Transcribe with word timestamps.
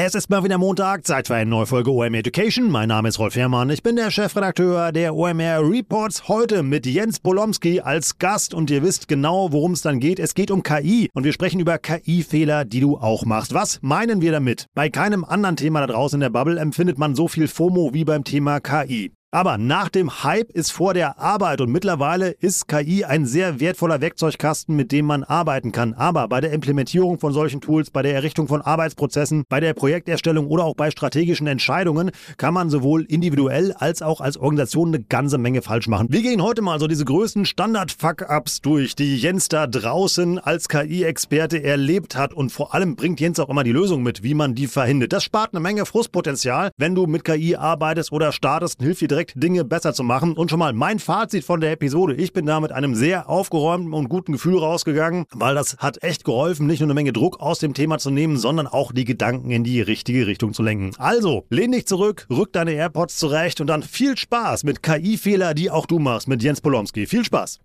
Es 0.00 0.14
ist 0.14 0.30
mal 0.30 0.44
wieder 0.44 0.58
Montag, 0.58 1.04
Zeit 1.08 1.26
für 1.26 1.34
eine 1.34 1.50
neue 1.50 1.66
Folge 1.66 1.90
OMR 1.90 2.18
Education. 2.18 2.70
Mein 2.70 2.88
Name 2.88 3.08
ist 3.08 3.18
Rolf 3.18 3.34
Herrmann, 3.34 3.68
ich 3.68 3.82
bin 3.82 3.96
der 3.96 4.12
Chefredakteur 4.12 4.92
der 4.92 5.16
OMR 5.16 5.68
Reports. 5.68 6.28
Heute 6.28 6.62
mit 6.62 6.86
Jens 6.86 7.18
Bolomski 7.18 7.80
als 7.80 8.16
Gast 8.16 8.54
und 8.54 8.70
ihr 8.70 8.84
wisst 8.84 9.08
genau, 9.08 9.50
worum 9.50 9.72
es 9.72 9.82
dann 9.82 9.98
geht. 9.98 10.20
Es 10.20 10.34
geht 10.34 10.52
um 10.52 10.62
KI 10.62 11.10
und 11.14 11.24
wir 11.24 11.32
sprechen 11.32 11.58
über 11.58 11.78
KI-Fehler, 11.78 12.64
die 12.64 12.78
du 12.78 12.96
auch 12.96 13.24
machst. 13.24 13.54
Was 13.54 13.80
meinen 13.82 14.20
wir 14.20 14.30
damit? 14.30 14.66
Bei 14.72 14.88
keinem 14.88 15.24
anderen 15.24 15.56
Thema 15.56 15.80
da 15.80 15.88
draußen 15.88 16.18
in 16.18 16.20
der 16.20 16.30
Bubble 16.30 16.60
empfindet 16.60 16.96
man 16.96 17.16
so 17.16 17.26
viel 17.26 17.48
FOMO 17.48 17.92
wie 17.92 18.04
beim 18.04 18.22
Thema 18.22 18.60
KI. 18.60 19.10
Aber 19.30 19.58
nach 19.58 19.90
dem 19.90 20.24
Hype 20.24 20.50
ist 20.52 20.72
vor 20.72 20.94
der 20.94 21.18
Arbeit 21.18 21.60
und 21.60 21.70
mittlerweile 21.70 22.30
ist 22.30 22.66
KI 22.66 23.04
ein 23.04 23.26
sehr 23.26 23.60
wertvoller 23.60 24.00
Werkzeugkasten, 24.00 24.74
mit 24.74 24.90
dem 24.90 25.04
man 25.04 25.22
arbeiten 25.22 25.70
kann. 25.70 25.92
Aber 25.92 26.28
bei 26.28 26.40
der 26.40 26.50
Implementierung 26.52 27.18
von 27.18 27.34
solchen 27.34 27.60
Tools, 27.60 27.90
bei 27.90 28.00
der 28.00 28.14
Errichtung 28.14 28.48
von 28.48 28.62
Arbeitsprozessen, 28.62 29.44
bei 29.50 29.60
der 29.60 29.74
Projekterstellung 29.74 30.46
oder 30.46 30.64
auch 30.64 30.74
bei 30.74 30.90
strategischen 30.90 31.46
Entscheidungen 31.46 32.10
kann 32.38 32.54
man 32.54 32.70
sowohl 32.70 33.04
individuell 33.04 33.74
als 33.74 34.00
auch 34.00 34.22
als 34.22 34.38
Organisation 34.38 34.94
eine 34.94 35.04
ganze 35.04 35.36
Menge 35.36 35.60
falsch 35.60 35.88
machen. 35.88 36.06
Wir 36.10 36.22
gehen 36.22 36.42
heute 36.42 36.62
mal 36.62 36.80
so 36.80 36.86
diese 36.86 37.04
größten 37.04 37.44
Standard-Fuck-Ups 37.44 38.62
durch, 38.62 38.96
die 38.96 39.18
Jens 39.18 39.48
da 39.48 39.66
draußen 39.66 40.38
als 40.38 40.70
KI-Experte 40.70 41.62
erlebt 41.62 42.16
hat 42.16 42.32
und 42.32 42.50
vor 42.50 42.72
allem 42.72 42.96
bringt 42.96 43.20
Jens 43.20 43.38
auch 43.40 43.50
immer 43.50 43.62
die 43.62 43.72
Lösung 43.72 44.02
mit, 44.02 44.22
wie 44.22 44.32
man 44.32 44.54
die 44.54 44.68
verhindert. 44.68 45.12
Das 45.12 45.22
spart 45.22 45.52
eine 45.52 45.60
Menge 45.60 45.84
Frustpotenzial, 45.84 46.70
wenn 46.78 46.94
du 46.94 47.06
mit 47.06 47.24
KI 47.24 47.56
arbeitest 47.56 48.10
oder 48.10 48.32
startest, 48.32 48.80
hilft 48.80 49.02
dir 49.02 49.08
direkt 49.08 49.17
Dinge 49.34 49.64
besser 49.64 49.92
zu 49.92 50.02
machen. 50.02 50.34
Und 50.34 50.50
schon 50.50 50.58
mal 50.58 50.72
mein 50.72 50.98
Fazit 50.98 51.44
von 51.44 51.60
der 51.60 51.72
Episode. 51.72 52.14
Ich 52.14 52.32
bin 52.32 52.46
da 52.46 52.60
mit 52.60 52.72
einem 52.72 52.94
sehr 52.94 53.28
aufgeräumten 53.28 53.92
und 53.92 54.08
guten 54.08 54.32
Gefühl 54.32 54.58
rausgegangen, 54.58 55.26
weil 55.34 55.54
das 55.54 55.76
hat 55.78 56.02
echt 56.02 56.24
geholfen, 56.24 56.66
nicht 56.66 56.80
nur 56.80 56.86
eine 56.86 56.94
Menge 56.94 57.12
Druck 57.12 57.40
aus 57.40 57.58
dem 57.58 57.74
Thema 57.74 57.98
zu 57.98 58.10
nehmen, 58.10 58.36
sondern 58.36 58.66
auch 58.66 58.92
die 58.92 59.04
Gedanken 59.04 59.50
in 59.50 59.64
die 59.64 59.80
richtige 59.80 60.26
Richtung 60.26 60.52
zu 60.52 60.62
lenken. 60.62 60.92
Also, 60.98 61.44
lehn 61.50 61.72
dich 61.72 61.86
zurück, 61.86 62.26
rück 62.30 62.52
deine 62.52 62.72
AirPods 62.72 63.18
zurecht 63.18 63.60
und 63.60 63.66
dann 63.66 63.82
viel 63.82 64.16
Spaß 64.16 64.64
mit 64.64 64.82
KI-Fehler, 64.82 65.54
die 65.54 65.70
auch 65.70 65.86
du 65.86 65.98
machst, 65.98 66.28
mit 66.28 66.42
Jens 66.42 66.60
Polomski. 66.60 67.06
Viel 67.06 67.24
Spaß! 67.24 67.60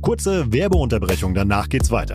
Kurze 0.00 0.52
Werbeunterbrechung, 0.52 1.34
danach 1.34 1.68
geht's 1.68 1.90
weiter. 1.90 2.14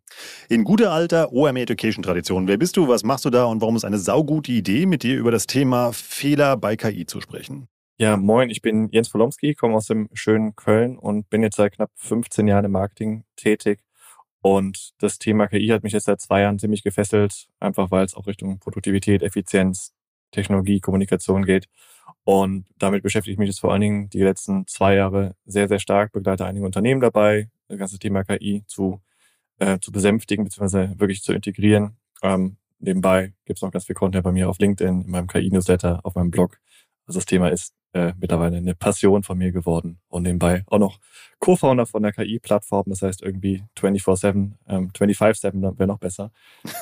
In 0.49 0.63
guter 0.63 0.91
alter 0.91 1.31
OMR 1.31 1.61
Education 1.61 2.03
Tradition. 2.03 2.47
Wer 2.47 2.57
bist 2.57 2.77
du, 2.77 2.87
was 2.87 3.03
machst 3.03 3.25
du 3.25 3.29
da 3.29 3.45
und 3.45 3.61
warum 3.61 3.75
ist 3.75 3.85
eine 3.85 3.97
saugute 3.97 4.51
Idee, 4.51 4.85
mit 4.85 5.03
dir 5.03 5.17
über 5.17 5.31
das 5.31 5.47
Thema 5.47 5.93
Fehler 5.93 6.57
bei 6.57 6.75
KI 6.75 7.05
zu 7.05 7.21
sprechen? 7.21 7.67
Ja, 7.97 8.17
moin, 8.17 8.49
ich 8.49 8.61
bin 8.61 8.89
Jens 8.89 9.09
Polomski, 9.09 9.53
komme 9.53 9.75
aus 9.75 9.85
dem 9.85 10.09
schönen 10.13 10.55
Köln 10.55 10.97
und 10.97 11.29
bin 11.29 11.43
jetzt 11.43 11.57
seit 11.57 11.73
knapp 11.73 11.91
15 11.95 12.47
Jahren 12.47 12.65
im 12.65 12.71
Marketing 12.71 13.25
tätig. 13.35 13.79
Und 14.41 14.93
das 14.97 15.19
Thema 15.19 15.47
KI 15.47 15.67
hat 15.67 15.83
mich 15.83 15.93
jetzt 15.93 16.05
seit 16.05 16.19
zwei 16.19 16.41
Jahren 16.41 16.57
ziemlich 16.57 16.81
gefesselt, 16.83 17.47
einfach 17.59 17.91
weil 17.91 18.03
es 18.03 18.15
auch 18.15 18.25
Richtung 18.25 18.57
Produktivität, 18.59 19.21
Effizienz, 19.21 19.93
Technologie, 20.31 20.79
Kommunikation 20.79 21.45
geht. 21.45 21.67
Und 22.23 22.65
damit 22.77 23.03
beschäftige 23.03 23.33
ich 23.33 23.39
mich 23.39 23.49
jetzt 23.49 23.59
vor 23.59 23.71
allen 23.71 23.81
Dingen 23.81 24.09
die 24.09 24.23
letzten 24.23 24.65
zwei 24.67 24.95
Jahre 24.95 25.35
sehr, 25.45 25.67
sehr 25.67 25.79
stark, 25.79 26.11
begleite 26.11 26.45
einige 26.45 26.65
Unternehmen 26.65 27.01
dabei, 27.01 27.49
das 27.67 27.77
ganze 27.77 27.99
Thema 27.99 28.23
KI 28.23 28.63
zu, 28.67 28.99
äh, 29.61 29.79
zu 29.79 29.91
besänftigen 29.91 30.43
bzw. 30.43 30.99
wirklich 30.99 31.21
zu 31.21 31.33
integrieren. 31.33 31.95
Ähm, 32.23 32.57
nebenbei 32.79 33.33
gibt 33.45 33.59
es 33.59 33.61
noch 33.61 33.71
ganz 33.71 33.85
viel 33.85 33.95
Content 33.95 34.23
bei 34.23 34.31
mir 34.31 34.49
auf 34.49 34.59
LinkedIn, 34.59 35.03
in 35.03 35.11
meinem 35.11 35.27
KI-Newsletter, 35.27 36.01
auf 36.03 36.15
meinem 36.15 36.31
Blog. 36.31 36.59
Also 37.05 37.19
das 37.19 37.25
Thema 37.25 37.49
ist 37.49 37.73
äh, 37.93 38.13
mittlerweile 38.19 38.57
eine 38.57 38.73
Passion 38.73 39.21
von 39.23 39.37
mir 39.37 39.51
geworden 39.51 39.99
und 40.07 40.23
nebenbei 40.23 40.63
auch 40.67 40.79
noch 40.79 40.99
Co-Founder 41.39 41.85
von 41.85 42.03
der 42.03 42.13
KI-Plattform, 42.13 42.85
das 42.87 43.01
heißt 43.01 43.21
irgendwie 43.21 43.63
24-7, 43.77 44.53
ähm, 44.67 44.91
25-7 44.97 45.77
wäre 45.77 45.87
noch 45.87 45.99
besser 45.99 46.31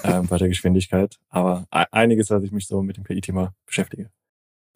ähm, 0.04 0.28
bei 0.28 0.38
der 0.38 0.48
Geschwindigkeit. 0.48 1.20
Aber 1.30 1.66
e-, 1.74 1.86
einiges, 1.92 2.30
was 2.30 2.44
ich 2.44 2.52
mich 2.52 2.68
so 2.68 2.82
mit 2.82 2.98
dem 2.98 3.04
KI-Thema 3.04 3.54
beschäftige. 3.66 4.10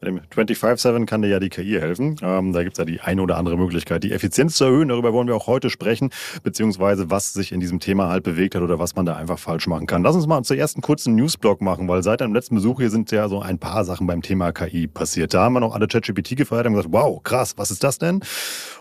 Bei 0.04 0.10
dem 0.10 0.20
25-7 0.20 1.06
kann 1.06 1.22
dir 1.22 1.30
ja 1.30 1.40
die 1.40 1.48
KI 1.48 1.80
helfen. 1.80 2.18
Ähm, 2.22 2.52
da 2.52 2.64
gibt 2.64 2.74
es 2.74 2.78
ja 2.78 2.84
die 2.84 3.00
eine 3.00 3.22
oder 3.22 3.38
andere 3.38 3.56
Möglichkeit, 3.56 4.04
die 4.04 4.12
Effizienz 4.12 4.56
zu 4.58 4.66
erhöhen. 4.66 4.90
Darüber 4.90 5.14
wollen 5.14 5.28
wir 5.30 5.36
auch 5.36 5.48
heute 5.48 5.70
sprechen, 5.70 6.10
beziehungsweise 6.44 7.10
was 7.10 7.32
sich 7.32 7.54
in 7.54 7.62
diesem 7.62 7.80
Thema 7.80 8.10
halt 8.10 8.24
bewegt 8.24 8.56
hat 8.56 8.64
oder 8.64 8.80
was 8.80 8.98
man 8.98 9.06
da 9.06 9.16
einfach 9.16 9.40
falsch 9.40 9.66
machen 9.68 9.88
kann. 9.88 10.04
Lass 10.04 10.18
uns 10.18 10.28
mal 10.28 10.44
zuerst 10.44 10.76
einen 10.76 10.82
kurzen 10.82 11.16
Newsblock 11.16 11.62
machen, 11.62 11.88
weil 11.88 12.04
seit 12.04 12.20
deinem 12.20 12.34
letzten 12.34 12.56
Besuch 12.56 12.82
hier 12.82 12.90
sind 12.90 13.12
ja 13.12 13.30
so 13.30 13.42
ein 13.42 13.60
paar 13.60 13.86
Sachen 13.86 14.06
beim 14.06 14.22
Thema 14.22 14.52
KI 14.52 14.88
passiert. 14.88 15.34
Da 15.34 15.44
haben 15.44 15.54
wir 15.54 15.62
noch 15.62 15.74
alle 15.74 15.88
ChatGPT 15.88 16.36
gefeiert 16.36 16.68
und 16.68 16.74
gesagt, 16.74 16.92
wow, 16.92 17.24
krass, 17.24 17.54
was 17.56 17.72
ist 17.72 17.86
das 17.86 17.98
denn? 17.98 18.20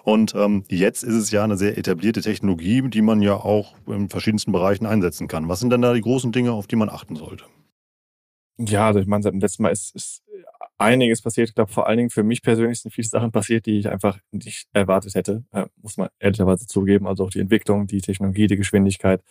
Und 0.02 0.34
ähm, 0.34 0.64
jetzt 0.70 1.04
ist 1.04 1.14
es 1.14 1.30
ja 1.30 1.44
eine 1.44 1.56
sehr 1.56 1.78
etablierte 1.78 2.20
Technologie, 2.20 2.82
die 2.88 3.02
man 3.02 3.22
ja 3.22 3.34
auch 3.34 3.76
in 3.86 4.08
verschiedensten 4.08 4.50
Bereichen 4.50 4.86
einsetzen 4.86 5.28
kann. 5.28 5.48
Was 5.48 5.60
sind 5.60 5.70
denn 5.70 5.82
da 5.82 5.94
die 5.94 6.00
großen 6.00 6.32
Dinge, 6.32 6.50
auf 6.50 6.66
die 6.66 6.74
man 6.74 6.88
achten 6.88 7.14
sollte? 7.14 7.44
Ja, 8.58 8.88
also 8.88 9.00
ich 9.00 9.06
meine, 9.06 9.22
seit 9.22 9.32
dem 9.32 9.40
letzten 9.40 9.62
Mal 9.62 9.70
ist, 9.70 9.94
ist 9.94 10.21
einiges 10.82 11.22
passiert. 11.22 11.48
Ich 11.48 11.54
glaube, 11.54 11.72
vor 11.72 11.86
allen 11.86 11.98
Dingen 11.98 12.10
für 12.10 12.22
mich 12.22 12.42
persönlich 12.42 12.80
sind 12.80 12.92
viele 12.92 13.08
Sachen 13.08 13.32
passiert, 13.32 13.66
die 13.66 13.78
ich 13.78 13.88
einfach 13.88 14.18
nicht 14.30 14.68
erwartet 14.72 15.14
hätte, 15.14 15.44
äh, 15.52 15.66
muss 15.80 15.96
man 15.96 16.08
ehrlicherweise 16.18 16.66
zugeben. 16.66 17.06
Also 17.06 17.24
auch 17.24 17.30
die 17.30 17.40
Entwicklung, 17.40 17.86
die 17.86 18.00
Technologie, 18.00 18.46
die 18.46 18.56
Geschwindigkeit. 18.56 19.22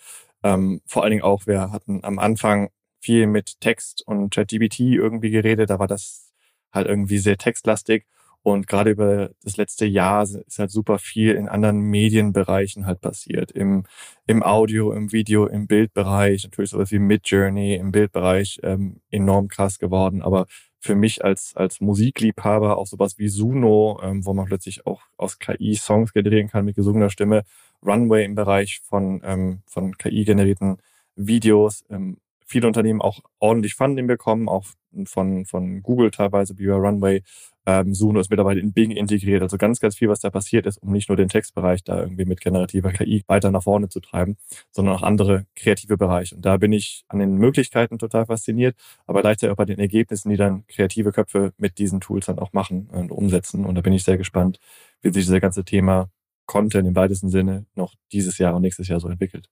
Ähm, 0.44 0.81
vor 0.85 1.03
allen 1.03 1.12
Dingen 1.12 1.23
auch, 1.23 1.47
wir 1.47 1.72
hatten 1.72 2.03
am 2.03 2.19
Anfang 2.19 2.69
viel 3.00 3.28
mit 3.28 3.59
Text 3.62 4.03
und 4.06 4.34
ChatGPT 4.34 4.79
irgendwie 4.81 5.31
geredet. 5.31 5.69
Da 5.69 5.79
war 5.79 5.88
das 5.88 6.31
halt 6.72 6.88
irgendwie 6.88 7.17
sehr 7.17 7.38
textlastig. 7.38 8.06
Und 8.44 8.66
gerade 8.68 8.91
über 8.91 9.31
das 9.44 9.57
letzte 9.57 9.85
Jahr 9.85 10.23
ist 10.23 10.57
halt 10.57 10.72
super 10.72 10.97
viel 10.97 11.35
in 11.35 11.47
anderen 11.47 11.79
Medienbereichen 11.81 12.88
halt 12.88 13.00
passiert. 13.00 13.51
Im, 13.51 13.83
im 14.25 14.41
Audio, 14.41 14.94
im 14.94 15.12
Video, 15.12 15.45
im 15.45 15.68
Bildbereich, 15.68 16.44
natürlich 16.44 16.72
sowas 16.72 16.91
wie 16.91 16.97
Midjourney 16.97 17.75
im 17.75 17.91
Bildbereich 17.91 18.59
ähm, 18.63 19.01
enorm 19.12 19.48
krass 19.48 19.77
geworden. 19.77 20.24
Aber 20.24 20.48
für 20.81 20.95
mich 20.95 21.24
als, 21.24 21.56
als 21.56 21.80
Musikliebhaber 21.80 22.78
auch 22.78 22.88
sowas 22.88 23.18
wie 23.19 23.30
Suno, 23.30 24.00
ähm, 24.04 24.25
wo 24.25 24.33
man 24.33 24.48
plötzlich 24.48 24.86
auch 24.88 25.04
aus 25.16 25.38
KI 25.39 25.75
Songs 25.75 26.12
generieren 26.12 26.50
kann 26.50 26.66
mit 26.66 26.75
gesungener 26.75 27.12
Stimme, 27.12 27.44
Runway 27.86 28.25
im 28.25 28.36
Bereich 28.36 28.81
von, 28.83 29.22
ähm, 29.24 29.62
von 29.68 29.98
KI 29.98 30.25
generierten 30.25 30.78
Videos, 31.16 31.86
ähm, 31.89 32.18
viele 32.45 32.68
Unternehmen 32.68 33.01
auch 33.01 33.19
ordentlich 33.39 33.75
Funding 33.75 34.07
bekommen, 34.07 34.50
auch 34.50 34.66
von, 35.06 35.45
von 35.45 35.83
Google 35.83 36.12
teilweise, 36.12 36.57
wie 36.57 36.68
Runway. 36.68 37.24
Ähm, 37.66 37.94
Suno 37.94 38.19
ist 38.19 38.30
mittlerweile 38.30 38.60
in 38.60 38.74
Bing 38.74 38.92
integriert. 38.92 39.42
Also 39.42 39.58
ganz, 39.58 39.80
ganz 39.80 39.96
viel, 39.96 40.10
was 40.10 40.19
da 40.19 40.30
passiert 40.30 40.66
ist, 40.66 40.78
um 40.78 40.92
nicht 40.92 41.10
nur 41.10 41.16
den 41.16 41.30
Textbereich 41.30 41.84
da 41.84 42.00
irgendwie 42.02 42.25
mit 42.25 42.42
generativer 42.42 42.92
KI 42.92 43.24
weiter 43.28 43.52
nach 43.52 43.63
vorne 43.63 43.90
zu 43.90 44.00
treiben, 44.00 44.38
sondern 44.72 44.96
auch 44.96 45.04
andere 45.04 45.46
kreative 45.56 45.98
Bereiche. 45.98 46.36
Und 46.36 46.46
da 46.46 46.58
bin 46.58 46.74
ich 46.74 47.04
an 47.08 47.19
den 47.19 47.36
Möglichkeiten 47.36 48.00
total 48.00 48.25
fasziniert, 48.25 48.75
aber 49.06 49.22
gleichzeitig 49.22 49.52
auch 49.54 49.58
bei 49.58 49.66
den 49.66 49.80
Ergebnissen, 49.80 50.30
die 50.30 50.38
dann 50.38 50.66
kreative 50.68 51.12
Köpfe 51.12 51.54
mit 51.58 51.78
diesen 51.78 52.02
Tools 52.02 52.25
dann 52.25 52.40
auch 52.40 52.54
machen 52.54 52.88
und 52.92 53.12
umsetzen. 53.12 53.66
Und 53.66 53.75
da 53.75 53.81
bin 53.81 53.94
ich 53.94 54.04
sehr 54.04 54.18
gespannt, 54.18 54.60
wie 55.02 55.12
sich 55.12 55.28
das 55.28 55.42
ganze 55.42 55.63
Thema 55.63 56.10
Content 56.46 56.88
im 56.88 56.96
weitesten 56.96 57.30
Sinne 57.30 57.66
noch 57.75 57.96
dieses 58.12 58.38
Jahr 58.38 58.56
und 58.56 58.62
nächstes 58.63 58.88
Jahr 58.88 59.00
so 59.00 59.08
entwickelt. 59.08 59.50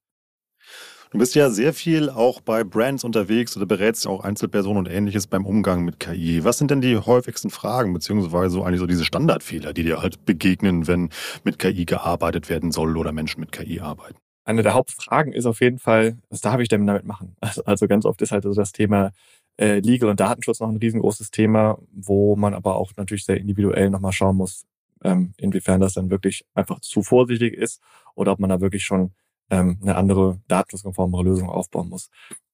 Du 1.12 1.18
bist 1.18 1.34
ja 1.34 1.50
sehr 1.50 1.74
viel 1.74 2.08
auch 2.08 2.40
bei 2.40 2.62
Brands 2.62 3.02
unterwegs 3.02 3.56
oder 3.56 3.66
berätst 3.66 4.06
auch 4.06 4.22
Einzelpersonen 4.22 4.78
und 4.78 4.86
ähnliches 4.86 5.26
beim 5.26 5.44
Umgang 5.44 5.84
mit 5.84 5.98
KI. 5.98 6.44
Was 6.44 6.58
sind 6.58 6.70
denn 6.70 6.80
die 6.80 6.96
häufigsten 6.96 7.50
Fragen, 7.50 7.92
beziehungsweise 7.92 8.50
so 8.50 8.62
eigentlich 8.62 8.78
so 8.78 8.86
diese 8.86 9.04
Standardfehler, 9.04 9.72
die 9.72 9.82
dir 9.82 10.00
halt 10.00 10.24
begegnen, 10.24 10.86
wenn 10.86 11.10
mit 11.42 11.58
KI 11.58 11.84
gearbeitet 11.84 12.48
werden 12.48 12.70
soll 12.70 12.96
oder 12.96 13.10
Menschen 13.10 13.40
mit 13.40 13.50
KI 13.50 13.80
arbeiten? 13.80 14.18
Eine 14.44 14.62
der 14.62 14.74
Hauptfragen 14.74 15.32
ist 15.32 15.46
auf 15.46 15.60
jeden 15.60 15.80
Fall, 15.80 16.16
was 16.28 16.42
darf 16.42 16.60
ich 16.60 16.68
denn 16.68 16.86
damit 16.86 17.04
machen? 17.04 17.34
Also, 17.40 17.62
also 17.66 17.88
ganz 17.88 18.04
oft 18.04 18.22
ist 18.22 18.30
halt 18.30 18.44
so 18.44 18.54
das 18.54 18.70
Thema 18.70 19.10
äh, 19.56 19.80
Legal 19.80 20.10
und 20.10 20.20
Datenschutz 20.20 20.60
noch 20.60 20.68
ein 20.68 20.76
riesengroßes 20.76 21.32
Thema, 21.32 21.76
wo 21.90 22.36
man 22.36 22.54
aber 22.54 22.76
auch 22.76 22.92
natürlich 22.96 23.24
sehr 23.24 23.38
individuell 23.38 23.90
nochmal 23.90 24.12
schauen 24.12 24.36
muss, 24.36 24.62
ähm, 25.02 25.34
inwiefern 25.38 25.80
das 25.80 25.94
dann 25.94 26.08
wirklich 26.08 26.44
einfach 26.54 26.78
zu 26.78 27.02
vorsichtig 27.02 27.54
ist 27.54 27.82
oder 28.14 28.30
ob 28.30 28.38
man 28.38 28.50
da 28.50 28.60
wirklich 28.60 28.84
schon 28.84 29.10
ähm, 29.50 29.78
eine 29.82 29.96
andere 29.96 30.40
datenschutzkonformere 30.48 31.24
Lösung 31.24 31.48
aufbauen 31.48 31.88
muss. 31.88 32.08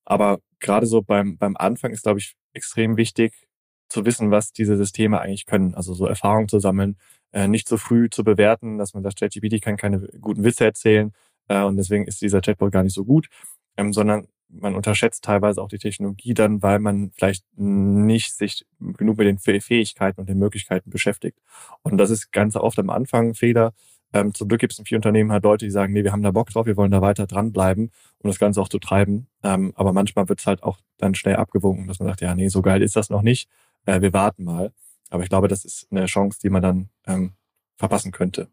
Aber 0.04 0.40
gerade 0.60 0.86
so 0.86 1.02
beim, 1.02 1.36
beim 1.36 1.56
Anfang 1.56 1.92
ist, 1.92 2.02
glaube 2.02 2.20
ich, 2.20 2.34
extrem 2.52 2.96
wichtig 2.96 3.46
zu 3.88 4.04
wissen, 4.04 4.30
was 4.30 4.52
diese 4.52 4.76
Systeme 4.76 5.20
eigentlich 5.20 5.46
können. 5.46 5.74
Also 5.74 5.94
so 5.94 6.06
Erfahrungen 6.06 6.48
zu 6.48 6.58
sammeln, 6.58 6.96
äh, 7.32 7.48
nicht 7.48 7.68
zu 7.68 7.76
früh 7.76 8.08
zu 8.10 8.24
bewerten, 8.24 8.78
dass 8.78 8.94
man 8.94 9.02
sagt, 9.02 9.18
ChatGPT 9.18 9.62
kann 9.62 9.76
keine 9.76 10.08
guten 10.20 10.44
Witze 10.44 10.64
erzählen 10.64 11.12
äh, 11.48 11.62
und 11.62 11.76
deswegen 11.76 12.06
ist 12.06 12.22
dieser 12.22 12.40
Chatbot 12.40 12.72
gar 12.72 12.82
nicht 12.82 12.94
so 12.94 13.04
gut, 13.04 13.28
ähm, 13.76 13.92
sondern 13.92 14.26
man 14.48 14.74
unterschätzt 14.74 15.24
teilweise 15.24 15.60
auch 15.60 15.68
die 15.68 15.78
Technologie 15.78 16.34
dann, 16.34 16.62
weil 16.62 16.78
man 16.78 17.10
vielleicht 17.10 17.44
nicht 17.56 18.32
sich 18.34 18.64
genug 18.78 19.18
mit 19.18 19.26
den 19.26 19.38
Fähigkeiten 19.38 20.20
und 20.20 20.28
den 20.28 20.38
Möglichkeiten 20.38 20.90
beschäftigt. 20.90 21.38
Und 21.82 21.98
das 21.98 22.10
ist 22.10 22.30
ganz 22.30 22.54
oft 22.56 22.78
am 22.78 22.90
Anfang 22.90 23.30
ein 23.30 23.34
Fehler, 23.34 23.72
ähm, 24.12 24.34
zum 24.34 24.48
Glück 24.48 24.60
gibt 24.60 24.72
es 24.72 24.78
in 24.78 24.84
vielen 24.84 24.98
Unternehmen 24.98 25.32
halt 25.32 25.44
Leute, 25.44 25.64
die 25.64 25.70
sagen, 25.70 25.92
nee, 25.92 26.04
wir 26.04 26.12
haben 26.12 26.22
da 26.22 26.30
Bock 26.30 26.50
drauf, 26.50 26.66
wir 26.66 26.76
wollen 26.76 26.90
da 26.90 27.00
weiter 27.00 27.26
dranbleiben, 27.26 27.90
um 28.18 28.30
das 28.30 28.38
Ganze 28.38 28.60
auch 28.60 28.68
zu 28.68 28.78
treiben. 28.78 29.26
Ähm, 29.42 29.72
aber 29.76 29.92
manchmal 29.92 30.28
wird 30.28 30.40
es 30.40 30.46
halt 30.46 30.62
auch 30.62 30.78
dann 30.98 31.14
schnell 31.14 31.36
abgewogen, 31.36 31.86
dass 31.86 31.98
man 31.98 32.08
sagt, 32.08 32.20
ja, 32.20 32.34
nee, 32.34 32.48
so 32.48 32.62
geil 32.62 32.82
ist 32.82 32.96
das 32.96 33.10
noch 33.10 33.22
nicht. 33.22 33.48
Äh, 33.84 34.00
wir 34.00 34.12
warten 34.12 34.44
mal. 34.44 34.72
Aber 35.10 35.22
ich 35.22 35.28
glaube, 35.28 35.48
das 35.48 35.64
ist 35.64 35.86
eine 35.90 36.06
Chance, 36.06 36.38
die 36.42 36.50
man 36.50 36.62
dann 36.62 36.88
ähm, 37.06 37.32
verpassen 37.76 38.12
könnte. 38.12 38.48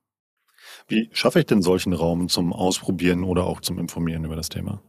Wie 0.88 1.10
schaffe 1.14 1.40
ich 1.40 1.46
denn 1.46 1.62
solchen 1.62 1.94
Raum 1.94 2.30
zum 2.30 2.54
Ausprobieren 2.54 3.24
oder 3.24 3.46
auch 3.46 3.62
zum 3.62 3.80
Informieren 3.80 4.26
über 4.26 4.36
das 4.36 4.50
Thema? 4.50 4.82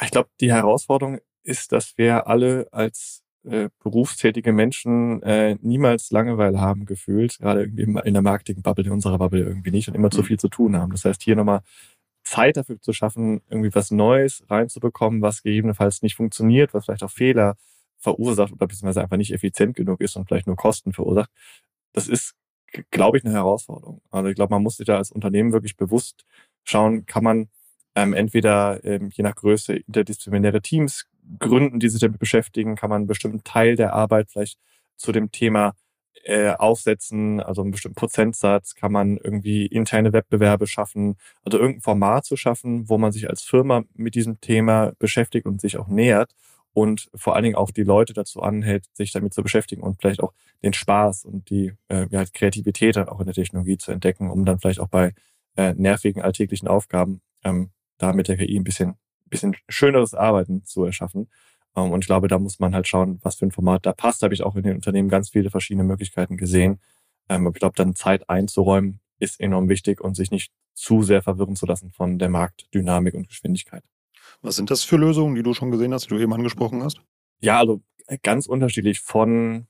Ich 0.00 0.10
glaube, 0.10 0.28
die 0.40 0.52
Herausforderung 0.52 1.18
ist, 1.42 1.72
dass 1.72 1.96
wir 1.98 2.26
alle 2.26 2.68
als 2.70 3.24
äh, 3.48 3.68
berufstätige 3.82 4.52
Menschen 4.52 5.22
äh, 5.22 5.56
niemals 5.60 6.10
Langeweile 6.10 6.60
haben 6.60 6.84
gefühlt, 6.84 7.38
gerade 7.38 7.62
irgendwie 7.62 8.00
in 8.04 8.14
der 8.14 8.22
Marketing-Bubble, 8.22 8.84
in 8.84 8.92
unserer 8.92 9.18
Bubble 9.18 9.42
irgendwie 9.42 9.70
nicht 9.70 9.88
und 9.88 9.94
immer 9.94 10.10
zu 10.10 10.20
mhm. 10.20 10.26
viel 10.26 10.38
zu 10.38 10.48
tun 10.48 10.76
haben. 10.76 10.92
Das 10.92 11.04
heißt, 11.04 11.22
hier 11.22 11.36
nochmal 11.36 11.62
Zeit 12.24 12.56
dafür 12.56 12.80
zu 12.80 12.92
schaffen, 12.92 13.40
irgendwie 13.48 13.74
was 13.74 13.90
Neues 13.90 14.44
reinzubekommen, 14.48 15.22
was 15.22 15.42
gegebenenfalls 15.42 16.02
nicht 16.02 16.14
funktioniert, 16.14 16.74
was 16.74 16.84
vielleicht 16.84 17.02
auch 17.02 17.10
Fehler 17.10 17.56
verursacht 17.96 18.52
oder 18.52 18.66
beziehungsweise 18.66 19.02
einfach 19.02 19.16
nicht 19.16 19.32
effizient 19.32 19.74
genug 19.74 20.00
ist 20.00 20.16
und 20.16 20.26
vielleicht 20.28 20.46
nur 20.46 20.56
Kosten 20.56 20.92
verursacht. 20.92 21.30
Das 21.92 22.06
ist, 22.06 22.34
glaube 22.90 23.18
ich, 23.18 23.24
eine 23.24 23.34
Herausforderung. 23.34 24.02
Also 24.10 24.28
ich 24.28 24.36
glaube, 24.36 24.54
man 24.54 24.62
muss 24.62 24.76
sich 24.76 24.86
da 24.86 24.98
als 24.98 25.10
Unternehmen 25.10 25.52
wirklich 25.52 25.76
bewusst 25.76 26.24
schauen, 26.64 27.06
kann 27.06 27.24
man 27.24 27.48
ähm, 27.94 28.12
entweder 28.12 28.84
ähm, 28.84 29.10
je 29.12 29.24
nach 29.24 29.34
Größe 29.34 29.76
interdisziplinäre 29.76 30.60
Teams 30.60 31.06
gründen, 31.38 31.80
die 31.80 31.88
sich 31.88 32.00
damit 32.00 32.18
beschäftigen, 32.18 32.76
kann 32.76 32.90
man 32.90 33.02
einen 33.02 33.06
bestimmten 33.06 33.44
Teil 33.44 33.76
der 33.76 33.92
Arbeit 33.92 34.30
vielleicht 34.30 34.58
zu 34.96 35.12
dem 35.12 35.30
Thema 35.30 35.74
äh, 36.24 36.50
aufsetzen, 36.50 37.40
also 37.40 37.62
einen 37.62 37.70
bestimmten 37.70 37.94
Prozentsatz, 37.94 38.74
kann 38.74 38.92
man 38.92 39.16
irgendwie 39.16 39.66
interne 39.66 40.12
Wettbewerbe 40.12 40.66
schaffen, 40.66 41.16
also 41.42 41.58
irgendein 41.58 41.82
Format 41.82 42.24
zu 42.24 42.36
schaffen, 42.36 42.88
wo 42.88 42.98
man 42.98 43.12
sich 43.12 43.28
als 43.30 43.42
Firma 43.42 43.84
mit 43.94 44.14
diesem 44.14 44.40
Thema 44.40 44.92
beschäftigt 44.98 45.46
und 45.46 45.60
sich 45.60 45.78
auch 45.78 45.88
nähert 45.88 46.34
und 46.72 47.08
vor 47.14 47.34
allen 47.34 47.44
Dingen 47.44 47.56
auch 47.56 47.70
die 47.70 47.82
Leute 47.82 48.12
dazu 48.12 48.42
anhält, 48.42 48.84
sich 48.92 49.12
damit 49.12 49.34
zu 49.34 49.42
beschäftigen 49.42 49.82
und 49.82 50.00
vielleicht 50.00 50.22
auch 50.22 50.32
den 50.62 50.72
Spaß 50.72 51.24
und 51.24 51.50
die 51.50 51.72
äh, 51.88 52.06
ja, 52.10 52.24
Kreativität 52.24 52.96
dann 52.96 53.08
auch 53.08 53.20
in 53.20 53.26
der 53.26 53.34
Technologie 53.34 53.78
zu 53.78 53.92
entdecken, 53.92 54.30
um 54.30 54.44
dann 54.44 54.58
vielleicht 54.58 54.80
auch 54.80 54.88
bei 54.88 55.14
äh, 55.56 55.74
nervigen 55.74 56.22
alltäglichen 56.22 56.68
Aufgaben 56.68 57.20
ähm, 57.44 57.70
da 57.98 58.12
mit 58.12 58.28
der 58.28 58.36
KI 58.36 58.56
ein 58.56 58.64
bisschen, 58.64 58.94
bisschen 59.28 59.56
schöneres 59.68 60.14
Arbeiten 60.14 60.64
zu 60.64 60.84
erschaffen. 60.84 61.28
Ähm, 61.76 61.92
und 61.92 62.04
ich 62.04 62.06
glaube, 62.06 62.28
da 62.28 62.38
muss 62.38 62.58
man 62.58 62.74
halt 62.74 62.88
schauen, 62.88 63.18
was 63.22 63.36
für 63.36 63.46
ein 63.46 63.52
Format 63.52 63.86
da 63.86 63.92
passt. 63.92 64.22
Da 64.22 64.26
habe 64.26 64.34
ich 64.34 64.42
auch 64.42 64.56
in 64.56 64.62
den 64.62 64.76
Unternehmen 64.76 65.08
ganz 65.08 65.30
viele 65.30 65.50
verschiedene 65.50 65.84
Möglichkeiten 65.84 66.36
gesehen. 66.36 66.80
Ähm, 67.28 67.46
aber 67.46 67.56
ich 67.56 67.60
glaube, 67.60 67.76
dann 67.76 67.94
Zeit 67.94 68.28
einzuräumen 68.28 69.00
ist 69.18 69.40
enorm 69.40 69.68
wichtig 69.68 70.00
und 70.00 70.14
sich 70.14 70.30
nicht 70.30 70.52
zu 70.74 71.02
sehr 71.02 71.22
verwirren 71.22 71.56
zu 71.56 71.66
lassen 71.66 71.90
von 71.90 72.18
der 72.18 72.28
Marktdynamik 72.28 73.14
und 73.14 73.28
Geschwindigkeit. 73.28 73.82
Was 74.42 74.56
sind 74.56 74.70
das 74.70 74.84
für 74.84 74.96
Lösungen, 74.96 75.34
die 75.34 75.42
du 75.42 75.54
schon 75.54 75.70
gesehen 75.70 75.92
hast, 75.92 76.04
die 76.04 76.14
du 76.14 76.20
eben 76.20 76.32
angesprochen 76.32 76.82
hast? 76.82 77.00
Ja, 77.40 77.58
also 77.58 77.82
äh, 78.06 78.18
ganz 78.22 78.46
unterschiedlich 78.46 79.00
von 79.00 79.66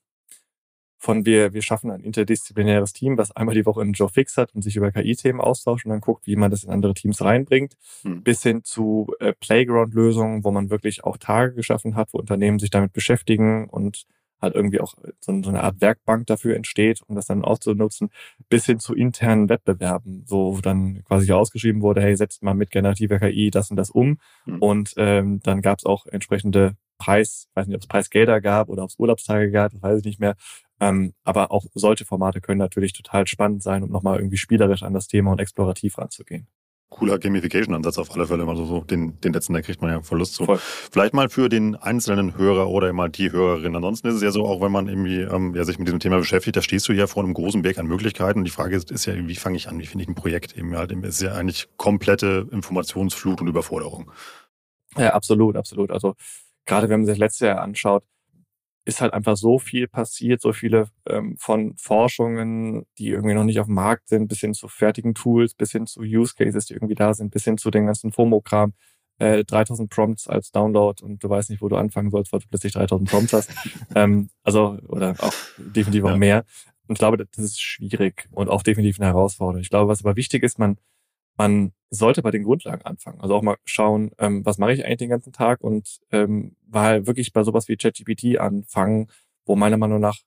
von 0.98 1.24
wir, 1.24 1.54
wir 1.54 1.62
schaffen 1.62 1.90
ein 1.90 2.02
interdisziplinäres 2.02 2.92
Team, 2.92 3.16
was 3.16 3.30
einmal 3.30 3.54
die 3.54 3.64
Woche 3.64 3.80
einen 3.80 3.92
Joe 3.92 4.08
Fix 4.08 4.36
hat 4.36 4.54
und 4.54 4.62
sich 4.62 4.76
über 4.76 4.90
KI-Themen 4.90 5.40
austauscht 5.40 5.86
und 5.86 5.90
dann 5.90 6.00
guckt, 6.00 6.26
wie 6.26 6.36
man 6.36 6.50
das 6.50 6.64
in 6.64 6.70
andere 6.70 6.94
Teams 6.94 7.22
reinbringt, 7.22 7.74
mhm. 8.02 8.22
bis 8.24 8.42
hin 8.42 8.64
zu 8.64 9.14
äh, 9.20 9.32
Playground-Lösungen, 9.32 10.42
wo 10.42 10.50
man 10.50 10.70
wirklich 10.70 11.04
auch 11.04 11.16
Tage 11.16 11.54
geschaffen 11.54 11.94
hat, 11.94 12.12
wo 12.12 12.18
Unternehmen 12.18 12.58
sich 12.58 12.70
damit 12.70 12.92
beschäftigen 12.92 13.68
und 13.68 14.06
halt 14.40 14.54
irgendwie 14.54 14.80
auch 14.80 14.94
so, 15.20 15.42
so 15.42 15.48
eine 15.48 15.62
Art 15.62 15.80
Werkbank 15.80 16.26
dafür 16.26 16.56
entsteht, 16.56 17.02
um 17.06 17.16
das 17.16 17.26
dann 17.26 17.44
auszunutzen, 17.44 18.10
bis 18.48 18.66
hin 18.66 18.78
zu 18.78 18.94
internen 18.94 19.48
Wettbewerben, 19.48 20.24
wo 20.28 20.58
dann 20.60 21.02
quasi 21.04 21.32
ausgeschrieben 21.32 21.82
wurde, 21.82 22.02
hey, 22.02 22.16
setzt 22.16 22.42
mal 22.42 22.54
mit 22.54 22.70
generativer 22.70 23.18
KI 23.18 23.50
das 23.50 23.70
und 23.70 23.76
das 23.76 23.90
um. 23.90 24.18
Mhm. 24.46 24.58
Und 24.58 24.94
ähm, 24.96 25.40
dann 25.42 25.60
gab 25.62 25.78
es 25.78 25.86
auch 25.86 26.06
entsprechende 26.06 26.76
Preis, 26.98 27.48
weiß 27.54 27.66
nicht, 27.66 27.76
ob 27.76 27.82
es 27.82 27.88
Preisgelder 27.88 28.40
gab 28.40 28.68
oder 28.68 28.82
ob 28.82 28.90
es 28.90 28.98
Urlaubstage 28.98 29.50
gab, 29.50 29.72
das 29.72 29.82
weiß 29.82 30.00
ich 30.00 30.04
nicht 30.04 30.20
mehr, 30.20 30.34
ähm, 30.80 31.14
aber 31.24 31.50
auch 31.50 31.66
solche 31.74 32.04
Formate 32.04 32.40
können 32.40 32.58
natürlich 32.58 32.92
total 32.92 33.26
spannend 33.26 33.62
sein, 33.62 33.82
um 33.82 33.90
nochmal 33.90 34.18
irgendwie 34.18 34.36
spielerisch 34.36 34.82
an 34.82 34.94
das 34.94 35.08
Thema 35.08 35.32
und 35.32 35.40
explorativ 35.40 35.98
ranzugehen. 35.98 36.46
Cooler 36.90 37.18
Gamification-Ansatz 37.18 37.98
auf 37.98 38.10
alle 38.14 38.26
Fälle. 38.26 38.46
Also 38.46 38.64
so 38.64 38.80
den, 38.80 39.20
den 39.20 39.32
letzten, 39.32 39.52
da 39.52 39.60
kriegt 39.60 39.82
man 39.82 39.90
ja 39.90 40.02
Verlust 40.02 40.34
zu. 40.34 40.46
Voll. 40.46 40.58
Vielleicht 40.58 41.12
mal 41.12 41.28
für 41.28 41.48
den 41.50 41.76
einzelnen 41.76 42.36
Hörer 42.38 42.70
oder 42.70 42.88
immer 42.88 43.10
die 43.10 43.30
Hörerin. 43.30 43.76
Ansonsten 43.76 44.08
ist 44.08 44.14
es 44.14 44.22
ja 44.22 44.30
so, 44.30 44.46
auch 44.46 44.62
wenn 44.62 44.72
man 44.72 44.88
irgendwie 44.88 45.20
ähm, 45.20 45.54
ja, 45.54 45.64
sich 45.64 45.78
mit 45.78 45.86
diesem 45.86 46.00
Thema 46.00 46.16
beschäftigt, 46.16 46.56
da 46.56 46.62
stehst 46.62 46.88
du 46.88 46.92
ja 46.92 47.06
vor 47.06 47.22
einem 47.22 47.34
großen 47.34 47.60
Berg 47.60 47.78
an 47.78 47.86
Möglichkeiten. 47.86 48.38
Und 48.38 48.46
die 48.46 48.50
Frage 48.50 48.74
ist, 48.74 48.90
ist 48.90 49.04
ja, 49.04 49.14
wie 49.14 49.36
fange 49.36 49.56
ich 49.56 49.68
an? 49.68 49.78
Wie 49.78 49.86
finde 49.86 50.04
ich 50.04 50.08
ein 50.08 50.14
Projekt? 50.14 50.56
Eben 50.56 50.74
halt, 50.76 50.92
ist 50.92 51.20
ja 51.20 51.34
eigentlich 51.34 51.68
komplette 51.76 52.48
Informationsflut 52.50 53.42
und 53.42 53.48
Überforderung. 53.48 54.10
Ja, 54.96 55.12
absolut, 55.12 55.56
absolut. 55.56 55.90
Also 55.90 56.14
gerade 56.64 56.88
wenn 56.88 57.00
man 57.00 57.06
sich 57.06 57.14
das 57.14 57.20
letzte 57.20 57.46
Jahr 57.48 57.60
anschaut, 57.60 58.02
ist 58.88 59.02
halt 59.02 59.12
einfach 59.12 59.36
so 59.36 59.58
viel 59.58 59.86
passiert, 59.86 60.40
so 60.40 60.54
viele 60.54 60.88
ähm, 61.06 61.36
von 61.38 61.76
Forschungen, 61.76 62.86
die 62.96 63.08
irgendwie 63.08 63.34
noch 63.34 63.44
nicht 63.44 63.60
auf 63.60 63.66
dem 63.66 63.74
Markt 63.74 64.08
sind, 64.08 64.28
bis 64.28 64.40
hin 64.40 64.54
zu 64.54 64.66
fertigen 64.66 65.14
Tools, 65.14 65.54
bis 65.54 65.72
hin 65.72 65.86
zu 65.86 66.00
Use 66.00 66.34
Cases, 66.34 66.64
die 66.64 66.72
irgendwie 66.72 66.94
da 66.94 67.12
sind, 67.12 67.30
bis 67.30 67.44
hin 67.44 67.58
zu 67.58 67.70
den 67.70 67.86
ganzen 67.86 68.12
FOMO-Kram. 68.12 68.72
Äh, 69.18 69.44
3000 69.44 69.90
Prompts 69.90 70.28
als 70.28 70.52
Download 70.52 71.04
und 71.04 71.22
du 71.22 71.28
weißt 71.28 71.50
nicht, 71.50 71.60
wo 71.60 71.68
du 71.68 71.76
anfangen 71.76 72.10
sollst, 72.10 72.32
weil 72.32 72.38
du 72.40 72.46
plötzlich 72.48 72.72
3000 72.72 73.10
Prompts 73.10 73.32
hast. 73.32 73.50
ähm, 73.94 74.30
also, 74.42 74.78
oder 74.86 75.16
auch 75.18 75.34
definitiv 75.58 76.04
auch 76.04 76.10
ja. 76.10 76.16
mehr. 76.16 76.44
Und 76.86 76.94
ich 76.94 76.98
glaube, 76.98 77.18
das 77.18 77.44
ist 77.44 77.60
schwierig 77.60 78.28
und 78.30 78.48
auch 78.48 78.62
definitiv 78.62 79.00
eine 79.00 79.08
Herausforderung. 79.08 79.60
Ich 79.60 79.70
glaube, 79.70 79.90
was 79.90 80.02
aber 80.04 80.16
wichtig 80.16 80.42
ist, 80.42 80.58
man 80.58 80.78
man 81.38 81.72
sollte 81.90 82.20
bei 82.20 82.30
den 82.30 82.42
Grundlagen 82.42 82.82
anfangen. 82.82 83.20
Also 83.20 83.34
auch 83.34 83.42
mal 83.42 83.56
schauen, 83.64 84.10
ähm, 84.18 84.44
was 84.44 84.58
mache 84.58 84.72
ich 84.72 84.84
eigentlich 84.84 84.98
den 84.98 85.10
ganzen 85.10 85.32
Tag 85.32 85.62
und 85.62 86.00
ähm, 86.12 86.56
mal 86.66 87.06
wirklich 87.06 87.32
bei 87.32 87.42
sowas 87.44 87.68
wie 87.68 87.76
ChatGPT 87.76 88.38
anfangen, 88.38 89.08
wo 89.46 89.56
meiner 89.56 89.78
Meinung 89.78 90.00
nach 90.00 90.18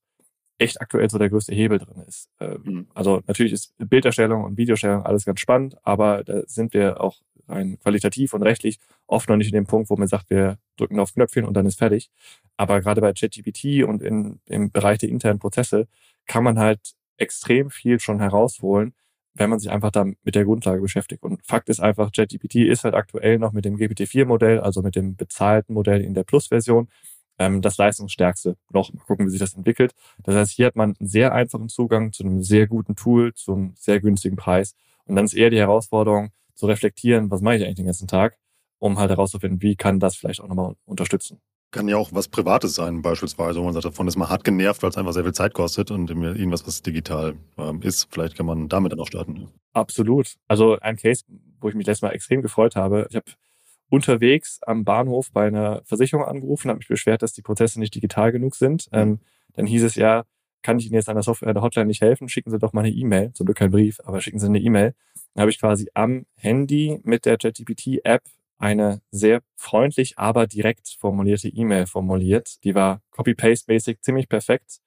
echt 0.58 0.82
aktuell 0.82 1.10
so 1.10 1.18
der 1.18 1.30
größte 1.30 1.54
Hebel 1.54 1.80
drin 1.80 2.04
ist. 2.08 2.30
Ähm, 2.40 2.62
mhm. 2.64 2.88
Also 2.94 3.22
natürlich 3.28 3.52
ist 3.52 3.74
Bilderstellung 3.78 4.44
und 4.44 4.58
Videostellung 4.58 5.04
alles 5.04 5.26
ganz 5.26 5.40
spannend, 5.40 5.76
aber 5.84 6.24
da 6.24 6.42
sind 6.48 6.74
wir 6.74 7.02
auch 7.02 7.22
rein 7.48 7.80
qualitativ 7.80 8.34
und 8.34 8.44
rechtlich 8.44 8.80
oft 9.08 9.28
noch 9.30 9.38
nicht 9.38 9.48
in 9.48 9.54
dem 9.54 9.66
Punkt, 9.66 9.90
wo 9.90 9.96
man 9.96 10.08
sagt, 10.08 10.30
wir 10.30 10.58
drücken 10.78 11.00
auf 11.00 11.14
Knöpfchen 11.14 11.46
und 11.46 11.56
dann 11.56 11.66
ist 11.66 11.80
fertig. 11.80 12.10
Aber 12.58 12.80
gerade 12.82 13.02
bei 13.02 13.14
ChatGPT 13.14 13.84
und 13.84 14.02
in, 14.02 14.40
im 14.46 14.72
Bereich 14.72 15.00
der 15.00 15.10
internen 15.10 15.40
Prozesse 15.40 15.88
kann 16.28 16.44
man 16.44 16.58
halt 16.58 16.94
extrem 17.18 17.70
viel 17.70 18.00
schon 18.00 18.20
herausholen, 18.20 18.94
wenn 19.34 19.50
man 19.50 19.60
sich 19.60 19.72
einfach 19.72 19.92
da 19.92 20.06
mit 20.06 20.36
der 20.36 20.44
Grundlage 20.46 20.82
beschäftigt. 20.82 21.24
Und 21.24 21.46
Fakt 21.46 21.70
ist 21.70 21.80
einfach, 21.80 22.12
ChatGPT 22.12 22.56
ist 22.56 22.84
halt 22.84 22.96
aktuell 22.96 23.40
noch 23.40 23.54
mit 23.54 23.66
dem 23.66 23.78
GPT-4-Modell, 23.78 24.60
also 24.60 24.82
mit 24.82 24.96
dem 24.96 25.16
bezahlten 25.16 25.74
Modell 25.74 26.02
in 26.02 26.14
der 26.14 26.24
Plus-Version, 26.24 26.90
ähm, 27.40 27.62
das 27.62 27.78
leistungsstärkste 27.78 28.58
noch. 28.72 28.94
Mal 28.94 29.04
gucken, 29.04 29.26
wie 29.26 29.30
sich 29.30 29.40
das 29.40 29.54
entwickelt. 29.54 29.94
Das 30.24 30.36
heißt, 30.36 30.52
hier 30.52 30.68
hat 30.68 30.76
man 30.76 30.96
einen 31.00 31.08
sehr 31.08 31.34
einfachen 31.34 31.70
Zugang 31.70 32.12
zu 32.12 32.24
einem 32.24 32.44
sehr 32.44 32.68
guten 32.68 32.96
Tool, 32.96 33.34
zu 33.34 33.54
einem 33.54 33.74
sehr 33.78 34.00
günstigen 34.02 34.36
Preis. 34.36 34.76
Und 35.06 35.16
dann 35.16 35.26
ist 35.26 35.34
eher 35.34 35.50
die 35.50 35.60
Herausforderung, 35.60 36.32
zu 36.54 36.68
reflektieren, 36.68 37.32
was 37.32 37.42
mache 37.42 37.56
ich 37.56 37.64
eigentlich 37.64 37.78
den 37.78 37.86
ganzen 37.86 38.08
Tag, 38.08 38.38
um 38.78 39.00
halt 39.00 39.10
herauszufinden, 39.10 39.62
wie 39.62 39.76
kann 39.76 40.00
das 40.00 40.16
vielleicht 40.16 40.42
auch 40.42 40.48
nochmal 40.48 40.76
unterstützen. 40.86 41.42
Kann 41.72 41.88
ja 41.88 41.96
auch 41.96 42.10
was 42.12 42.28
Privates 42.28 42.76
sein, 42.76 43.02
beispielsweise, 43.02 43.60
wo 43.60 43.64
man 43.64 43.74
sagt, 43.74 43.86
davon 43.86 44.08
ist 44.08 44.18
man 44.18 44.30
hart 44.30 44.44
genervt, 44.44 44.84
weil 44.84 44.90
es 44.90 44.98
einfach 44.98 45.14
sehr 45.14 45.24
viel 45.24 45.34
Zeit 45.34 45.54
kostet 45.54 45.90
und 45.90 46.10
irgendwas, 46.10 46.68
was 46.68 46.82
digital 46.82 47.36
ähm, 47.58 47.82
ist. 47.82 48.10
Vielleicht 48.12 48.36
kann 48.36 48.46
man 48.46 48.68
damit 48.68 48.92
dann 48.92 49.00
auch 49.00 49.08
starten. 49.08 49.48
Absolut. 49.74 50.36
Also 50.50 50.78
ein 50.80 50.98
Case, 50.98 51.24
wo 51.62 51.70
ich 51.70 51.76
mich 51.76 51.88
letztes 51.88 52.02
Mal 52.02 52.12
extrem 52.12 52.42
gefreut 52.42 52.76
habe. 52.76 53.08
Ich 53.10 53.16
habe 53.16 53.26
unterwegs 53.90 54.60
am 54.64 54.84
Bahnhof 54.84 55.32
bei 55.32 55.48
einer 55.48 55.82
Versicherung 55.86 56.26
angerufen, 56.26 56.70
habe 56.70 56.80
mich 56.80 56.88
beschwert, 56.88 57.22
dass 57.22 57.34
die 57.34 57.42
Prozesse 57.42 57.80
nicht 57.80 57.96
digital 57.96 58.32
genug 58.32 58.56
sind. 58.56 58.90
Ähm, 58.92 59.20
dann 59.54 59.66
hieß 59.66 59.84
es 59.84 59.96
ja, 59.96 60.24
kann 60.62 60.78
ich 60.78 60.86
Ihnen 60.86 60.96
jetzt 60.96 61.10
an 61.10 61.16
der 61.16 61.24
Software, 61.24 61.54
der 61.54 61.62
Hotline 61.62 61.88
nicht 61.88 62.02
helfen? 62.02 62.30
Schicken 62.30 62.52
Sie 62.52 62.60
doch 62.60 62.74
mal 62.74 62.82
eine 62.82 62.92
E-Mail. 62.92 63.34
Zum 63.34 63.46
Glück 63.46 63.58
kein 63.58 63.72
Brief, 63.72 64.00
aber 64.04 64.22
schicken 64.22 64.40
Sie 64.40 64.46
eine 64.46 64.60
E-Mail. 64.60 64.94
Dann 65.34 65.42
habe 65.42 65.52
ich 65.52 65.60
quasi 65.60 65.90
am 65.94 66.26
Handy 66.36 67.00
mit 67.04 67.26
der 67.26 67.38
ChatGPT-App 67.38 68.24
eine 68.62 69.02
sehr 69.10 69.42
freundlich, 69.56 70.18
aber 70.18 70.46
direkt 70.46 70.96
formulierte 71.00 71.50
E-Mail 71.50 71.88
formuliert. 71.88 72.64
Die 72.64 72.76
war 72.76 73.02
Copy-Paste-Basic, 73.12 74.04
ziemlich 74.04 74.30
perfekt. 74.30 74.78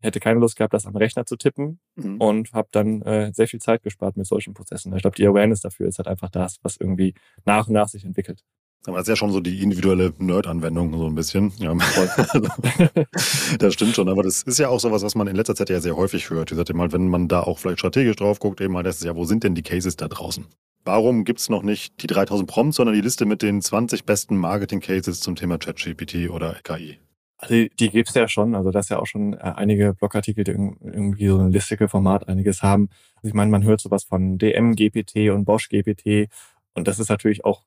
Hätte 0.00 0.20
keine 0.20 0.38
Lust 0.38 0.56
gehabt, 0.56 0.74
das 0.74 0.86
am 0.86 0.96
Rechner 0.96 1.26
zu 1.26 1.36
tippen 1.36 1.80
mhm. 1.96 2.20
und 2.20 2.52
habe 2.52 2.68
dann 2.70 3.02
äh, 3.02 3.32
sehr 3.32 3.48
viel 3.48 3.60
Zeit 3.60 3.82
gespart 3.82 4.16
mit 4.16 4.26
solchen 4.26 4.54
Prozessen. 4.54 4.94
Ich 4.94 5.02
glaube, 5.02 5.16
die 5.16 5.26
Awareness 5.26 5.62
dafür 5.62 5.88
ist 5.88 5.98
halt 5.98 6.08
einfach 6.08 6.30
das, 6.30 6.58
was 6.62 6.76
irgendwie 6.76 7.14
nach 7.44 7.66
und 7.66 7.72
nach 7.72 7.88
sich 7.88 8.04
entwickelt. 8.04 8.44
Aber 8.86 8.98
das 8.98 9.04
ist 9.04 9.12
ja 9.12 9.16
schon 9.16 9.32
so 9.32 9.40
die 9.40 9.62
individuelle 9.62 10.12
Nerd-Anwendung, 10.18 10.96
so 10.96 11.06
ein 11.06 11.14
bisschen. 11.14 11.52
Ja. 11.56 11.74
das 13.58 13.72
stimmt 13.72 13.94
schon, 13.94 14.10
aber 14.10 14.22
das 14.22 14.42
ist 14.42 14.58
ja 14.58 14.68
auch 14.68 14.78
sowas, 14.78 15.02
was 15.02 15.14
man 15.14 15.26
in 15.26 15.36
letzter 15.36 15.54
Zeit 15.54 15.70
ja 15.70 15.80
sehr 15.80 15.96
häufig 15.96 16.28
hört. 16.28 16.50
Wie 16.50 16.54
gesagt, 16.54 16.68
eben 16.68 16.80
halt, 16.80 16.92
wenn 16.92 17.08
man 17.08 17.26
da 17.26 17.40
auch 17.40 17.58
vielleicht 17.58 17.78
strategisch 17.78 18.16
drauf 18.16 18.40
guckt, 18.40 18.60
eben 18.60 18.74
mal, 18.74 18.82
das 18.82 18.96
ist 18.96 19.04
ja, 19.04 19.16
wo 19.16 19.24
sind 19.24 19.42
denn 19.42 19.54
die 19.54 19.62
Cases 19.62 19.96
da 19.96 20.06
draußen? 20.06 20.46
Warum 20.84 21.24
gibt's 21.24 21.48
noch 21.48 21.62
nicht 21.62 22.02
die 22.02 22.06
3000 22.06 22.48
Prompts, 22.48 22.76
sondern 22.76 22.94
die 22.94 23.00
Liste 23.00 23.24
mit 23.24 23.40
den 23.40 23.62
20 23.62 24.04
besten 24.04 24.36
Marketing-Cases 24.36 25.18
zum 25.20 25.34
Thema 25.34 25.56
ChatGPT 25.56 26.28
oder 26.28 26.56
KI? 26.62 26.98
Also 27.38 27.54
die 27.54 27.90
gibt's 27.90 28.14
ja 28.14 28.28
schon. 28.28 28.54
Also 28.54 28.70
das 28.70 28.86
ist 28.86 28.90
ja 28.90 28.98
auch 28.98 29.06
schon 29.06 29.32
äh, 29.34 29.38
einige 29.38 29.94
Blogartikel, 29.94 30.44
die 30.44 30.52
irgendwie 30.52 31.28
so 31.28 31.38
ein 31.38 31.52
listige 31.52 31.88
Format 31.88 32.28
einiges 32.28 32.62
haben. 32.62 32.88
Also 33.16 33.28
ich 33.28 33.34
meine, 33.34 33.50
man 33.50 33.64
hört 33.64 33.80
sowas 33.80 34.04
von 34.04 34.38
DM 34.38 34.76
GPT 34.76 35.30
und 35.30 35.44
Bosch 35.46 35.68
GPT. 35.70 36.28
Und 36.74 36.86
das 36.86 36.98
ist 36.98 37.08
natürlich 37.08 37.44
auch 37.44 37.64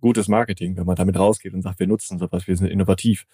gutes 0.00 0.28
Marketing, 0.28 0.76
wenn 0.76 0.86
man 0.86 0.96
damit 0.96 1.18
rausgeht 1.18 1.54
und 1.54 1.62
sagt, 1.62 1.80
wir 1.80 1.86
nutzen 1.86 2.18
sowas, 2.18 2.46
wir 2.46 2.56
sind 2.56 2.68
innovativ. 2.68 3.26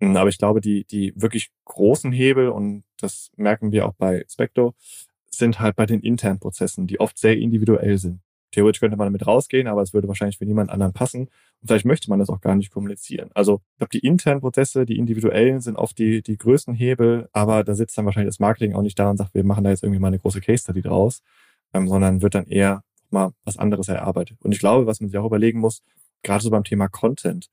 Hm, 0.00 0.16
aber 0.16 0.28
ich 0.28 0.38
glaube, 0.38 0.60
die, 0.60 0.84
die 0.84 1.12
wirklich 1.16 1.50
großen 1.66 2.12
Hebel, 2.12 2.48
und 2.48 2.84
das 2.98 3.30
merken 3.36 3.72
wir 3.72 3.86
auch 3.86 3.94
bei 3.94 4.24
Specto, 4.28 4.74
sind 5.30 5.60
halt 5.60 5.76
bei 5.76 5.86
den 5.86 6.00
internen 6.00 6.38
Prozessen, 6.38 6.86
die 6.86 7.00
oft 7.00 7.18
sehr 7.18 7.36
individuell 7.36 7.98
sind. 7.98 8.20
Theoretisch 8.50 8.80
könnte 8.80 8.96
man 8.96 9.06
damit 9.06 9.26
rausgehen, 9.26 9.68
aber 9.68 9.82
es 9.82 9.94
würde 9.94 10.08
wahrscheinlich 10.08 10.38
für 10.38 10.46
niemand 10.46 10.70
anderen 10.70 10.92
passen. 10.92 11.28
Und 11.60 11.66
vielleicht 11.66 11.84
möchte 11.84 12.10
man 12.10 12.18
das 12.18 12.28
auch 12.28 12.40
gar 12.40 12.56
nicht 12.56 12.70
kommunizieren. 12.70 13.30
Also 13.34 13.60
ich 13.72 13.78
glaube, 13.78 13.90
die 13.90 14.06
internen 14.06 14.40
Prozesse, 14.40 14.86
die 14.86 14.98
individuellen, 14.98 15.60
sind 15.60 15.76
oft 15.76 15.98
die, 15.98 16.22
die 16.22 16.36
größten 16.36 16.74
Hebel, 16.74 17.28
aber 17.32 17.62
da 17.64 17.74
sitzt 17.74 17.96
dann 17.96 18.06
wahrscheinlich 18.06 18.30
das 18.30 18.40
Marketing 18.40 18.74
auch 18.74 18.82
nicht 18.82 18.98
da 18.98 19.10
und 19.10 19.16
sagt, 19.16 19.34
wir 19.34 19.44
machen 19.44 19.64
da 19.64 19.70
jetzt 19.70 19.82
irgendwie 19.82 20.00
mal 20.00 20.08
eine 20.08 20.18
große 20.18 20.40
Case 20.40 20.62
Study 20.62 20.82
draus, 20.82 21.22
ähm, 21.72 21.88
sondern 21.88 22.22
wird 22.22 22.34
dann 22.34 22.46
eher 22.46 22.82
mal 23.10 23.32
was 23.44 23.56
anderes 23.56 23.88
erarbeitet. 23.88 24.38
Und 24.42 24.52
ich 24.52 24.58
glaube, 24.58 24.86
was 24.86 25.00
man 25.00 25.10
sich 25.10 25.18
auch 25.18 25.26
überlegen 25.26 25.60
muss, 25.60 25.82
gerade 26.22 26.42
so 26.42 26.50
beim 26.50 26.64
Thema 26.64 26.88
Content, 26.88 27.48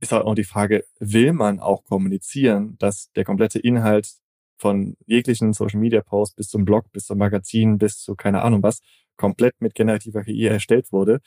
ist 0.00 0.12
halt 0.12 0.24
auch 0.24 0.34
die 0.34 0.44
Frage, 0.44 0.84
will 0.98 1.32
man 1.32 1.60
auch 1.60 1.84
kommunizieren, 1.84 2.76
dass 2.78 3.10
der 3.12 3.24
komplette 3.24 3.58
Inhalt 3.58 4.16
von 4.58 4.96
jeglichen 5.06 5.52
Social 5.52 5.80
Media 5.80 6.02
Posts 6.02 6.36
bis 6.36 6.48
zum 6.48 6.64
Blog, 6.64 6.90
bis 6.92 7.06
zum 7.06 7.18
Magazin, 7.18 7.78
bis 7.78 7.98
zu 7.98 8.14
keine 8.14 8.42
Ahnung 8.42 8.62
was, 8.62 8.80
komplett 9.16 9.54
mit 9.60 9.74
generativer 9.74 10.24
KI 10.24 10.46
erstellt 10.46 10.92
wurde, 10.92 11.20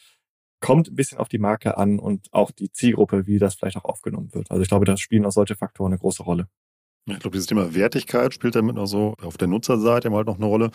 kommt 0.61 0.89
ein 0.89 0.95
bisschen 0.95 1.17
auf 1.17 1.29
die 1.29 1.39
Marke 1.39 1.77
an 1.77 1.99
und 1.99 2.27
auch 2.31 2.51
die 2.51 2.71
Zielgruppe, 2.71 3.27
wie 3.27 3.39
das 3.39 3.55
vielleicht 3.55 3.77
auch 3.77 3.85
aufgenommen 3.85 4.33
wird. 4.33 4.51
Also 4.51 4.61
ich 4.61 4.69
glaube, 4.69 4.85
da 4.85 4.97
spielen 4.97 5.25
auch 5.25 5.31
solche 5.31 5.55
Faktoren 5.55 5.93
eine 5.93 5.99
große 5.99 6.23
Rolle. 6.23 6.47
Ich 7.05 7.19
glaube, 7.19 7.35
dieses 7.35 7.47
Thema 7.47 7.73
Wertigkeit 7.73 8.33
spielt 8.33 8.55
damit 8.55 8.75
noch 8.75 8.85
so 8.85 9.15
auf 9.21 9.37
der 9.37 9.47
Nutzerseite 9.47 10.11
halt 10.11 10.27
noch 10.27 10.37
eine 10.37 10.45
Rolle. 10.45 10.71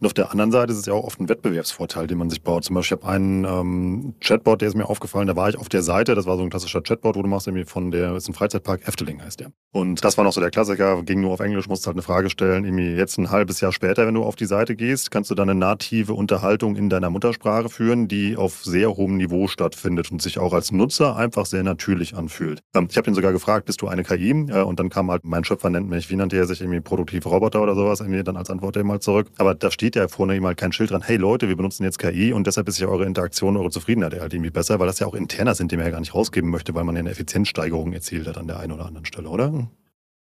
Und 0.00 0.06
auf 0.06 0.14
der 0.14 0.30
anderen 0.30 0.52
Seite 0.52 0.72
ist 0.72 0.78
es 0.78 0.86
ja 0.86 0.92
auch 0.92 1.04
oft 1.04 1.20
ein 1.20 1.28
Wettbewerbsvorteil, 1.28 2.06
den 2.06 2.18
man 2.18 2.30
sich 2.30 2.42
baut. 2.42 2.64
Zum 2.64 2.74
Beispiel, 2.74 2.98
ich 2.98 3.02
habe 3.02 3.12
einen 3.12 3.44
ähm, 3.44 4.14
Chatbot, 4.20 4.60
der 4.60 4.68
ist 4.68 4.76
mir 4.76 4.88
aufgefallen, 4.88 5.26
da 5.26 5.34
war 5.34 5.48
ich 5.48 5.58
auf 5.58 5.68
der 5.68 5.82
Seite, 5.82 6.14
das 6.14 6.24
war 6.24 6.36
so 6.36 6.44
ein 6.44 6.50
klassischer 6.50 6.82
Chatbot, 6.82 7.16
wo 7.16 7.22
du 7.22 7.28
machst 7.28 7.48
irgendwie 7.48 7.64
von 7.64 7.90
der, 7.90 8.14
ist 8.14 8.28
ein 8.28 8.34
Freizeitpark, 8.34 8.86
Efteling 8.86 9.20
heißt 9.20 9.40
der. 9.40 9.50
Und 9.72 10.04
das 10.04 10.16
war 10.16 10.24
noch 10.24 10.32
so 10.32 10.40
der 10.40 10.50
Klassiker, 10.50 11.02
ging 11.02 11.20
nur 11.20 11.32
auf 11.32 11.40
Englisch, 11.40 11.68
musst 11.68 11.86
halt 11.86 11.96
eine 11.96 12.02
Frage 12.02 12.30
stellen. 12.30 12.64
Irgendwie 12.64 12.94
jetzt 12.94 13.18
ein 13.18 13.30
halbes 13.30 13.60
Jahr 13.60 13.72
später, 13.72 14.06
wenn 14.06 14.14
du 14.14 14.22
auf 14.22 14.36
die 14.36 14.46
Seite 14.46 14.76
gehst, 14.76 15.10
kannst 15.10 15.30
du 15.30 15.34
dann 15.34 15.50
eine 15.50 15.58
native 15.58 16.14
Unterhaltung 16.14 16.76
in 16.76 16.88
deiner 16.88 17.10
Muttersprache 17.10 17.68
führen, 17.68 18.06
die 18.06 18.36
auf 18.36 18.64
sehr 18.64 18.96
hohem 18.96 19.16
Niveau 19.16 19.48
stattfindet 19.48 20.12
und 20.12 20.22
sich 20.22 20.38
auch 20.38 20.52
als 20.52 20.70
Nutzer 20.70 21.16
einfach 21.16 21.44
sehr 21.44 21.64
natürlich 21.64 22.14
anfühlt. 22.14 22.60
Ähm, 22.74 22.86
ich 22.88 22.96
habe 22.96 23.10
ihn 23.10 23.14
sogar 23.14 23.32
gefragt, 23.32 23.66
bist 23.66 23.82
du 23.82 23.88
eine 23.88 24.04
KI? 24.04 24.30
Äh, 24.30 24.62
und 24.62 24.78
dann 24.78 24.90
kam 24.90 25.10
halt, 25.10 25.24
mein 25.24 25.44
Schöpfer 25.58 25.70
nennt 25.70 25.88
mich, 25.88 26.08
wie 26.08 26.14
nannte 26.14 26.36
er 26.36 26.46
sich 26.46 26.60
irgendwie 26.60 26.80
produktive 26.80 27.28
Roboter 27.28 27.60
oder 27.60 27.74
sowas, 27.74 27.98
irgendwie 27.98 28.22
dann 28.22 28.36
als 28.36 28.48
Antwort 28.48 28.76
eben 28.76 28.86
mal 28.86 29.00
zurück. 29.00 29.28
Aber 29.38 29.56
da 29.56 29.72
steht 29.72 29.96
ja 29.96 30.06
vorne 30.06 30.40
halt 30.40 30.56
kein 30.56 30.70
Schild 30.70 30.92
dran, 30.92 31.02
hey 31.02 31.16
Leute, 31.16 31.48
wir 31.48 31.56
benutzen 31.56 31.82
jetzt 31.82 31.98
KI 31.98 32.32
und 32.32 32.46
deshalb 32.46 32.68
ist 32.68 32.78
ja 32.78 32.86
eure 32.86 33.04
Interaktion, 33.04 33.56
eure 33.56 33.70
Zufriedenheit 33.70 34.18
halt 34.20 34.32
irgendwie 34.32 34.50
besser, 34.50 34.78
weil 34.78 34.86
das 34.86 35.00
ja 35.00 35.08
auch 35.08 35.14
interner 35.14 35.56
sind, 35.56 35.72
die 35.72 35.76
man 35.76 35.86
ja 35.86 35.90
gar 35.90 35.98
nicht 35.98 36.14
rausgeben 36.14 36.48
möchte, 36.48 36.76
weil 36.76 36.84
man 36.84 36.94
ja 36.94 37.00
eine 37.00 37.10
Effizienzsteigerung 37.10 37.92
erzielt 37.92 38.28
hat 38.28 38.38
an 38.38 38.46
der 38.46 38.60
einen 38.60 38.72
oder 38.72 38.86
anderen 38.86 39.04
Stelle, 39.04 39.28
oder? 39.28 39.68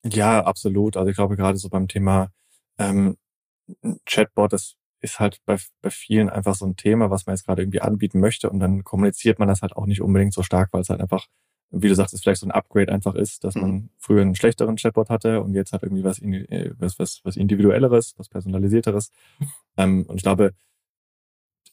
Ja, 0.04 0.44
absolut. 0.44 0.98
Also 0.98 1.10
ich 1.10 1.16
glaube 1.16 1.38
gerade 1.38 1.58
so 1.58 1.70
beim 1.70 1.88
Thema 1.88 2.30
ähm, 2.78 3.16
Chatbot, 4.06 4.52
das 4.52 4.76
ist 5.00 5.22
halt 5.22 5.38
bei, 5.46 5.58
bei 5.82 5.90
vielen 5.90 6.30
einfach 6.30 6.56
so 6.56 6.66
ein 6.66 6.76
Thema, 6.76 7.10
was 7.10 7.26
man 7.26 7.36
jetzt 7.36 7.46
gerade 7.46 7.62
irgendwie 7.62 7.82
anbieten 7.82 8.20
möchte 8.20 8.50
und 8.50 8.60
dann 8.60 8.84
kommuniziert 8.84 9.40
man 9.40 9.48
das 9.48 9.62
halt 9.62 9.78
auch 9.78 9.86
nicht 9.86 10.02
unbedingt 10.02 10.34
so 10.34 10.44
stark, 10.44 10.74
weil 10.74 10.82
es 10.82 10.90
halt 10.90 11.00
einfach 11.00 11.28
wie 11.72 11.88
du 11.88 11.96
sagst, 11.96 12.14
es 12.14 12.22
vielleicht 12.22 12.42
so 12.42 12.48
ein 12.48 12.52
Upgrade 12.52 12.92
einfach 12.92 13.16
ist, 13.16 13.44
dass 13.44 13.56
man 13.56 13.72
mhm. 13.72 13.90
früher 13.98 14.22
einen 14.22 14.36
schlechteren 14.36 14.76
Chatbot 14.76 15.10
hatte 15.10 15.42
und 15.42 15.54
jetzt 15.54 15.72
hat 15.72 15.84
irgendwie 15.84 16.04
was, 16.04 16.20
äh, 16.22 16.72
was, 16.78 17.00
was, 17.00 17.22
was 17.24 17.38
individuelleres, 17.38 18.14
was 18.18 18.30
personalisierteres. 18.30 19.12
Ähm, 19.78 20.04
und 20.10 20.18
ich 20.18 20.24
glaube, 20.24 20.52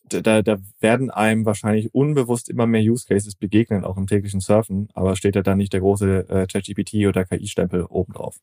da, 0.08 0.40
da 0.40 0.56
werden 0.78 1.10
einem 1.10 1.44
wahrscheinlich 1.44 1.92
unbewusst 1.92 2.48
immer 2.48 2.64
mehr 2.64 2.80
Use 2.80 3.04
Cases 3.06 3.34
begegnen, 3.34 3.84
auch 3.84 3.96
im 3.96 4.06
täglichen 4.06 4.40
Surfen, 4.40 4.88
aber 4.94 5.16
steht 5.16 5.34
ja 5.34 5.42
da 5.42 5.56
nicht 5.56 5.72
der 5.72 5.80
große 5.80 6.28
äh, 6.28 6.46
ChatGPT 6.46 7.08
oder 7.08 7.24
KI-Stempel 7.24 7.84
oben 7.86 8.12
drauf. 8.12 8.36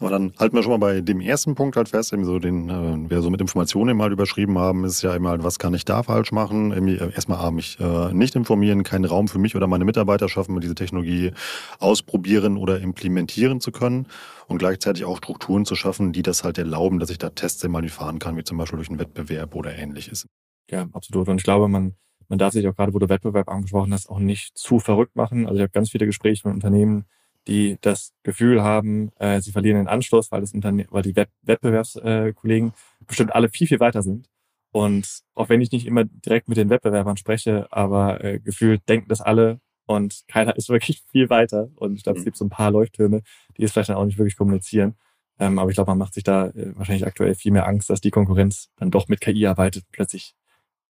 Aber 0.00 0.08
dann 0.08 0.32
halten 0.38 0.56
wir 0.56 0.62
schon 0.62 0.72
mal 0.72 0.78
bei 0.78 1.02
dem 1.02 1.20
ersten 1.20 1.54
Punkt 1.54 1.76
halt 1.76 1.90
fest, 1.90 2.14
eben 2.14 2.24
so 2.24 2.38
den, 2.38 2.70
äh, 2.70 3.10
wir 3.10 3.20
so 3.20 3.28
mit 3.28 3.42
Informationen 3.42 3.98
mal 3.98 4.10
überschrieben 4.10 4.58
haben, 4.58 4.84
ist 4.84 5.02
ja 5.02 5.14
immer 5.14 5.28
halt, 5.28 5.44
was 5.44 5.58
kann 5.58 5.74
ich 5.74 5.84
da 5.84 6.02
falsch 6.02 6.32
machen? 6.32 6.72
Äh, 6.72 7.12
erstmal 7.12 7.38
A, 7.38 7.50
mich 7.50 7.78
äh, 7.80 8.12
nicht 8.14 8.34
informieren, 8.34 8.82
keinen 8.82 9.04
Raum 9.04 9.28
für 9.28 9.38
mich 9.38 9.54
oder 9.56 9.66
meine 9.66 9.84
Mitarbeiter 9.84 10.30
schaffen, 10.30 10.58
diese 10.58 10.74
Technologie 10.74 11.32
ausprobieren 11.80 12.56
oder 12.56 12.80
implementieren 12.80 13.60
zu 13.60 13.72
können 13.72 14.06
und 14.46 14.56
gleichzeitig 14.56 15.04
auch 15.04 15.18
Strukturen 15.18 15.66
zu 15.66 15.76
schaffen, 15.76 16.12
die 16.12 16.22
das 16.22 16.44
halt 16.44 16.56
erlauben, 16.56 16.98
dass 16.98 17.10
ich 17.10 17.18
da 17.18 17.28
Tests 17.28 17.62
immer 17.62 17.86
fahren 17.88 18.18
kann, 18.18 18.38
wie 18.38 18.44
zum 18.44 18.56
Beispiel 18.56 18.78
durch 18.78 18.88
einen 18.88 19.00
Wettbewerb 19.00 19.54
oder 19.54 19.76
ähnliches. 19.76 20.26
Ja, 20.70 20.86
absolut. 20.92 21.28
Und 21.28 21.36
ich 21.36 21.44
glaube, 21.44 21.68
man, 21.68 21.94
man 22.28 22.38
darf 22.38 22.54
sich 22.54 22.66
auch 22.66 22.74
gerade, 22.74 22.94
wo 22.94 22.98
du 22.98 23.10
Wettbewerb 23.10 23.50
angesprochen 23.50 23.92
hast, 23.92 24.08
auch 24.08 24.18
nicht 24.18 24.56
zu 24.56 24.78
verrückt 24.78 25.14
machen. 25.14 25.46
Also 25.46 25.56
ich 25.56 25.62
habe 25.62 25.72
ganz 25.72 25.90
viele 25.90 26.06
Gespräche 26.06 26.48
mit 26.48 26.54
Unternehmen, 26.54 27.04
die 27.50 27.78
das 27.80 28.14
Gefühl 28.22 28.62
haben, 28.62 29.10
äh, 29.18 29.40
sie 29.40 29.52
verlieren 29.52 29.76
den 29.76 29.88
Anschluss, 29.88 30.30
weil, 30.30 30.40
das 30.40 30.54
Unterne 30.54 30.86
weil 30.90 31.02
die 31.02 31.16
Wett 31.16 31.28
Wettbewerbskollegen 31.42 32.68
äh, 32.68 33.04
bestimmt 33.06 33.34
alle 33.34 33.48
viel, 33.48 33.66
viel 33.66 33.80
weiter 33.80 34.02
sind. 34.02 34.30
Und 34.72 35.22
auch 35.34 35.48
wenn 35.48 35.60
ich 35.60 35.72
nicht 35.72 35.86
immer 35.86 36.04
direkt 36.04 36.48
mit 36.48 36.56
den 36.56 36.70
Wettbewerbern 36.70 37.16
spreche, 37.16 37.66
aber 37.72 38.22
äh, 38.22 38.38
gefühlt 38.38 38.88
denken 38.88 39.08
das 39.08 39.20
alle 39.20 39.60
und 39.86 40.22
keiner 40.28 40.56
ist 40.56 40.68
wirklich 40.68 41.02
viel 41.10 41.28
weiter. 41.28 41.70
Und 41.74 41.96
ich 41.96 42.04
glaube, 42.04 42.18
es 42.18 42.22
mhm. 42.22 42.26
gibt 42.26 42.36
so 42.36 42.44
ein 42.44 42.50
paar 42.50 42.70
Leuchttürme, 42.70 43.22
die 43.56 43.64
es 43.64 43.72
vielleicht 43.72 43.88
dann 43.88 43.96
auch 43.96 44.04
nicht 44.04 44.18
wirklich 44.18 44.36
kommunizieren. 44.36 44.94
Ähm, 45.40 45.58
aber 45.58 45.70
ich 45.70 45.74
glaube, 45.74 45.90
man 45.90 45.98
macht 45.98 46.14
sich 46.14 46.22
da 46.22 46.48
äh, 46.48 46.72
wahrscheinlich 46.76 47.06
aktuell 47.06 47.34
viel 47.34 47.50
mehr 47.50 47.66
Angst, 47.66 47.90
dass 47.90 48.00
die 48.00 48.10
Konkurrenz 48.10 48.70
dann 48.76 48.90
doch 48.90 49.08
mit 49.08 49.20
KI 49.20 49.46
arbeitet 49.46 49.84
und 49.84 49.92
plötzlich 49.92 50.34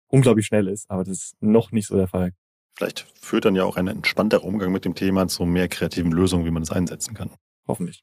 unglaublich 0.08 0.46
schnell 0.46 0.68
ist. 0.68 0.90
Aber 0.90 1.04
das 1.04 1.16
ist 1.16 1.36
noch 1.42 1.72
nicht 1.72 1.86
so 1.86 1.96
der 1.96 2.08
Fall. 2.08 2.32
Vielleicht 2.80 3.06
führt 3.20 3.44
dann 3.44 3.54
ja 3.54 3.64
auch 3.64 3.76
ein 3.76 3.88
entspannterer 3.88 4.42
Umgang 4.42 4.72
mit 4.72 4.87
dem 4.87 4.94
Thema 4.94 5.28
zu 5.28 5.44
mehr 5.44 5.68
kreativen 5.68 6.12
Lösungen, 6.12 6.46
wie 6.46 6.50
man 6.50 6.62
es 6.62 6.70
einsetzen 6.70 7.12
kann. 7.12 7.30
Hoffentlich. 7.68 8.02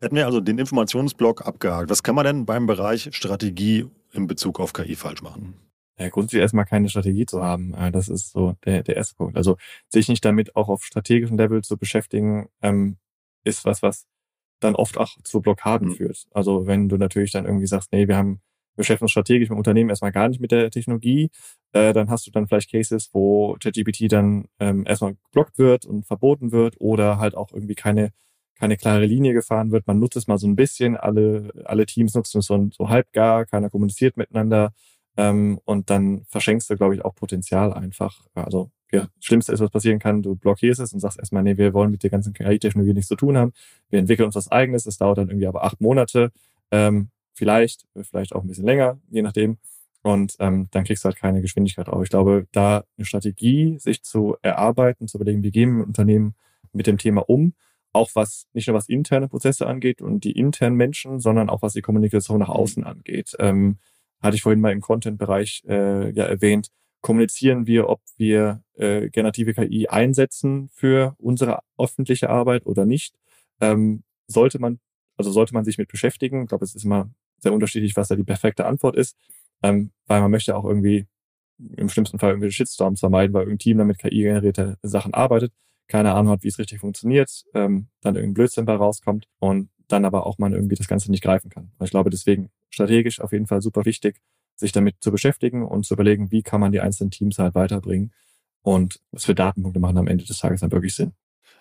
Hätten 0.00 0.16
wir 0.16 0.26
also 0.26 0.40
den 0.40 0.58
Informationsblock 0.58 1.46
abgehakt. 1.46 1.90
Was 1.90 2.02
kann 2.02 2.16
man 2.16 2.24
denn 2.24 2.44
beim 2.44 2.66
Bereich 2.66 3.10
Strategie 3.12 3.86
in 4.12 4.26
Bezug 4.26 4.58
auf 4.58 4.72
KI 4.72 4.96
falsch 4.96 5.22
machen? 5.22 5.54
Ja, 5.96 6.08
grundsätzlich 6.08 6.42
erstmal 6.42 6.64
keine 6.64 6.88
Strategie 6.88 7.24
zu 7.24 7.40
haben. 7.40 7.72
Äh, 7.74 7.92
das 7.92 8.08
ist 8.08 8.32
so 8.32 8.56
der, 8.64 8.82
der 8.82 8.96
erste 8.96 9.14
Punkt. 9.14 9.36
Also 9.36 9.58
sich 9.88 10.08
nicht 10.08 10.24
damit 10.24 10.56
auch 10.56 10.68
auf 10.68 10.82
strategischem 10.82 11.38
Level 11.38 11.62
zu 11.62 11.76
beschäftigen, 11.76 12.48
ähm, 12.62 12.96
ist 13.44 13.64
was, 13.64 13.80
was 13.82 14.06
dann 14.58 14.74
oft 14.74 14.98
auch 14.98 15.16
zu 15.22 15.40
Blockaden 15.40 15.90
mhm. 15.90 15.94
führt. 15.94 16.26
Also 16.32 16.66
wenn 16.66 16.88
du 16.88 16.96
natürlich 16.96 17.30
dann 17.30 17.44
irgendwie 17.44 17.68
sagst, 17.68 17.92
nee, 17.92 18.08
wir 18.08 18.16
haben 18.16 18.40
beschäftigen 18.76 19.04
uns 19.04 19.10
strategisch 19.12 19.48
mit 19.48 19.58
Unternehmen 19.58 19.90
erstmal 19.90 20.12
gar 20.12 20.28
nicht 20.28 20.40
mit 20.40 20.52
der 20.52 20.70
Technologie. 20.70 21.30
Äh, 21.72 21.92
dann 21.92 22.10
hast 22.10 22.26
du 22.26 22.30
dann 22.30 22.46
vielleicht 22.46 22.70
Cases, 22.70 23.10
wo 23.12 23.56
ChatGPT 23.60 24.12
dann 24.12 24.46
ähm, 24.60 24.84
erstmal 24.86 25.14
geblockt 25.14 25.58
wird 25.58 25.86
und 25.86 26.06
verboten 26.06 26.52
wird 26.52 26.76
oder 26.80 27.18
halt 27.18 27.34
auch 27.34 27.52
irgendwie 27.52 27.74
keine, 27.74 28.12
keine 28.58 28.76
klare 28.76 29.06
Linie 29.06 29.32
gefahren 29.32 29.72
wird. 29.72 29.86
Man 29.86 29.98
nutzt 29.98 30.16
es 30.16 30.26
mal 30.26 30.38
so 30.38 30.46
ein 30.46 30.56
bisschen, 30.56 30.96
alle, 30.96 31.50
alle 31.64 31.86
Teams 31.86 32.14
nutzen 32.14 32.38
es 32.38 32.46
so, 32.46 32.68
so 32.72 32.88
halb 32.88 33.12
gar, 33.12 33.46
keiner 33.46 33.70
kommuniziert 33.70 34.16
miteinander. 34.16 34.72
Ähm, 35.16 35.58
und 35.64 35.90
dann 35.90 36.24
verschenkst 36.28 36.68
du, 36.70 36.76
glaube 36.76 36.94
ich, 36.94 37.04
auch 37.04 37.14
Potenzial 37.14 37.72
einfach. 37.72 38.26
Also 38.34 38.70
ja, 38.92 39.00
das 39.00 39.24
Schlimmste 39.24 39.52
ist, 39.52 39.60
was 39.60 39.70
passieren 39.70 39.98
kann, 39.98 40.22
du 40.22 40.36
blockierst 40.36 40.80
es 40.80 40.92
und 40.92 41.00
sagst 41.00 41.18
erstmal, 41.18 41.42
nee, 41.42 41.56
wir 41.56 41.74
wollen 41.74 41.90
mit 41.90 42.02
der 42.02 42.10
ganzen 42.10 42.32
KI-Technologie 42.32 42.92
nichts 42.92 43.08
zu 43.08 43.16
tun 43.16 43.36
haben. 43.36 43.52
Wir 43.90 43.98
entwickeln 43.98 44.26
uns 44.26 44.36
was 44.36 44.50
eigenes, 44.50 44.84
das 44.84 44.98
dauert 44.98 45.18
dann 45.18 45.28
irgendwie 45.28 45.46
aber 45.46 45.64
acht 45.64 45.80
Monate. 45.80 46.30
Ähm, 46.70 47.10
vielleicht, 47.36 47.86
vielleicht 48.02 48.34
auch 48.34 48.42
ein 48.42 48.48
bisschen 48.48 48.64
länger, 48.66 48.98
je 49.10 49.22
nachdem. 49.22 49.58
und 50.02 50.36
ähm, 50.38 50.68
dann 50.70 50.84
kriegst 50.84 51.04
du 51.04 51.06
halt 51.06 51.16
keine 51.16 51.42
Geschwindigkeit 51.42 51.88
auf. 51.88 52.02
Ich 52.04 52.10
glaube, 52.10 52.46
da 52.52 52.84
eine 52.96 53.04
Strategie 53.04 53.78
sich 53.78 54.02
zu 54.02 54.36
erarbeiten, 54.42 55.08
zu 55.08 55.18
überlegen, 55.18 55.42
wie 55.42 55.50
gehen 55.50 55.76
wir 55.76 55.82
im 55.82 55.88
Unternehmen 55.88 56.34
mit 56.72 56.86
dem 56.86 56.98
Thema 56.98 57.28
um, 57.28 57.54
auch 57.92 58.10
was 58.14 58.46
nicht 58.52 58.68
nur 58.68 58.76
was 58.76 58.88
interne 58.88 59.28
Prozesse 59.28 59.66
angeht 59.66 60.02
und 60.02 60.24
die 60.24 60.32
internen 60.32 60.76
Menschen, 60.76 61.20
sondern 61.20 61.50
auch 61.50 61.62
was 61.62 61.72
die 61.72 61.82
Kommunikation 61.82 62.38
nach 62.38 62.48
außen 62.48 62.84
angeht. 62.84 63.34
Ähm, 63.38 63.78
hatte 64.20 64.36
ich 64.36 64.42
vorhin 64.42 64.60
mal 64.60 64.72
im 64.72 64.80
Content-Bereich 64.80 65.64
äh, 65.66 66.10
ja 66.10 66.24
erwähnt, 66.24 66.68
kommunizieren 67.00 67.66
wir, 67.66 67.88
ob 67.88 68.00
wir 68.16 68.62
äh, 68.74 69.08
generative 69.10 69.54
KI 69.54 69.88
einsetzen 69.88 70.68
für 70.72 71.14
unsere 71.18 71.60
öffentliche 71.78 72.30
Arbeit 72.30 72.66
oder 72.66 72.84
nicht. 72.84 73.14
Ähm, 73.60 74.02
sollte 74.26 74.58
man, 74.58 74.80
also 75.16 75.30
sollte 75.30 75.54
man 75.54 75.64
sich 75.64 75.78
mit 75.78 75.88
beschäftigen. 75.88 76.42
Ich 76.42 76.48
glaube, 76.48 76.64
es 76.64 76.74
ist 76.74 76.84
immer 76.84 77.10
sehr 77.38 77.52
unterschiedlich, 77.52 77.96
was 77.96 78.08
da 78.08 78.16
die 78.16 78.24
perfekte 78.24 78.66
Antwort 78.66 78.96
ist, 78.96 79.16
ähm, 79.62 79.90
weil 80.06 80.20
man 80.20 80.30
möchte 80.30 80.56
auch 80.56 80.64
irgendwie 80.64 81.06
im 81.76 81.88
schlimmsten 81.88 82.18
Fall 82.18 82.30
irgendwie 82.30 82.50
Shitstorms 82.50 83.00
vermeiden, 83.00 83.32
weil 83.32 83.42
irgendein 83.42 83.58
Team 83.58 83.78
damit 83.78 83.98
KI-generierte 83.98 84.76
Sachen 84.82 85.14
arbeitet, 85.14 85.52
keine 85.88 86.14
Ahnung 86.14 86.32
hat, 86.32 86.42
wie 86.42 86.48
es 86.48 86.58
richtig 86.58 86.80
funktioniert, 86.80 87.44
ähm, 87.54 87.88
dann 88.02 88.16
irgendein 88.16 88.34
Blödsinn 88.34 88.64
bei 88.64 88.74
rauskommt 88.74 89.26
und 89.38 89.70
dann 89.88 90.04
aber 90.04 90.26
auch 90.26 90.38
man 90.38 90.52
irgendwie 90.52 90.74
das 90.74 90.88
Ganze 90.88 91.10
nicht 91.10 91.22
greifen 91.22 91.48
kann. 91.48 91.70
Ich 91.82 91.90
glaube, 91.90 92.10
deswegen 92.10 92.50
strategisch 92.70 93.20
auf 93.20 93.32
jeden 93.32 93.46
Fall 93.46 93.62
super 93.62 93.84
wichtig, 93.84 94.20
sich 94.56 94.72
damit 94.72 94.96
zu 95.00 95.12
beschäftigen 95.12 95.64
und 95.64 95.86
zu 95.86 95.94
überlegen, 95.94 96.30
wie 96.30 96.42
kann 96.42 96.60
man 96.60 96.72
die 96.72 96.80
einzelnen 96.80 97.10
Teams 97.10 97.38
halt 97.38 97.54
weiterbringen 97.54 98.12
und 98.62 99.00
was 99.12 99.24
für 99.24 99.34
Datenpunkte 99.34 99.80
machen 99.80 99.98
am 99.98 100.08
Ende 100.08 100.24
des 100.24 100.38
Tages 100.38 100.60
dann 100.60 100.72
wirklich 100.72 100.94
Sinn. 100.94 101.12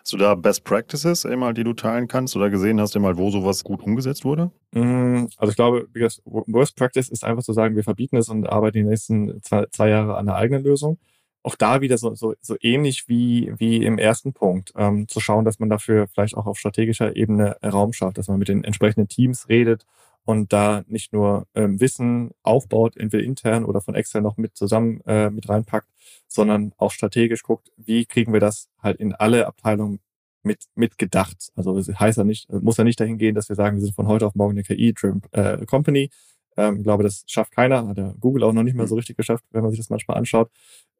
Hast 0.05 0.13
du 0.13 0.17
da 0.17 0.35
Best 0.35 0.63
Practices, 0.65 1.25
einmal, 1.25 1.55
die 1.55 1.63
du 1.63 1.73
teilen 1.73 2.07
kannst 2.07 2.35
oder 2.35 2.51
gesehen 2.51 2.79
hast, 2.79 2.95
einmal, 2.95 3.17
wo 3.17 3.31
sowas 3.31 3.63
gut 3.63 3.81
umgesetzt 3.81 4.23
wurde? 4.23 4.51
Mm, 4.71 5.25
also 5.37 5.49
ich 5.49 5.55
glaube, 5.55 5.87
Worst 6.25 6.75
Practice 6.75 7.09
ist 7.09 7.23
einfach 7.23 7.41
zu 7.41 7.53
sagen, 7.53 7.75
wir 7.75 7.83
verbieten 7.83 8.15
es 8.15 8.29
und 8.29 8.47
arbeiten 8.47 8.77
die 8.77 8.83
nächsten 8.83 9.41
zwei, 9.41 9.65
zwei 9.71 9.89
Jahre 9.89 10.15
an 10.15 10.27
der 10.27 10.35
eigenen 10.35 10.63
Lösung. 10.63 10.99
Auch 11.41 11.55
da 11.55 11.81
wieder 11.81 11.97
so, 11.97 12.13
so, 12.13 12.35
so 12.39 12.55
ähnlich 12.61 13.05
wie, 13.07 13.51
wie 13.57 13.83
im 13.83 13.97
ersten 13.97 14.31
Punkt, 14.31 14.73
ähm, 14.77 15.07
zu 15.07 15.19
schauen, 15.19 15.43
dass 15.43 15.57
man 15.57 15.71
dafür 15.71 16.05
vielleicht 16.05 16.37
auch 16.37 16.45
auf 16.45 16.59
strategischer 16.59 17.15
Ebene 17.15 17.57
Raum 17.63 17.91
schafft, 17.91 18.19
dass 18.19 18.27
man 18.27 18.37
mit 18.37 18.47
den 18.47 18.63
entsprechenden 18.63 19.07
Teams 19.07 19.49
redet 19.49 19.87
und 20.25 20.51
da 20.51 20.83
nicht 20.87 21.13
nur 21.13 21.47
ähm, 21.55 21.79
Wissen 21.79 22.31
aufbaut, 22.43 22.97
entweder 22.97 23.23
intern 23.23 23.63
oder 23.63 23.79
von 23.79 23.95
extern 23.95 24.23
noch 24.23 24.37
mit 24.37 24.57
zusammen 24.57 25.01
äh, 25.05 25.29
mit 25.29 25.47
reinpackt, 25.47 25.87
sondern 26.27 26.73
auch 26.77 26.91
strategisch 26.91 27.43
guckt, 27.43 27.71
wie 27.77 28.05
kriegen 28.05 28.33
wir 28.33 28.39
das 28.39 28.69
halt 28.81 28.99
in 28.99 29.13
alle 29.13 29.47
Abteilungen 29.47 29.99
mit, 30.43 30.65
mit 30.75 30.97
gedacht. 30.97 31.51
Also 31.55 31.77
es 31.77 31.87
heißt 31.87 32.17
ja 32.17 32.23
nicht, 32.23 32.51
muss 32.51 32.77
ja 32.77 32.83
nicht 32.83 32.99
dahin 32.99 33.17
gehen, 33.17 33.35
dass 33.35 33.49
wir 33.49 33.55
sagen, 33.55 33.77
wir 33.77 33.83
sind 33.83 33.95
von 33.95 34.07
heute 34.07 34.25
auf 34.25 34.35
morgen 34.35 34.53
eine 34.53 34.63
KI-Driven 34.63 35.21
äh, 35.31 35.65
Company. 35.65 36.09
Ähm, 36.57 36.77
ich 36.77 36.83
glaube, 36.83 37.03
das 37.03 37.23
schafft 37.27 37.51
keiner, 37.51 37.87
hat 37.87 37.97
der 37.97 38.15
Google 38.19 38.43
auch 38.43 38.53
noch 38.53 38.63
nicht 38.63 38.75
mal 38.75 38.87
so 38.87 38.95
richtig 38.95 39.17
geschafft, 39.17 39.43
wenn 39.51 39.61
man 39.61 39.71
sich 39.71 39.79
das 39.79 39.89
manchmal 39.89 40.17
anschaut. 40.17 40.49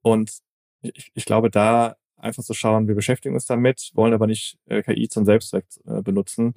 Und 0.02 0.40
ich, 0.82 1.12
ich 1.14 1.26
glaube, 1.26 1.50
da 1.50 1.96
einfach 2.18 2.44
zu 2.44 2.54
schauen, 2.54 2.88
wir 2.88 2.96
beschäftigen 2.96 3.36
uns 3.36 3.46
damit, 3.46 3.92
wollen 3.94 4.14
aber 4.14 4.28
nicht 4.28 4.58
äh, 4.66 4.82
KI 4.82 5.08
zum 5.10 5.26
Selbstzweck 5.26 5.66
äh, 5.86 6.02
benutzen, 6.02 6.56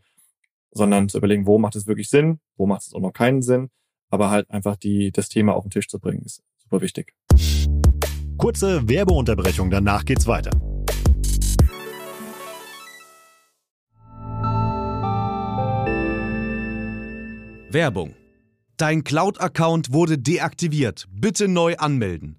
sondern 0.70 1.08
zu 1.08 1.18
überlegen, 1.18 1.46
wo 1.46 1.58
macht 1.58 1.76
es 1.76 1.86
wirklich 1.86 2.08
Sinn, 2.08 2.40
wo 2.56 2.66
macht 2.66 2.82
es 2.82 2.94
auch 2.94 3.00
noch 3.00 3.12
keinen 3.12 3.42
Sinn, 3.42 3.70
aber 4.10 4.30
halt 4.30 4.50
einfach 4.50 4.76
die, 4.76 5.10
das 5.12 5.28
Thema 5.28 5.54
auf 5.54 5.64
den 5.64 5.70
Tisch 5.70 5.88
zu 5.88 5.98
bringen, 5.98 6.22
ist 6.24 6.42
super 6.58 6.80
wichtig. 6.80 7.14
Kurze 8.36 8.88
Werbeunterbrechung, 8.88 9.70
danach 9.70 10.04
geht's 10.04 10.26
weiter. 10.26 10.50
Werbung. 17.70 18.14
Dein 18.78 19.04
Cloud-Account 19.04 19.92
wurde 19.92 20.18
deaktiviert. 20.18 21.06
Bitte 21.10 21.48
neu 21.48 21.76
anmelden. 21.76 22.38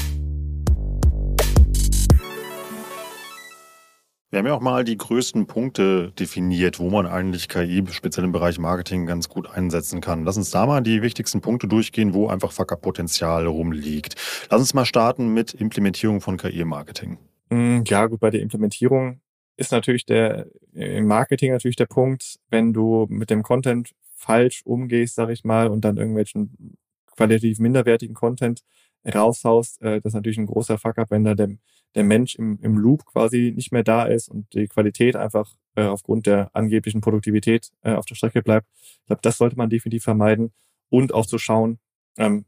Wir 4.31 4.39
haben 4.39 4.47
ja 4.47 4.53
auch 4.53 4.61
mal 4.61 4.85
die 4.85 4.97
größten 4.97 5.45
Punkte 5.45 6.13
definiert, 6.17 6.79
wo 6.79 6.89
man 6.89 7.05
eigentlich 7.05 7.49
KI 7.49 7.83
speziell 7.91 8.23
im 8.23 8.31
Bereich 8.31 8.59
Marketing 8.59 9.05
ganz 9.05 9.27
gut 9.27 9.49
einsetzen 9.49 9.99
kann. 9.99 10.23
Lass 10.23 10.37
uns 10.37 10.51
da 10.51 10.65
mal 10.65 10.79
die 10.79 11.01
wichtigsten 11.01 11.41
Punkte 11.41 11.67
durchgehen, 11.67 12.13
wo 12.13 12.29
einfach 12.29 12.53
Fuck-Up-Potenzial 12.53 13.45
rumliegt. 13.45 14.15
Lass 14.49 14.61
uns 14.61 14.73
mal 14.73 14.85
starten 14.85 15.33
mit 15.33 15.53
Implementierung 15.53 16.21
von 16.21 16.37
KI 16.37 16.61
im 16.61 16.69
Marketing. 16.69 17.17
Mm, 17.49 17.81
ja, 17.85 18.05
gut, 18.05 18.21
bei 18.21 18.29
der 18.29 18.39
Implementierung 18.39 19.19
ist 19.57 19.73
natürlich 19.73 20.05
der 20.05 20.47
im 20.71 21.07
Marketing 21.07 21.51
natürlich 21.51 21.75
der 21.75 21.87
Punkt, 21.87 22.39
wenn 22.49 22.71
du 22.71 23.07
mit 23.09 23.29
dem 23.29 23.43
Content 23.43 23.91
falsch 24.15 24.61
umgehst, 24.63 25.15
sag 25.15 25.29
ich 25.29 25.43
mal, 25.43 25.67
und 25.67 25.83
dann 25.83 25.97
irgendwelchen 25.97 26.77
qualitativ 27.17 27.59
minderwertigen 27.59 28.15
Content 28.15 28.61
raushaust, 29.15 29.81
äh, 29.81 30.01
das 30.01 30.11
ist 30.11 30.15
natürlich 30.15 30.37
ein 30.37 30.45
großer 30.45 30.77
Fuck-up, 30.77 31.11
wenn 31.11 31.23
da 31.23 31.35
der, 31.35 31.49
der 31.95 32.03
Mensch 32.03 32.35
im, 32.35 32.59
im 32.61 32.77
Loop 32.77 33.05
quasi 33.05 33.53
nicht 33.55 33.71
mehr 33.71 33.83
da 33.83 34.05
ist 34.05 34.29
und 34.29 34.53
die 34.53 34.67
Qualität 34.67 35.15
einfach 35.15 35.55
äh, 35.75 35.83
aufgrund 35.83 36.25
der 36.27 36.49
angeblichen 36.53 37.01
Produktivität 37.01 37.71
äh, 37.81 37.93
auf 37.93 38.05
der 38.05 38.15
Strecke 38.15 38.41
bleibt. 38.41 38.67
Ich 38.73 39.07
glaube, 39.07 39.21
das 39.21 39.37
sollte 39.37 39.57
man 39.57 39.69
definitiv 39.69 40.03
vermeiden 40.03 40.51
und 40.89 41.13
auch 41.13 41.25
zu 41.25 41.37
schauen, 41.37 41.79
ähm, 42.17 42.45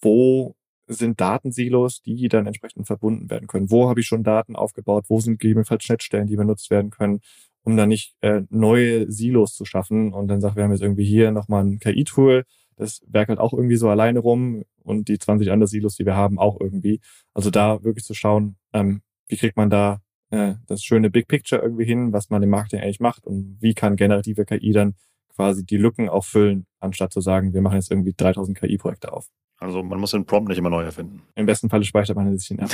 wo 0.00 0.54
sind 0.88 1.20
Datensilos, 1.20 2.02
die 2.02 2.28
dann 2.28 2.46
entsprechend 2.46 2.86
verbunden 2.86 3.30
werden 3.30 3.46
können. 3.46 3.70
Wo 3.70 3.88
habe 3.88 4.00
ich 4.00 4.06
schon 4.06 4.24
Daten 4.24 4.56
aufgebaut? 4.56 5.04
Wo 5.08 5.20
sind 5.20 5.38
gegebenenfalls 5.38 5.84
Schnittstellen, 5.84 6.26
die 6.26 6.36
benutzt 6.36 6.70
werden 6.70 6.90
können, 6.90 7.20
um 7.62 7.76
dann 7.76 7.90
nicht 7.90 8.14
äh, 8.22 8.42
neue 8.48 9.10
Silos 9.10 9.54
zu 9.54 9.64
schaffen 9.64 10.12
und 10.12 10.28
dann 10.28 10.40
sagt, 10.40 10.56
wir 10.56 10.64
haben 10.64 10.72
jetzt 10.72 10.82
irgendwie 10.82 11.04
hier 11.04 11.30
nochmal 11.30 11.64
ein 11.64 11.78
KI-Tool, 11.78 12.44
das 12.78 13.02
werkelt 13.06 13.38
auch 13.38 13.52
irgendwie 13.52 13.76
so 13.76 13.88
alleine 13.90 14.20
rum 14.20 14.64
und 14.82 15.08
die 15.08 15.18
20 15.18 15.50
anderen 15.50 15.68
Silos, 15.68 15.96
die 15.96 16.06
wir 16.06 16.16
haben, 16.16 16.38
auch 16.38 16.60
irgendwie. 16.60 17.00
Also 17.34 17.50
da 17.50 17.82
wirklich 17.84 18.04
zu 18.04 18.14
schauen, 18.14 18.56
ähm, 18.72 19.02
wie 19.26 19.36
kriegt 19.36 19.56
man 19.56 19.68
da 19.68 20.00
äh, 20.30 20.54
das 20.66 20.82
schöne 20.82 21.10
Big 21.10 21.28
Picture 21.28 21.60
irgendwie 21.60 21.84
hin, 21.84 22.12
was 22.12 22.30
man 22.30 22.42
im 22.42 22.50
Marketing 22.50 22.80
eigentlich 22.80 23.00
macht 23.00 23.26
und 23.26 23.58
wie 23.60 23.74
kann 23.74 23.96
generative 23.96 24.44
KI 24.44 24.72
dann 24.72 24.94
quasi 25.34 25.64
die 25.64 25.76
Lücken 25.76 26.08
auch 26.08 26.24
füllen, 26.24 26.66
anstatt 26.80 27.12
zu 27.12 27.20
sagen, 27.20 27.52
wir 27.52 27.62
machen 27.62 27.76
jetzt 27.76 27.90
irgendwie 27.90 28.14
3000 28.16 28.58
KI-Projekte 28.58 29.12
auf. 29.12 29.28
Also 29.60 29.82
man 29.82 29.98
muss 29.98 30.12
den 30.12 30.24
Prompt 30.24 30.48
nicht 30.48 30.58
immer 30.58 30.70
neu 30.70 30.84
erfinden. 30.84 31.22
Im 31.34 31.46
besten 31.46 31.68
Falle 31.68 31.84
speichert 31.84 32.16
man 32.16 32.38
sich 32.38 32.52
ihn 32.52 32.60
ab. 32.60 32.70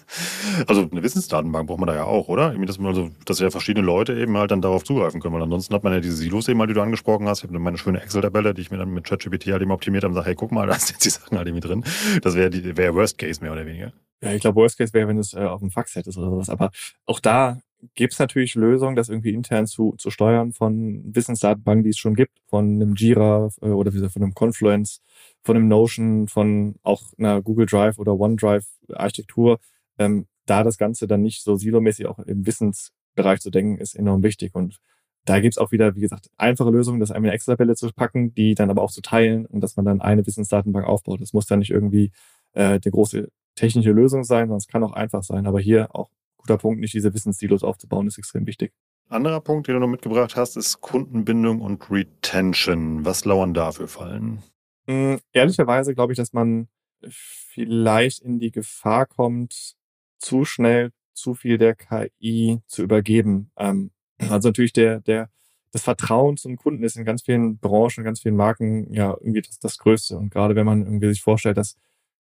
also 0.68 0.88
eine 0.88 1.02
Wissensdatenbank 1.02 1.66
braucht 1.66 1.80
man 1.80 1.88
da 1.88 1.96
ja 1.96 2.04
auch, 2.04 2.28
oder? 2.28 2.54
Dass, 2.54 2.78
man 2.78 2.88
also, 2.88 3.10
dass 3.24 3.40
ja 3.40 3.50
verschiedene 3.50 3.84
Leute 3.84 4.14
eben 4.14 4.36
halt 4.36 4.52
dann 4.52 4.62
darauf 4.62 4.84
zugreifen 4.84 5.20
können. 5.20 5.34
Weil 5.34 5.42
ansonsten 5.42 5.74
hat 5.74 5.82
man 5.82 5.92
ja 5.92 5.98
diese 6.00 6.14
Silos 6.14 6.46
eben 6.48 6.60
halt, 6.60 6.70
die 6.70 6.74
du 6.74 6.80
angesprochen 6.80 7.26
hast. 7.26 7.42
Ich 7.42 7.48
habe 7.48 7.58
meine 7.58 7.76
schöne 7.76 8.00
Excel-Tabelle, 8.00 8.54
die 8.54 8.62
ich 8.62 8.70
mir 8.70 8.76
dann 8.78 8.90
mit 8.90 9.04
ChatGPT 9.04 9.48
halt 9.48 9.62
eben 9.62 9.72
optimiert 9.72 10.04
habe 10.04 10.12
und 10.12 10.14
sage, 10.14 10.28
hey, 10.28 10.34
guck 10.36 10.52
mal, 10.52 10.66
da 10.68 10.74
sind 10.74 10.90
jetzt 10.90 11.04
die 11.04 11.10
Sachen 11.10 11.36
halt 11.36 11.48
irgendwie 11.48 11.66
drin. 11.66 11.84
Das 12.22 12.36
wäre 12.36 12.50
die 12.50 12.76
wär 12.76 12.94
Worst 12.94 13.18
Case 13.18 13.40
mehr 13.40 13.50
oder 13.50 13.66
weniger. 13.66 13.92
Ja, 14.22 14.32
ich 14.32 14.40
glaube, 14.40 14.60
Worst 14.60 14.78
Case 14.78 14.92
wäre, 14.92 15.08
wenn 15.08 15.18
es 15.18 15.34
äh, 15.34 15.40
auf 15.40 15.58
dem 15.58 15.72
Fax 15.72 15.96
hättest 15.96 16.16
oder 16.18 16.30
sowas. 16.30 16.48
Aber 16.48 16.70
auch 17.04 17.18
da 17.18 17.58
gibt 17.94 18.12
es 18.12 18.18
natürlich 18.18 18.54
Lösungen, 18.54 18.96
das 18.96 19.08
irgendwie 19.08 19.34
intern 19.34 19.66
zu, 19.66 19.94
zu 19.98 20.10
steuern 20.10 20.52
von 20.52 21.02
Wissensdatenbanken, 21.04 21.84
die 21.84 21.90
es 21.90 21.98
schon 21.98 22.14
gibt, 22.14 22.38
von 22.46 22.66
einem 22.66 22.94
Jira 22.94 23.48
äh, 23.60 23.66
oder 23.66 23.92
wie 23.92 23.96
gesagt, 23.96 24.12
von 24.12 24.22
einem 24.22 24.34
Confluence, 24.34 25.00
von 25.42 25.56
einem 25.56 25.68
Notion, 25.68 26.28
von 26.28 26.76
auch 26.82 27.12
einer 27.18 27.42
Google 27.42 27.66
Drive 27.66 27.98
oder 27.98 28.18
OneDrive 28.18 28.66
Architektur. 28.92 29.58
Ähm, 29.98 30.26
da 30.46 30.64
das 30.64 30.78
Ganze 30.78 31.06
dann 31.06 31.22
nicht 31.22 31.42
so 31.42 31.56
silomäßig 31.56 32.06
auch 32.06 32.18
im 32.20 32.46
Wissensbereich 32.46 33.40
zu 33.40 33.50
denken, 33.50 33.78
ist 33.78 33.94
enorm 33.94 34.22
wichtig. 34.22 34.54
Und 34.54 34.78
da 35.24 35.40
gibt's 35.40 35.58
auch 35.58 35.70
wieder, 35.70 35.94
wie 35.94 36.00
gesagt, 36.00 36.30
einfache 36.36 36.70
Lösungen, 36.70 37.00
das 37.00 37.10
einmal 37.10 37.30
eine 37.30 37.36
Excel-Tabelle 37.36 37.76
zu 37.76 37.90
packen, 37.92 38.34
die 38.34 38.54
dann 38.54 38.70
aber 38.70 38.82
auch 38.82 38.90
zu 38.90 39.02
teilen 39.02 39.46
und 39.46 39.60
dass 39.60 39.76
man 39.76 39.84
dann 39.84 40.00
eine 40.00 40.26
Wissensdatenbank 40.26 40.86
aufbaut. 40.86 41.20
Das 41.20 41.32
muss 41.32 41.46
dann 41.46 41.60
nicht 41.60 41.70
irgendwie 41.70 42.10
äh, 42.54 42.80
die 42.80 42.90
große 42.90 43.28
technische 43.54 43.92
Lösung 43.92 44.24
sein, 44.24 44.48
sondern 44.48 44.58
es 44.58 44.66
kann 44.66 44.82
auch 44.82 44.92
einfach 44.92 45.22
sein. 45.22 45.46
Aber 45.46 45.60
hier 45.60 45.94
auch 45.94 46.10
guter 46.38 46.58
Punkt, 46.58 46.80
nicht 46.80 46.94
diese 46.94 47.14
Wissenssilos 47.14 47.62
aufzubauen, 47.62 48.08
ist 48.08 48.18
extrem 48.18 48.46
wichtig. 48.46 48.72
Anderer 49.08 49.40
Punkt, 49.40 49.68
den 49.68 49.74
du 49.74 49.80
noch 49.80 49.88
mitgebracht 49.88 50.36
hast, 50.36 50.56
ist 50.56 50.80
Kundenbindung 50.80 51.60
und 51.60 51.90
Retention. 51.90 53.04
Was 53.04 53.24
lauern 53.24 53.54
da 53.54 53.70
für 53.70 53.86
Fallen? 53.86 54.42
Mm, 54.86 55.16
ehrlicherweise 55.32 55.94
glaube 55.94 56.12
ich, 56.12 56.16
dass 56.16 56.32
man 56.32 56.68
vielleicht 57.08 58.20
in 58.20 58.38
die 58.38 58.50
Gefahr 58.50 59.06
kommt, 59.06 59.76
zu 60.18 60.44
schnell 60.44 60.92
zu 61.14 61.34
viel 61.34 61.58
der 61.58 61.74
KI 61.74 62.60
zu 62.66 62.82
übergeben. 62.82 63.50
Ähm, 63.56 63.90
also 64.18 64.48
natürlich 64.48 64.72
der, 64.72 65.00
der, 65.00 65.30
das 65.72 65.82
Vertrauen 65.82 66.36
zum 66.36 66.56
Kunden 66.56 66.84
ist 66.84 66.96
in 66.96 67.04
ganz 67.04 67.22
vielen 67.22 67.58
Branchen, 67.58 68.04
ganz 68.04 68.20
vielen 68.20 68.36
Marken 68.36 68.92
ja 68.92 69.16
irgendwie 69.20 69.42
das, 69.42 69.58
das 69.58 69.78
Größte. 69.78 70.16
Und 70.16 70.30
gerade 70.30 70.54
wenn 70.54 70.66
man 70.66 70.82
irgendwie 70.82 71.08
sich 71.08 71.22
vorstellt, 71.22 71.56
dass 71.56 71.76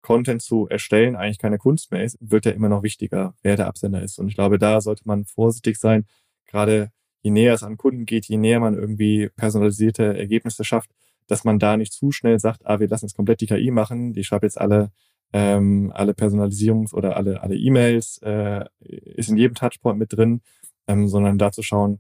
Content 0.02 0.42
zu 0.42 0.68
erstellen 0.68 1.16
eigentlich 1.16 1.40
keine 1.40 1.58
Kunst 1.58 1.92
mehr 1.92 2.04
ist, 2.04 2.18
wird 2.22 2.46
ja 2.46 2.52
immer 2.52 2.70
noch 2.70 2.84
wichtiger, 2.84 3.36
wer 3.42 3.58
der 3.58 3.68
Absender 3.68 4.02
ist. 4.02 4.20
Und 4.20 4.28
ich 4.30 4.36
glaube, 4.36 4.58
da 4.58 4.80
sollte 4.80 5.04
man 5.06 5.26
vorsichtig 5.26 5.78
sein. 5.78 6.06
Gerade 6.46 6.92
je 7.22 7.32
näher 7.32 7.54
es 7.54 7.64
an 7.64 7.78
Kunden 7.78 8.06
geht, 8.06 8.26
je 8.26 8.38
näher 8.38 8.60
man 8.60 8.76
irgendwie 8.76 9.30
personalisierte 9.36 10.18
Ergebnisse 10.18 10.64
schafft, 10.64 10.92
dass 11.28 11.44
man 11.44 11.60
da 11.60 11.78
nicht 11.78 11.94
zu 11.94 12.12
schnell 12.12 12.40
sagt, 12.40 12.66
ah, 12.66 12.80
wir 12.80 12.88
lassen 12.88 13.06
jetzt 13.06 13.16
komplett 13.16 13.42
die 13.42 13.48
KI 13.48 13.72
machen, 13.72 14.14
die 14.14 14.24
schreibt 14.24 14.44
jetzt 14.44 14.60
alle 14.60 14.92
ähm, 15.34 15.92
alle 15.94 16.14
Personalisierungs- 16.14 16.94
oder 16.94 17.18
alle 17.18 17.42
alle 17.42 17.56
E-Mails, 17.56 18.20
äh, 18.24 18.66
ist 18.80 19.30
in 19.30 19.38
jedem 19.38 19.56
Touchpoint 19.56 20.00
mit 20.00 20.14
drin, 20.14 20.42
ähm, 20.88 21.08
sondern 21.10 21.38
da 21.38 21.52
zu 21.52 21.64
schauen, 21.64 22.00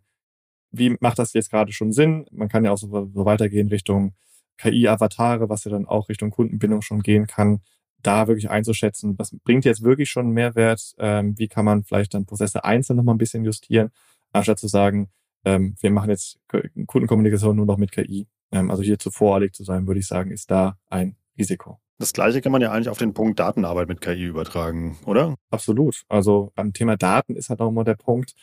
wie 0.71 0.95
macht 1.01 1.19
das 1.19 1.33
jetzt 1.33 1.51
gerade 1.51 1.73
schon 1.73 1.91
Sinn? 1.93 2.25
Man 2.31 2.49
kann 2.49 2.63
ja 2.65 2.71
auch 2.71 2.77
so, 2.77 2.87
so 3.13 3.25
weitergehen 3.25 3.67
Richtung 3.69 4.13
KI-Avatare, 4.57 5.49
was 5.49 5.65
ja 5.65 5.71
dann 5.71 5.85
auch 5.85 6.09
Richtung 6.09 6.31
Kundenbindung 6.31 6.81
schon 6.81 7.01
gehen 7.01 7.27
kann 7.27 7.61
da 8.01 8.27
wirklich 8.27 8.49
einzuschätzen, 8.49 9.17
was 9.17 9.35
bringt 9.43 9.65
jetzt 9.65 9.83
wirklich 9.83 10.09
schon 10.09 10.31
Mehrwert, 10.31 10.93
ähm, 10.97 11.37
wie 11.37 11.47
kann 11.47 11.65
man 11.65 11.83
vielleicht 11.83 12.13
dann 12.13 12.25
Prozesse 12.25 12.63
einzeln 12.63 12.97
nochmal 12.97 13.15
ein 13.15 13.19
bisschen 13.19 13.43
justieren, 13.43 13.89
anstatt 14.31 14.59
zu 14.59 14.67
sagen, 14.67 15.09
ähm, 15.45 15.75
wir 15.79 15.91
machen 15.91 16.09
jetzt 16.09 16.39
Kundenkommunikation 16.85 17.55
nur 17.55 17.65
noch 17.65 17.77
mit 17.77 17.91
KI. 17.91 18.27
Ähm, 18.51 18.71
also 18.71 18.83
hier 18.83 18.99
zu 18.99 19.11
voreilig 19.11 19.53
zu 19.53 19.63
sein, 19.63 19.87
würde 19.87 19.99
ich 19.99 20.07
sagen, 20.07 20.31
ist 20.31 20.51
da 20.51 20.77
ein 20.89 21.15
Risiko. 21.37 21.79
Das 21.99 22.13
gleiche 22.13 22.41
kann 22.41 22.51
man 22.51 22.61
ja 22.61 22.71
eigentlich 22.71 22.89
auf 22.89 22.99
den 22.99 23.13
Punkt 23.13 23.39
Datenarbeit 23.39 23.87
mit 23.87 24.01
KI 24.01 24.25
übertragen, 24.25 24.97
oder? 25.05 25.35
Absolut. 25.49 26.03
Also 26.09 26.51
beim 26.55 26.71
Thema 26.73 26.95
Daten 26.95 27.35
ist 27.35 27.49
halt 27.49 27.59
auch 27.59 27.69
immer 27.69 27.83
der 27.83 27.95
Punkt, 27.95 28.33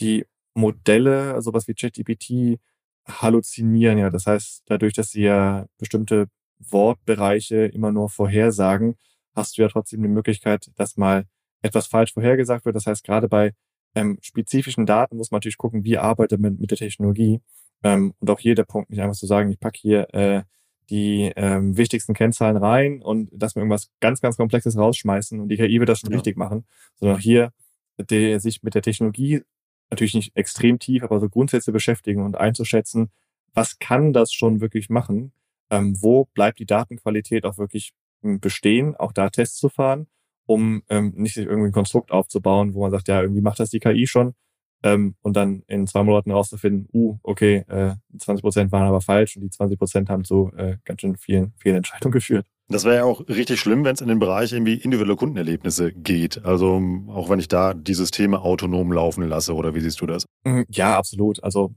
die 0.00 0.26
Modelle, 0.54 1.34
also 1.34 1.52
was 1.52 1.68
wie 1.68 1.74
ChatGPT, 1.74 2.58
halluzinieren 3.06 3.98
ja. 3.98 4.10
Das 4.10 4.26
heißt, 4.26 4.64
dadurch, 4.66 4.94
dass 4.94 5.10
sie 5.10 5.22
ja 5.22 5.66
bestimmte 5.78 6.26
Wortbereiche 6.58 7.66
immer 7.66 7.92
nur 7.92 8.08
vorhersagen, 8.08 8.96
hast 9.34 9.56
du 9.56 9.62
ja 9.62 9.68
trotzdem 9.68 10.02
die 10.02 10.08
Möglichkeit, 10.08 10.70
dass 10.76 10.96
mal 10.96 11.26
etwas 11.62 11.86
falsch 11.86 12.12
vorhergesagt 12.14 12.64
wird. 12.64 12.74
Das 12.76 12.86
heißt, 12.86 13.04
gerade 13.04 13.28
bei 13.28 13.52
ähm, 13.94 14.18
spezifischen 14.22 14.86
Daten 14.86 15.16
muss 15.16 15.30
man 15.30 15.38
natürlich 15.38 15.58
gucken, 15.58 15.84
wie 15.84 15.98
arbeitet 15.98 16.40
man 16.40 16.56
mit 16.58 16.70
der 16.70 16.78
Technologie. 16.78 17.40
Ähm, 17.82 18.14
und 18.18 18.30
auch 18.30 18.40
hier 18.40 18.54
der 18.54 18.64
Punkt, 18.64 18.90
nicht 18.90 19.00
einfach 19.00 19.16
zu 19.16 19.26
sagen, 19.26 19.50
ich 19.50 19.60
packe 19.60 19.78
hier 19.78 20.14
äh, 20.14 20.42
die 20.90 21.32
ähm, 21.36 21.76
wichtigsten 21.76 22.14
Kennzahlen 22.14 22.56
rein 22.56 23.02
und 23.02 23.30
dass 23.32 23.54
wir 23.54 23.60
irgendwas 23.60 23.90
ganz, 24.00 24.20
ganz 24.20 24.36
Komplexes 24.36 24.76
rausschmeißen 24.76 25.40
und 25.40 25.48
die 25.48 25.56
KI 25.56 25.80
wird 25.80 25.88
das 25.88 26.00
schon 26.00 26.10
ja. 26.10 26.16
richtig 26.16 26.36
machen, 26.36 26.64
sondern 26.96 27.18
hier 27.18 27.52
der, 27.98 28.40
sich 28.40 28.62
mit 28.62 28.74
der 28.74 28.82
Technologie 28.82 29.42
natürlich 29.90 30.14
nicht 30.14 30.36
extrem 30.36 30.78
tief, 30.78 31.02
aber 31.02 31.20
so 31.20 31.28
Grundsätze 31.28 31.72
beschäftigen 31.72 32.22
und 32.22 32.36
einzuschätzen, 32.36 33.10
was 33.52 33.78
kann 33.78 34.12
das 34.12 34.32
schon 34.32 34.60
wirklich 34.60 34.90
machen? 34.90 35.32
Ähm, 35.70 35.96
wo 36.00 36.26
bleibt 36.26 36.58
die 36.60 36.66
Datenqualität 36.66 37.44
auch 37.44 37.58
wirklich 37.58 37.92
hm, 38.22 38.38
bestehen, 38.40 38.94
auch 38.94 39.12
da 39.12 39.30
Tests 39.30 39.58
zu 39.58 39.68
fahren, 39.68 40.06
um 40.44 40.82
ähm, 40.88 41.12
nicht 41.16 41.34
sich 41.34 41.46
irgendwie 41.46 41.70
ein 41.70 41.72
Konstrukt 41.72 42.12
aufzubauen, 42.12 42.74
wo 42.74 42.82
man 42.82 42.90
sagt, 42.90 43.08
ja, 43.08 43.20
irgendwie 43.20 43.40
macht 43.40 43.58
das 43.58 43.70
die 43.70 43.80
KI 43.80 44.06
schon 44.06 44.34
ähm, 44.82 45.16
und 45.22 45.36
dann 45.36 45.62
in 45.66 45.86
zwei 45.86 46.02
Monaten 46.02 46.30
rauszufinden, 46.30 46.88
uh, 46.92 47.18
okay, 47.22 47.64
äh, 47.68 47.94
20 48.18 48.42
Prozent 48.42 48.72
waren 48.72 48.86
aber 48.86 49.00
falsch 49.00 49.36
und 49.36 49.42
die 49.42 49.50
20 49.50 49.78
Prozent 49.78 50.08
haben 50.08 50.24
zu 50.24 50.52
äh, 50.56 50.76
ganz 50.84 51.00
schön 51.00 51.16
vielen 51.16 51.52
Fehlentscheidungen 51.58 52.12
geführt. 52.12 52.46
Das 52.68 52.84
wäre 52.84 52.96
ja 52.96 53.04
auch 53.04 53.20
richtig 53.28 53.60
schlimm, 53.60 53.84
wenn 53.84 53.94
es 53.94 54.00
in 54.00 54.08
den 54.08 54.18
Bereich 54.18 54.52
irgendwie 54.52 54.74
individuelle 54.74 55.16
Kundenerlebnisse 55.16 55.92
geht. 55.92 56.44
Also 56.44 56.82
auch 57.08 57.30
wenn 57.30 57.38
ich 57.38 57.46
da 57.46 57.74
die 57.74 57.94
Systeme 57.94 58.40
autonom 58.40 58.92
laufen 58.92 59.22
lasse, 59.28 59.54
oder 59.54 59.74
wie 59.74 59.80
siehst 59.80 60.00
du 60.00 60.06
das? 60.06 60.26
Hm, 60.44 60.66
ja, 60.70 60.96
absolut. 60.98 61.42
Also 61.44 61.74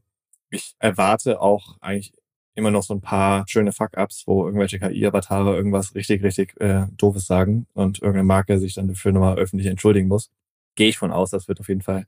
ich 0.50 0.74
erwarte 0.80 1.42
auch 1.42 1.78
eigentlich 1.80 2.12
immer 2.56 2.72
noch 2.72 2.84
so 2.84 2.96
ein 2.96 3.02
paar 3.02 3.46
schöne 3.48 3.72
Fuck-Ups, 3.72 4.24
wo 4.26 4.46
irgendwelche 4.46 4.80
KI-Avatare 4.80 5.56
irgendwas 5.56 5.94
richtig, 5.94 6.24
richtig 6.24 6.60
äh, 6.60 6.88
Doofes 6.98 7.28
sagen 7.28 7.68
und 7.74 8.00
irgendeine 8.00 8.26
Marke 8.26 8.60
sich 8.60 8.74
dann 8.74 8.88
dafür 8.88 9.12
nochmal 9.12 9.38
öffentlich 9.38 9.68
entschuldigen 9.68 10.08
muss. 10.08 10.32
Gehe 10.76 10.90
ich 10.90 10.98
von 10.98 11.12
aus, 11.12 11.30
das 11.30 11.48
wird 11.48 11.60
auf 11.60 11.70
jeden 11.70 11.82
Fall 11.82 12.06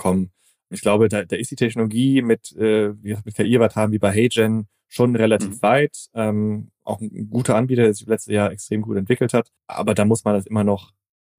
kommen. 0.00 0.32
Ich 0.70 0.80
glaube, 0.80 1.08
da, 1.08 1.24
da 1.24 1.36
ist 1.36 1.50
die 1.50 1.56
Technologie 1.56 2.22
mit, 2.22 2.56
äh, 2.56 2.94
mit 3.02 3.34
KI-Avataren 3.34 3.92
wie 3.92 3.98
bei 3.98 4.12
HeyGen 4.12 4.68
schon 4.88 5.14
relativ 5.14 5.50
mhm. 5.50 5.62
weit. 5.62 5.96
Ähm, 6.14 6.70
auch 6.82 7.00
ein 7.00 7.28
guter 7.30 7.56
Anbieter, 7.56 7.82
der 7.82 7.94
sich 7.94 8.06
letztes 8.06 8.32
Jahr 8.32 8.50
extrem 8.50 8.82
gut 8.82 8.96
entwickelt 8.96 9.34
hat. 9.34 9.50
Aber 9.66 9.94
da 9.94 10.04
muss 10.04 10.24
man 10.24 10.34
das 10.34 10.46
immer 10.46 10.64
noch 10.64 10.92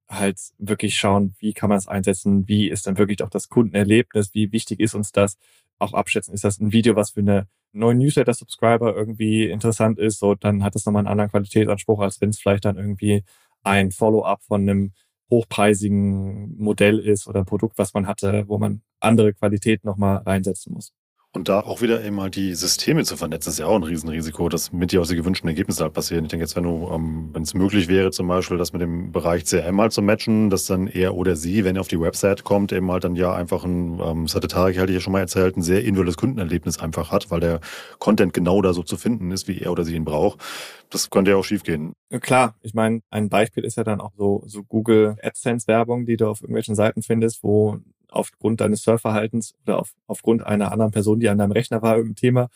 halt 0.09 0.39
wirklich 0.57 0.95
schauen, 0.95 1.35
wie 1.39 1.53
kann 1.53 1.69
man 1.69 1.77
es 1.77 1.87
einsetzen, 1.87 2.47
wie 2.47 2.69
ist 2.69 2.85
dann 2.85 2.97
wirklich 2.97 3.23
auch 3.23 3.29
das 3.29 3.49
Kundenerlebnis, 3.49 4.33
wie 4.33 4.51
wichtig 4.51 4.79
ist 4.79 4.93
uns 4.93 5.11
das, 5.11 5.37
auch 5.79 5.93
abschätzen, 5.93 6.33
ist 6.33 6.43
das 6.43 6.59
ein 6.59 6.73
Video, 6.73 6.95
was 6.95 7.11
für 7.11 7.21
eine 7.21 7.47
neuen 7.71 7.97
Newsletter-Subscriber 7.97 8.93
irgendwie 8.95 9.49
interessant 9.49 9.97
ist, 9.99 10.19
so 10.19 10.35
dann 10.35 10.63
hat 10.63 10.75
es 10.75 10.85
nochmal 10.85 11.01
einen 11.01 11.07
anderen 11.07 11.31
Qualitätsanspruch, 11.31 12.01
als 12.01 12.19
wenn 12.19 12.29
es 12.29 12.39
vielleicht 12.39 12.65
dann 12.65 12.77
irgendwie 12.77 13.23
ein 13.63 13.91
Follow-up 13.91 14.43
von 14.43 14.61
einem 14.61 14.91
hochpreisigen 15.31 16.57
Modell 16.57 16.99
ist 16.99 17.27
oder 17.27 17.45
Produkt, 17.45 17.77
was 17.77 17.93
man 17.93 18.07
hatte, 18.07 18.45
wo 18.47 18.57
man 18.59 18.81
andere 18.99 19.33
Qualität 19.33 19.83
nochmal 19.85 20.17
reinsetzen 20.17 20.73
muss. 20.73 20.93
Und 21.33 21.47
da 21.47 21.61
auch 21.61 21.81
wieder 21.81 22.03
eben 22.03 22.17
mal 22.17 22.29
die 22.29 22.53
Systeme 22.55 23.05
zu 23.05 23.15
vernetzen, 23.15 23.51
ist 23.51 23.59
ja 23.59 23.65
auch 23.65 23.77
ein 23.77 23.83
Riesenrisiko, 23.83 24.49
dass 24.49 24.73
mit 24.73 24.91
dir 24.91 24.99
aus 24.99 25.07
den 25.07 25.15
gewünschten 25.15 25.47
Ergebnissen 25.47 25.81
halt 25.81 25.93
passieren. 25.93 26.25
Ich 26.25 26.29
denke 26.29 26.43
jetzt, 26.43 26.57
wenn 26.57 26.63
du, 26.63 26.89
ähm, 26.93 27.29
wenn 27.31 27.43
es 27.43 27.53
möglich 27.53 27.87
wäre, 27.87 28.11
zum 28.11 28.27
Beispiel 28.27 28.57
das 28.57 28.73
mit 28.73 28.81
dem 28.81 29.13
Bereich 29.13 29.45
CRM 29.45 29.75
mal 29.75 29.91
zu 29.91 30.01
matchen, 30.01 30.49
dass 30.49 30.65
dann 30.65 30.87
er 30.87 31.15
oder 31.15 31.37
sie, 31.37 31.63
wenn 31.63 31.77
er 31.77 31.81
auf 31.81 31.87
die 31.87 32.01
Website 32.01 32.43
kommt, 32.43 32.73
eben 32.73 32.91
halt 32.91 33.05
dann 33.05 33.15
ja 33.15 33.33
einfach 33.33 33.63
ein, 33.63 34.01
ähm, 34.03 34.25
das 34.25 34.35
hatte 34.35 34.49
Tarek 34.49 34.77
halt 34.77 34.89
hier 34.89 34.99
schon 34.99 35.13
mal 35.13 35.21
erzählt, 35.21 35.55
ein 35.55 35.61
sehr 35.61 35.79
individuelles 35.79 36.17
Kundenerlebnis 36.17 36.79
einfach 36.79 37.13
hat, 37.13 37.31
weil 37.31 37.39
der 37.39 37.61
Content 37.99 38.33
genau 38.33 38.61
da 38.61 38.73
so 38.73 38.83
zu 38.83 38.97
finden 38.97 39.31
ist, 39.31 39.47
wie 39.47 39.59
er 39.59 39.71
oder 39.71 39.85
sie 39.85 39.95
ihn 39.95 40.03
braucht. 40.03 40.41
Das 40.89 41.09
könnte 41.09 41.31
ja 41.31 41.37
auch 41.37 41.45
schiefgehen. 41.45 41.93
Klar, 42.19 42.55
ich 42.61 42.73
meine, 42.73 43.03
ein 43.09 43.29
Beispiel 43.29 43.63
ist 43.63 43.77
ja 43.77 43.85
dann 43.85 44.01
auch 44.01 44.11
so, 44.17 44.43
so 44.47 44.63
Google 44.63 45.15
AdSense 45.23 45.65
Werbung, 45.67 46.05
die 46.05 46.17
du 46.17 46.27
auf 46.27 46.41
irgendwelchen 46.41 46.75
Seiten 46.75 47.01
findest, 47.01 47.41
wo 47.41 47.79
aufgrund 48.11 48.61
deines 48.61 48.83
Surfverhaltens 48.83 49.55
oder 49.63 49.79
auf, 49.79 49.93
aufgrund 50.05 50.45
einer 50.45 50.71
anderen 50.71 50.91
Person, 50.91 51.19
die 51.19 51.29
an 51.29 51.39
deinem 51.39 51.51
Rechner 51.51 51.81
war, 51.81 51.95
irgendein 51.95 52.15
Thema 52.15 52.49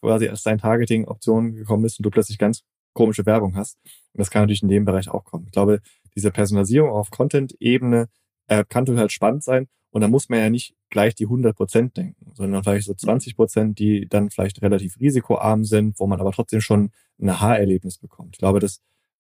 quasi 0.00 0.28
als 0.28 0.42
dein 0.42 0.58
Targeting-Option 0.58 1.54
gekommen 1.54 1.84
ist 1.84 1.98
und 1.98 2.04
du 2.04 2.10
plötzlich 2.10 2.38
ganz 2.38 2.62
komische 2.92 3.24
Werbung 3.26 3.56
hast. 3.56 3.78
Und 3.84 4.18
das 4.18 4.30
kann 4.30 4.42
natürlich 4.42 4.62
in 4.62 4.68
dem 4.68 4.84
Bereich 4.84 5.08
auch 5.08 5.24
kommen. 5.24 5.46
Ich 5.46 5.52
glaube, 5.52 5.80
diese 6.14 6.30
Personalisierung 6.30 6.90
auf 6.90 7.10
Content-Ebene 7.10 8.08
äh, 8.46 8.64
kann 8.68 8.86
total 8.86 9.10
spannend 9.10 9.42
sein. 9.42 9.68
Und 9.90 10.00
da 10.00 10.08
muss 10.08 10.28
man 10.28 10.40
ja 10.40 10.50
nicht 10.50 10.74
gleich 10.90 11.14
die 11.14 11.24
100 11.24 11.56
Prozent 11.56 11.96
denken, 11.96 12.32
sondern 12.34 12.64
vielleicht 12.64 12.86
so 12.86 12.94
20 12.94 13.36
Prozent, 13.36 13.78
die 13.78 14.08
dann 14.08 14.30
vielleicht 14.30 14.60
relativ 14.60 14.98
risikoarm 14.98 15.64
sind, 15.64 15.98
wo 16.00 16.06
man 16.06 16.20
aber 16.20 16.32
trotzdem 16.32 16.60
schon 16.60 16.90
ein 17.20 17.30
Aha-Erlebnis 17.30 17.98
bekommt. 17.98 18.34
Ich 18.34 18.38
glaube, 18.40 18.58
das, 18.58 18.80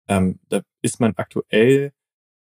ähm, 0.09 0.41
da 0.49 0.63
ist 0.81 0.99
man 0.99 1.13
aktuell 1.17 1.93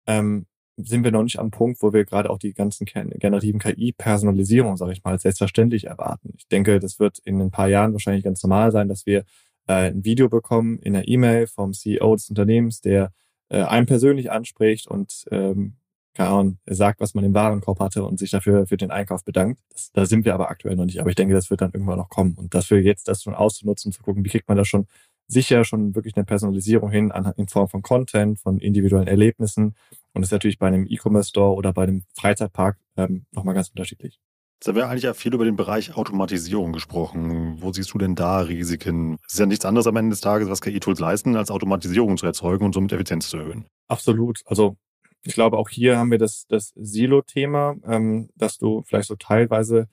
ähm, 0.06 0.46
sind 0.76 1.04
wir 1.04 1.10
noch 1.10 1.22
nicht 1.22 1.38
am 1.38 1.50
Punkt, 1.50 1.82
wo 1.82 1.92
wir 1.92 2.04
gerade 2.04 2.30
auch 2.30 2.38
die 2.38 2.52
ganzen 2.52 2.84
generativen 2.84 3.60
KI-Personalisierung, 3.60 4.76
sage 4.76 4.92
ich 4.92 5.04
mal, 5.04 5.18
selbstverständlich 5.18 5.84
erwarten. 5.84 6.34
Ich 6.36 6.48
denke, 6.48 6.80
das 6.80 6.98
wird 6.98 7.18
in 7.20 7.40
ein 7.40 7.50
paar 7.50 7.68
Jahren 7.68 7.92
wahrscheinlich 7.92 8.24
ganz 8.24 8.42
normal 8.42 8.72
sein, 8.72 8.88
dass 8.88 9.06
wir 9.06 9.24
äh, 9.66 9.90
ein 9.90 10.04
Video 10.04 10.28
bekommen 10.28 10.78
in 10.78 10.92
der 10.92 11.08
E-Mail 11.08 11.46
vom 11.46 11.72
CEO 11.72 12.14
des 12.14 12.28
Unternehmens, 12.28 12.80
der 12.80 13.12
äh, 13.48 13.62
einen 13.62 13.86
persönlich 13.86 14.30
anspricht 14.30 14.86
und 14.86 15.24
ähm, 15.30 15.76
keine 16.16 16.30
Ahnung, 16.30 16.58
sagt, 16.64 17.00
was 17.00 17.12
man 17.12 17.24
im 17.24 17.34
Warenkorb 17.34 17.78
hatte 17.78 18.02
und 18.02 18.18
sich 18.18 18.30
dafür 18.30 18.66
für 18.66 18.78
den 18.78 18.90
Einkauf 18.90 19.22
bedankt. 19.22 19.60
Das, 19.70 19.92
da 19.92 20.06
sind 20.06 20.24
wir 20.24 20.32
aber 20.32 20.50
aktuell 20.50 20.74
noch 20.74 20.86
nicht. 20.86 20.98
Aber 20.98 21.10
ich 21.10 21.14
denke, 21.14 21.34
das 21.34 21.50
wird 21.50 21.60
dann 21.60 21.72
irgendwann 21.72 21.98
noch 21.98 22.08
kommen. 22.08 22.34
Und 22.38 22.54
dafür 22.54 22.78
jetzt 22.78 23.06
das 23.08 23.22
schon 23.22 23.34
auszunutzen, 23.34 23.92
zu 23.92 24.02
gucken, 24.02 24.24
wie 24.24 24.30
kriegt 24.30 24.48
man 24.48 24.56
das 24.56 24.66
schon 24.66 24.86
sicher 25.28 25.64
schon 25.64 25.94
wirklich 25.94 26.16
eine 26.16 26.24
Personalisierung 26.24 26.90
hin 26.90 27.12
in 27.36 27.48
Form 27.48 27.68
von 27.68 27.82
Content, 27.82 28.38
von 28.38 28.58
individuellen 28.58 29.08
Erlebnissen. 29.08 29.74
Und 30.12 30.22
das 30.22 30.28
ist 30.28 30.32
natürlich 30.32 30.58
bei 30.58 30.68
einem 30.68 30.86
E-Commerce-Store 30.88 31.54
oder 31.54 31.72
bei 31.72 31.84
einem 31.84 32.04
Freizeitpark 32.14 32.78
ähm, 32.96 33.26
nochmal 33.32 33.54
ganz 33.54 33.68
unterschiedlich. 33.68 34.20
Da 34.60 34.74
wäre 34.74 34.88
eigentlich 34.88 35.02
ja 35.02 35.12
viel 35.12 35.34
über 35.34 35.44
den 35.44 35.56
Bereich 35.56 35.96
Automatisierung 35.96 36.72
gesprochen. 36.72 37.60
Wo 37.60 37.72
siehst 37.72 37.92
du 37.92 37.98
denn 37.98 38.14
da 38.14 38.40
Risiken? 38.40 39.18
Es 39.26 39.34
ist 39.34 39.38
ja 39.38 39.46
nichts 39.46 39.66
anderes 39.66 39.86
am 39.86 39.96
Ende 39.96 40.10
des 40.10 40.22
Tages, 40.22 40.48
was 40.48 40.62
KI-Tools 40.62 40.98
leisten, 40.98 41.36
als 41.36 41.50
Automatisierung 41.50 42.16
zu 42.16 42.24
erzeugen 42.24 42.64
und 42.64 42.72
somit 42.72 42.92
Effizienz 42.92 43.28
zu 43.28 43.36
erhöhen. 43.36 43.66
Absolut. 43.88 44.40
Also 44.46 44.76
ich 45.22 45.34
glaube, 45.34 45.58
auch 45.58 45.68
hier 45.68 45.98
haben 45.98 46.10
wir 46.10 46.18
das, 46.18 46.46
das 46.48 46.72
Silo-Thema, 46.76 47.76
ähm, 47.84 48.30
dass 48.34 48.56
du 48.56 48.82
vielleicht 48.86 49.08
so 49.08 49.16
teilweise 49.16 49.88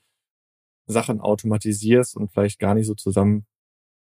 Sachen 0.85 1.19
automatisierst 1.19 2.15
und 2.15 2.31
vielleicht 2.31 2.59
gar 2.59 2.73
nicht 2.73 2.87
so 2.87 2.93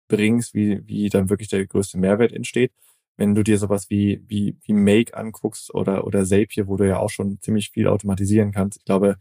zusammenbringst, 0.07 0.53
wie, 0.53 0.81
wie 0.87 1.09
dann 1.09 1.29
wirklich 1.29 1.49
der 1.49 1.65
größte 1.65 1.97
Mehrwert 1.97 2.31
entsteht. 2.31 2.71
Wenn 3.17 3.33
du 3.33 3.43
dir 3.43 3.57
sowas 3.57 3.89
wie, 3.89 4.21
wie, 4.27 4.57
wie 4.63 4.73
Make 4.73 5.15
anguckst 5.15 5.73
oder, 5.73 6.05
oder 6.05 6.25
Zapier, 6.25 6.67
wo 6.67 6.75
du 6.75 6.87
ja 6.87 6.99
auch 6.99 7.09
schon 7.09 7.39
ziemlich 7.41 7.69
viel 7.69 7.87
automatisieren 7.87 8.51
kannst, 8.51 8.79
ich 8.79 8.85
glaube, 8.85 9.17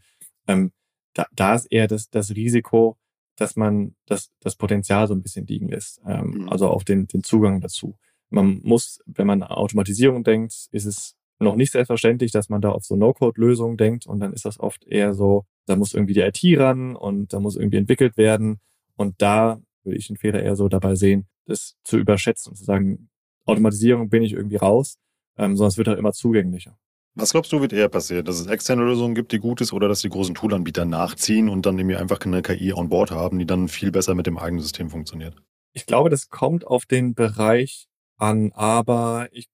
ähm, 0.47 0.71
da, 1.13 1.25
da 1.33 1.55
ist 1.55 1.65
eher 1.71 1.87
das, 1.87 2.09
das 2.09 2.35
Risiko, 2.35 2.97
dass 3.37 3.55
man 3.55 3.95
das, 4.05 4.31
das 4.41 4.55
Potenzial 4.55 5.07
so 5.07 5.13
ein 5.13 5.21
bisschen 5.21 5.47
liegen 5.47 5.69
lässt, 5.69 6.01
ähm, 6.05 6.41
mhm. 6.41 6.49
also 6.49 6.67
auf 6.67 6.83
den, 6.83 7.07
den 7.07 7.23
Zugang 7.23 7.61
dazu. 7.61 7.97
Man 8.29 8.59
muss, 8.63 8.99
wenn 9.05 9.27
man 9.27 9.43
Automatisierung 9.43 10.23
denkt, 10.23 10.67
ist 10.71 10.85
es 10.85 11.15
noch 11.39 11.55
nicht 11.55 11.71
selbstverständlich, 11.71 12.31
dass 12.31 12.49
man 12.49 12.61
da 12.61 12.71
auf 12.71 12.83
so 12.83 12.95
No-Code-Lösungen 12.95 13.77
denkt 13.77 14.07
und 14.07 14.19
dann 14.19 14.33
ist 14.33 14.45
das 14.45 14.59
oft 14.59 14.85
eher 14.85 15.13
so, 15.13 15.45
da 15.67 15.75
muss 15.75 15.93
irgendwie 15.93 16.13
die 16.13 16.21
IT 16.21 16.59
ran 16.59 16.95
und 16.95 17.31
da 17.33 17.39
muss 17.39 17.55
irgendwie 17.55 17.77
entwickelt 17.77 18.17
werden 18.17 18.59
und 18.95 19.21
da 19.21 19.61
würde 19.85 19.97
ich 19.97 20.07
den 20.07 20.17
Fehler 20.17 20.41
eher 20.41 20.55
so 20.55 20.67
dabei 20.67 20.95
sehen, 20.95 21.27
das 21.45 21.75
zu 21.83 21.97
überschätzen 21.97 22.51
und 22.51 22.55
zu 22.55 22.63
sagen, 22.63 23.09
Automatisierung 23.45 24.09
bin 24.09 24.23
ich 24.23 24.33
irgendwie 24.33 24.55
raus, 24.55 24.97
ähm, 25.37 25.55
sondern 25.55 25.69
es 25.69 25.77
wird 25.77 25.87
halt 25.87 25.99
immer 25.99 26.13
zugänglicher. 26.13 26.77
Was 27.17 27.31
glaubst 27.31 27.53
du, 27.53 27.61
wird 27.61 27.71
eher 27.71 27.87
passieren? 27.87 28.25
Dass 28.25 28.39
es 28.39 28.47
externe 28.47 28.83
Lösungen 28.83 29.15
gibt, 29.15 29.31
die 29.31 29.39
gut 29.39 29.61
ist, 29.61 29.71
oder 29.71 29.87
dass 29.87 30.01
die 30.01 30.09
großen 30.09 30.35
Toolanbieter 30.35 30.83
nachziehen 30.83 31.47
und 31.47 31.65
dann 31.65 31.79
irgendwie 31.79 31.95
einfach 31.95 32.19
eine 32.21 32.41
KI 32.41 32.73
on 32.73 32.89
board 32.89 33.11
haben, 33.11 33.39
die 33.39 33.45
dann 33.45 33.69
viel 33.69 33.91
besser 33.91 34.15
mit 34.15 34.27
dem 34.27 34.37
eigenen 34.37 34.61
System 34.61 34.89
funktioniert? 34.89 35.35
Ich 35.71 35.85
glaube, 35.85 36.09
das 36.09 36.29
kommt 36.29 36.67
auf 36.67 36.85
den 36.85 37.15
Bereich 37.15 37.87
an, 38.17 38.51
aber 38.53 39.29
ich 39.31 39.47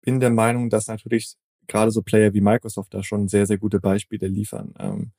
bin 0.00 0.20
der 0.20 0.30
Meinung, 0.30 0.70
dass 0.70 0.86
natürlich 0.86 1.34
gerade 1.66 1.90
so 1.90 2.02
Player 2.02 2.32
wie 2.32 2.40
Microsoft 2.40 2.94
da 2.94 3.02
schon 3.02 3.28
sehr, 3.28 3.46
sehr 3.46 3.58
gute 3.58 3.80
Beispiele 3.80 4.26
liefern. 4.28 4.74
Ähm, 4.78 5.12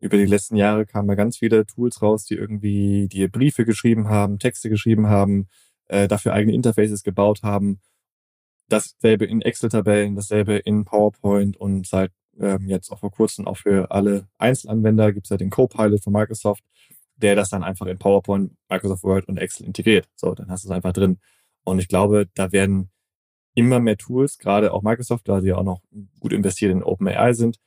über 0.00 0.16
die 0.16 0.26
letzten 0.26 0.56
Jahre 0.56 0.86
kamen 0.86 1.08
ja 1.08 1.14
ganz 1.14 1.38
viele 1.38 1.66
Tools 1.66 2.02
raus, 2.02 2.24
die 2.24 2.34
irgendwie 2.34 3.08
die 3.08 3.26
Briefe 3.28 3.64
geschrieben 3.64 4.08
haben, 4.08 4.38
Texte 4.38 4.68
geschrieben 4.68 5.08
haben, 5.08 5.48
äh, 5.86 6.08
dafür 6.08 6.32
eigene 6.32 6.54
Interfaces 6.54 7.02
gebaut 7.02 7.42
haben 7.42 7.80
dasselbe 8.68 9.24
in 9.24 9.42
Excel-Tabellen, 9.42 10.16
dasselbe 10.16 10.56
in 10.56 10.84
PowerPoint 10.84 11.56
und 11.56 11.86
seit 11.86 12.12
ähm, 12.38 12.68
jetzt 12.68 12.90
auch 12.90 12.98
vor 12.98 13.10
kurzem 13.10 13.46
auch 13.46 13.56
für 13.56 13.90
alle 13.90 14.28
Einzelanwender 14.38 15.12
gibt 15.12 15.26
es 15.26 15.30
ja 15.30 15.36
den 15.36 15.50
Copilot 15.50 16.02
von 16.02 16.12
Microsoft, 16.12 16.64
der 17.16 17.36
das 17.36 17.50
dann 17.50 17.62
einfach 17.62 17.86
in 17.86 17.98
PowerPoint, 17.98 18.52
Microsoft 18.68 19.04
Word 19.04 19.28
und 19.28 19.38
Excel 19.38 19.66
integriert. 19.66 20.08
So, 20.16 20.34
dann 20.34 20.50
hast 20.50 20.64
du 20.64 20.68
es 20.68 20.72
einfach 20.72 20.92
drin. 20.92 21.18
Und 21.64 21.78
ich 21.78 21.88
glaube, 21.88 22.28
da 22.34 22.52
werden 22.52 22.90
immer 23.54 23.78
mehr 23.78 23.96
Tools, 23.96 24.38
gerade 24.38 24.72
auch 24.72 24.82
Microsoft, 24.82 25.28
da 25.28 25.40
sie 25.40 25.52
auch 25.52 25.62
noch 25.62 25.80
gut 26.18 26.32
investiert 26.32 26.72
in 26.72 26.82
OpenAI 26.82 27.34
sind, 27.34 27.58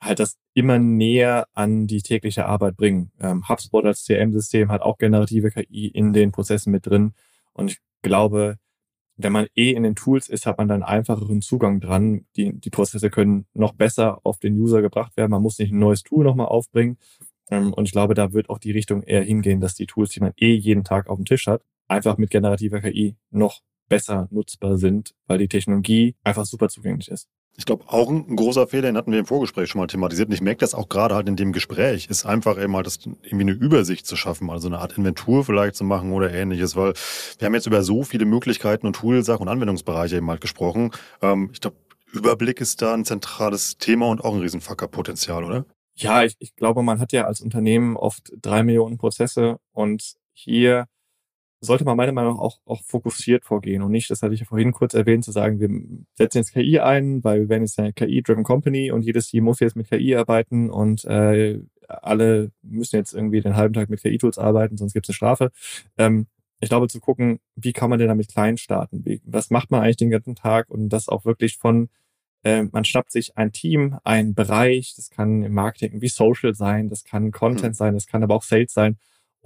halt 0.00 0.20
das 0.20 0.36
immer 0.54 0.78
näher 0.78 1.46
an 1.54 1.86
die 1.86 2.02
tägliche 2.02 2.46
Arbeit 2.46 2.76
bringen. 2.76 3.10
Ähm, 3.20 3.48
HubSpot 3.48 3.84
als 3.84 4.04
CRM-System 4.04 4.70
hat 4.70 4.82
auch 4.82 4.98
generative 4.98 5.50
KI 5.50 5.88
in 5.88 6.12
den 6.12 6.32
Prozessen 6.32 6.70
mit 6.70 6.86
drin. 6.86 7.14
Und 7.52 7.72
ich 7.72 7.78
glaube, 8.02 8.58
wenn 9.16 9.32
man 9.32 9.46
eh 9.56 9.72
in 9.72 9.82
den 9.82 9.96
Tools 9.96 10.28
ist, 10.28 10.46
hat 10.46 10.58
man 10.58 10.68
dann 10.68 10.84
einfacheren 10.84 11.42
Zugang 11.42 11.80
dran. 11.80 12.26
Die, 12.36 12.58
die 12.58 12.70
Prozesse 12.70 13.10
können 13.10 13.46
noch 13.52 13.74
besser 13.74 14.20
auf 14.22 14.38
den 14.38 14.54
User 14.56 14.80
gebracht 14.80 15.16
werden. 15.16 15.32
Man 15.32 15.42
muss 15.42 15.58
nicht 15.58 15.72
ein 15.72 15.78
neues 15.80 16.04
Tool 16.04 16.24
nochmal 16.24 16.46
aufbringen. 16.46 16.98
Ähm, 17.50 17.72
und 17.72 17.86
ich 17.86 17.92
glaube, 17.92 18.14
da 18.14 18.32
wird 18.32 18.48
auch 18.48 18.58
die 18.58 18.70
Richtung 18.70 19.02
eher 19.02 19.22
hingehen, 19.22 19.60
dass 19.60 19.74
die 19.74 19.86
Tools, 19.86 20.10
die 20.10 20.20
man 20.20 20.32
eh 20.36 20.54
jeden 20.54 20.84
Tag 20.84 21.08
auf 21.08 21.16
dem 21.16 21.24
Tisch 21.24 21.48
hat, 21.48 21.62
einfach 21.88 22.18
mit 22.18 22.30
generativer 22.30 22.80
KI 22.80 23.16
noch 23.30 23.60
besser 23.88 24.28
nutzbar 24.30 24.78
sind, 24.78 25.14
weil 25.26 25.38
die 25.38 25.48
Technologie 25.48 26.14
einfach 26.22 26.44
super 26.44 26.68
zugänglich 26.68 27.08
ist. 27.08 27.28
Ich 27.58 27.66
glaube, 27.66 27.84
auch 27.88 28.08
ein 28.08 28.36
großer 28.36 28.68
Fehler, 28.68 28.82
den 28.82 28.96
hatten 28.96 29.10
wir 29.10 29.18
im 29.18 29.26
Vorgespräch 29.26 29.68
schon 29.68 29.80
mal 29.80 29.88
thematisiert. 29.88 30.28
Und 30.28 30.34
ich 30.34 30.40
merke 30.40 30.60
das 30.60 30.74
auch 30.74 30.88
gerade 30.88 31.16
halt 31.16 31.28
in 31.28 31.34
dem 31.34 31.52
Gespräch, 31.52 32.06
ist 32.08 32.24
einfach 32.24 32.56
eben 32.56 32.76
halt 32.76 32.86
das, 32.86 33.00
irgendwie 33.04 33.40
eine 33.40 33.50
Übersicht 33.50 34.06
zu 34.06 34.14
schaffen, 34.14 34.48
also 34.48 34.68
eine 34.68 34.78
Art 34.78 34.96
Inventur 34.96 35.44
vielleicht 35.44 35.74
zu 35.74 35.82
machen 35.82 36.12
oder 36.12 36.32
ähnliches, 36.32 36.76
weil 36.76 36.94
wir 37.38 37.46
haben 37.46 37.54
jetzt 37.54 37.66
über 37.66 37.82
so 37.82 38.04
viele 38.04 38.26
Möglichkeiten 38.26 38.86
und 38.86 38.94
Toolsachen 38.94 39.42
und 39.42 39.48
Anwendungsbereiche 39.48 40.16
eben 40.16 40.30
halt 40.30 40.40
gesprochen. 40.40 40.92
Ähm, 41.20 41.50
ich 41.52 41.60
glaube, 41.60 41.76
Überblick 42.12 42.60
ist 42.60 42.80
da 42.80 42.94
ein 42.94 43.04
zentrales 43.04 43.76
Thema 43.76 44.06
und 44.06 44.24
auch 44.24 44.34
ein 44.34 44.40
Riesenfackerpotenzial, 44.40 45.42
oder? 45.42 45.64
Ja, 45.96 46.22
ich, 46.22 46.36
ich 46.38 46.54
glaube, 46.54 46.84
man 46.84 47.00
hat 47.00 47.10
ja 47.10 47.24
als 47.24 47.40
Unternehmen 47.40 47.96
oft 47.96 48.32
drei 48.40 48.62
Millionen 48.62 48.98
Prozesse 48.98 49.58
und 49.72 50.14
hier 50.32 50.86
sollte 51.60 51.84
man 51.84 51.96
meiner 51.96 52.12
Meinung 52.12 52.34
nach 52.34 52.40
auch, 52.40 52.58
auch 52.66 52.82
fokussiert 52.84 53.44
vorgehen 53.44 53.82
und 53.82 53.90
nicht, 53.90 54.10
das 54.10 54.22
hatte 54.22 54.34
ich 54.34 54.40
ja 54.40 54.46
vorhin 54.46 54.72
kurz 54.72 54.94
erwähnt, 54.94 55.24
zu 55.24 55.32
sagen, 55.32 55.58
wir 55.60 55.68
setzen 56.14 56.38
jetzt 56.38 56.52
KI 56.52 56.78
ein, 56.78 57.24
weil 57.24 57.40
wir 57.40 57.48
werden 57.48 57.64
jetzt 57.64 57.78
eine 57.78 57.92
KI-driven 57.92 58.44
Company 58.44 58.92
und 58.92 59.02
jedes 59.02 59.28
Team 59.28 59.44
muss 59.44 59.60
jetzt 59.60 59.76
mit 59.76 59.88
KI 59.88 60.14
arbeiten 60.14 60.70
und 60.70 61.04
äh, 61.04 61.60
alle 61.88 62.52
müssen 62.62 62.96
jetzt 62.96 63.12
irgendwie 63.12 63.40
den 63.40 63.56
halben 63.56 63.74
Tag 63.74 63.88
mit 63.88 64.00
KI-Tools 64.00 64.38
arbeiten, 64.38 64.76
sonst 64.76 64.92
gibt 64.92 65.06
es 65.06 65.10
eine 65.10 65.14
Strafe. 65.14 65.50
Ähm, 65.96 66.26
ich 66.60 66.68
glaube, 66.68 66.88
zu 66.88 67.00
gucken, 67.00 67.40
wie 67.56 67.72
kann 67.72 67.90
man 67.90 67.98
denn 67.98 68.08
damit 68.08 68.28
klein 68.28 68.56
starten? 68.56 69.04
Wie, 69.04 69.20
was 69.24 69.50
macht 69.50 69.70
man 69.70 69.82
eigentlich 69.82 69.96
den 69.96 70.10
ganzen 70.10 70.34
Tag? 70.34 70.70
Und 70.70 70.88
das 70.88 71.08
auch 71.08 71.24
wirklich 71.24 71.56
von, 71.56 71.88
äh, 72.42 72.64
man 72.64 72.84
schnappt 72.84 73.12
sich 73.12 73.36
ein 73.36 73.52
Team, 73.52 73.96
einen 74.04 74.34
Bereich, 74.34 74.94
das 74.96 75.10
kann 75.10 75.42
im 75.42 75.54
Marketing 75.54 76.00
wie 76.00 76.08
Social 76.08 76.54
sein, 76.54 76.88
das 76.88 77.04
kann 77.04 77.30
Content 77.30 77.74
mhm. 77.74 77.78
sein, 77.78 77.94
das 77.94 78.06
kann 78.06 78.22
aber 78.22 78.34
auch 78.34 78.42
Sales 78.42 78.72
sein 78.72 78.98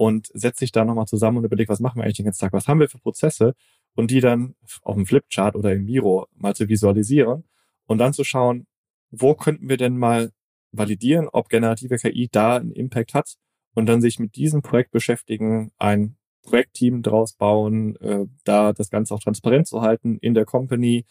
und 0.03 0.31
setzt 0.35 0.59
sich 0.59 0.73
da 0.73 0.85
nochmal 0.85 1.07
zusammen 1.07 1.39
und 1.39 1.45
überlegt, 1.45 1.71
was 1.71 1.79
machen 1.79 1.99
wir 1.99 2.03
eigentlich 2.03 2.17
den 2.17 2.25
ganzen 2.25 2.41
Tag, 2.41 2.53
was 2.53 2.67
haben 2.67 2.81
wir 2.81 2.89
für 2.89 2.99
Prozesse? 2.99 3.55
Und 3.95 4.11
die 4.11 4.19
dann 4.19 4.57
auf 4.83 4.97
dem 4.97 5.07
Flipchart 5.07 5.55
oder 5.55 5.73
im 5.73 5.85
Miro 5.85 6.27
mal 6.35 6.57
zu 6.57 6.69
visualisieren 6.69 7.45
und 7.87 7.99
dann 7.99 8.13
zu 8.13 8.25
schauen, 8.25 8.67
wo 9.13 9.37
könnten 9.37 9.69
wir 9.69 9.77
denn 9.77 9.97
mal 9.97 10.33
validieren, 10.73 11.29
ob 11.33 11.49
generative 11.49 11.99
KI 11.99 12.29
da 12.33 12.57
einen 12.57 12.73
Impact 12.73 13.15
hat 13.15 13.35
und 13.75 13.87
dann 13.87 14.01
sich 14.01 14.19
mit 14.19 14.35
diesem 14.35 14.61
Projekt 14.61 14.91
beschäftigen, 14.91 15.71
ein 15.79 16.17
Projektteam 16.43 17.03
draus 17.03 17.35
bauen, 17.35 17.95
äh, 18.01 18.27
da 18.43 18.73
das 18.73 18.91
Ganze 18.91 19.15
auch 19.15 19.21
transparent 19.21 19.69
zu 19.69 19.83
halten 19.83 20.19
in 20.19 20.35
der 20.35 20.47
Company, 20.47 21.07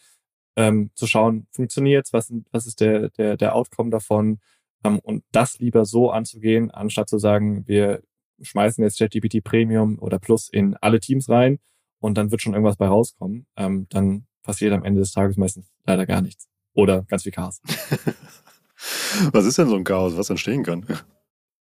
ähm, 0.54 0.90
zu 0.94 1.06
schauen, 1.06 1.46
funktioniert's, 1.52 2.12
was, 2.12 2.30
was 2.50 2.66
ist 2.66 2.80
der, 2.80 3.08
der, 3.08 3.38
der 3.38 3.54
Outcome 3.56 3.88
davon? 3.88 4.40
Ähm, 4.84 4.98
und 4.98 5.24
das 5.32 5.60
lieber 5.60 5.86
so 5.86 6.10
anzugehen, 6.10 6.70
anstatt 6.70 7.08
zu 7.08 7.16
sagen, 7.16 7.66
wir 7.66 8.02
schmeißen 8.42 8.82
jetzt 8.84 8.98
ChatGPT 8.98 9.42
Premium 9.42 9.98
oder 9.98 10.18
Plus 10.18 10.48
in 10.48 10.76
alle 10.80 11.00
Teams 11.00 11.28
rein 11.28 11.58
und 12.00 12.18
dann 12.18 12.30
wird 12.30 12.42
schon 12.42 12.54
irgendwas 12.54 12.76
bei 12.76 12.86
rauskommen. 12.86 13.46
Ähm, 13.56 13.86
dann 13.90 14.26
passiert 14.42 14.72
am 14.72 14.84
Ende 14.84 15.00
des 15.00 15.12
Tages 15.12 15.36
meistens 15.36 15.70
leider 15.86 16.06
gar 16.06 16.20
nichts. 16.20 16.48
Oder 16.74 17.02
ganz 17.02 17.22
viel 17.22 17.32
Chaos. 17.32 17.60
was 19.32 19.44
ist 19.44 19.58
denn 19.58 19.68
so 19.68 19.76
ein 19.76 19.84
Chaos, 19.84 20.16
was 20.16 20.30
entstehen 20.30 20.64
kann? 20.64 20.86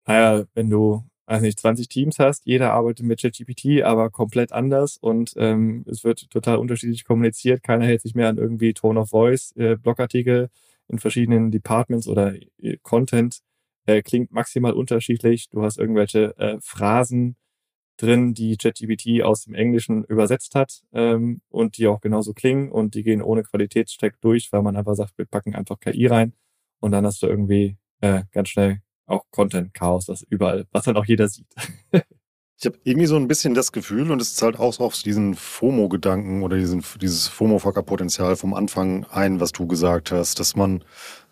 Naja, 0.06 0.46
wenn 0.54 0.70
du, 0.70 1.04
weiß 1.28 1.42
nicht, 1.42 1.60
20 1.60 1.88
Teams 1.88 2.18
hast, 2.18 2.46
jeder 2.46 2.74
arbeitet 2.74 3.06
mit 3.06 3.22
ChatGPT, 3.22 3.84
aber 3.84 4.10
komplett 4.10 4.52
anders 4.52 4.98
und 4.98 5.34
ähm, 5.38 5.86
es 5.88 6.04
wird 6.04 6.30
total 6.30 6.58
unterschiedlich 6.58 7.06
kommuniziert. 7.06 7.64
Keiner 7.64 7.86
hält 7.86 8.02
sich 8.02 8.16
mehr 8.16 8.30
an 8.30 8.38
irgendwie 8.38 8.74
Tone 8.74 9.00
of 9.00 9.10
Voice, 9.10 9.54
äh, 9.58 9.76
Blogartikel 9.76 10.50
in 10.88 11.00
verschiedenen 11.00 11.52
Departments 11.52 12.08
oder 12.08 12.34
äh, 12.62 12.78
Content 12.82 13.42
äh, 13.86 14.02
klingt 14.02 14.32
maximal 14.32 14.74
unterschiedlich. 14.74 15.50
Du 15.50 15.64
hast 15.64 15.78
irgendwelche 15.78 16.38
äh, 16.38 16.58
Phrasen 16.62 17.36
drin, 17.98 18.34
die 18.34 18.58
ChatGPT 18.58 19.24
aus 19.24 19.44
dem 19.44 19.54
Englischen 19.54 20.04
übersetzt 20.06 20.56
hat 20.56 20.82
ähm, 20.94 21.42
und 21.50 21.78
die 21.78 21.88
auch 21.88 22.02
genauso 22.02 22.34
klingen 22.34 22.72
und 22.72 22.96
die 22.96 23.04
gehen 23.04 23.22
ohne 23.22 23.44
Qualitätscheck 23.44 24.20
durch, 24.22 24.52
weil 24.52 24.64
man 24.64 24.76
einfach 24.76 24.96
sagt, 24.96 25.18
wir 25.18 25.26
packen 25.26 25.56
einfach 25.56 25.80
KI 25.80 26.08
rein 26.08 26.34
und 26.80 26.92
dann 26.92 27.06
hast 27.06 27.22
du 27.22 27.28
irgendwie 27.28 27.78
äh, 28.02 28.24
ganz 28.32 28.50
schnell 28.50 28.82
auch 29.06 29.26
Content-Chaos, 29.32 30.06
das 30.06 30.24
überall, 30.24 30.66
was 30.72 30.86
dann 30.86 30.98
auch 30.98 31.06
jeder 31.06 31.28
sieht. 31.28 31.48
Ich 32.64 32.68
habe 32.68 32.78
irgendwie 32.84 33.08
so 33.08 33.16
ein 33.16 33.28
bisschen 33.28 33.56
das 33.56 33.72
Gefühl, 33.72 34.12
und 34.12 34.22
es 34.22 34.36
zahlt 34.36 34.60
auch 34.60 34.80
auf 34.80 34.94
diesen 35.02 35.34
FOMO-Gedanken 35.34 36.44
oder 36.44 36.58
diesen, 36.58 36.86
dieses 37.02 37.28
FOMO-Fucker-Potenzial 37.28 38.36
vom 38.36 38.54
Anfang 38.54 39.04
ein, 39.06 39.40
was 39.40 39.52
du 39.52 39.66
gesagt 39.66 40.12
hast, 40.12 40.40
dass 40.40 40.56
man 40.56 40.84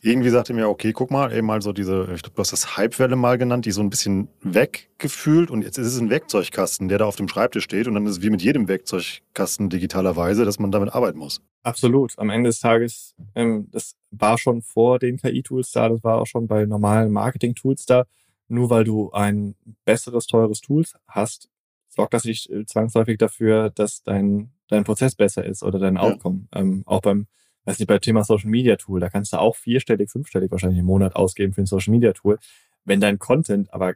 irgendwie 0.01 0.29
sagte 0.29 0.53
mir, 0.53 0.69
okay, 0.69 0.93
guck 0.93 1.11
mal, 1.11 1.33
eben 1.33 1.47
mal 1.47 1.61
so 1.61 1.73
diese, 1.73 2.09
ich 2.13 2.21
glaube, 2.21 2.35
du 2.35 2.39
hast 2.39 2.53
das 2.53 2.77
Hypewelle 2.77 3.15
mal 3.15 3.37
genannt, 3.37 3.65
die 3.65 3.71
so 3.71 3.81
ein 3.81 3.89
bisschen 3.89 4.29
weggefühlt 4.41 5.51
und 5.51 5.61
jetzt 5.61 5.77
ist 5.77 5.87
es 5.87 5.99
ein 5.99 6.09
Werkzeugkasten, 6.09 6.87
der 6.87 6.99
da 6.99 7.05
auf 7.05 7.15
dem 7.15 7.27
Schreibtisch 7.27 7.65
steht 7.65 7.87
und 7.87 7.95
dann 7.95 8.05
ist 8.05 8.17
es 8.17 8.21
wie 8.21 8.29
mit 8.29 8.41
jedem 8.41 8.67
Werkzeugkasten 8.67 9.69
digitalerweise, 9.69 10.45
dass 10.45 10.59
man 10.59 10.71
damit 10.71 10.93
arbeiten 10.93 11.19
muss. 11.19 11.41
Absolut. 11.63 12.17
Am 12.17 12.29
Ende 12.29 12.49
des 12.49 12.59
Tages, 12.59 13.15
ähm, 13.35 13.67
das 13.71 13.95
war 14.11 14.37
schon 14.37 14.61
vor 14.61 14.99
den 14.99 15.17
KI-Tools 15.17 15.71
da, 15.71 15.89
das 15.89 16.03
war 16.03 16.21
auch 16.21 16.27
schon 16.27 16.47
bei 16.47 16.65
normalen 16.65 17.11
Marketing-Tools 17.11 17.85
da. 17.85 18.05
Nur 18.47 18.69
weil 18.69 18.83
du 18.83 19.11
ein 19.11 19.55
besseres, 19.85 20.25
teures 20.25 20.61
Tool 20.61 20.83
hast, 21.07 21.49
sorgt 21.89 22.13
das 22.13 22.23
nicht 22.23 22.49
äh, 22.49 22.65
zwangsläufig 22.65 23.17
dafür, 23.17 23.69
dass 23.69 24.01
dein, 24.03 24.51
dein 24.69 24.83
Prozess 24.83 25.15
besser 25.15 25.45
ist 25.45 25.61
oder 25.61 25.77
dein 25.77 25.97
Outcome. 25.97 26.47
Ja. 26.53 26.61
Ähm, 26.61 26.83
auch 26.85 27.01
beim, 27.01 27.27
weiß 27.65 27.79
nicht, 27.79 27.87
bei 27.87 27.99
Thema 27.99 28.23
Social 28.23 28.49
Media 28.49 28.75
Tool, 28.75 28.99
da 28.99 29.09
kannst 29.09 29.33
du 29.33 29.37
auch 29.37 29.55
vierstellig, 29.55 30.09
fünfstellig 30.09 30.51
wahrscheinlich 30.51 30.79
im 30.79 30.85
Monat 30.85 31.15
ausgeben 31.15 31.53
für 31.53 31.61
ein 31.61 31.67
Social 31.67 31.91
Media 31.91 32.13
Tool. 32.13 32.39
Wenn 32.85 32.99
dein 32.99 33.19
Content 33.19 33.73
aber 33.73 33.95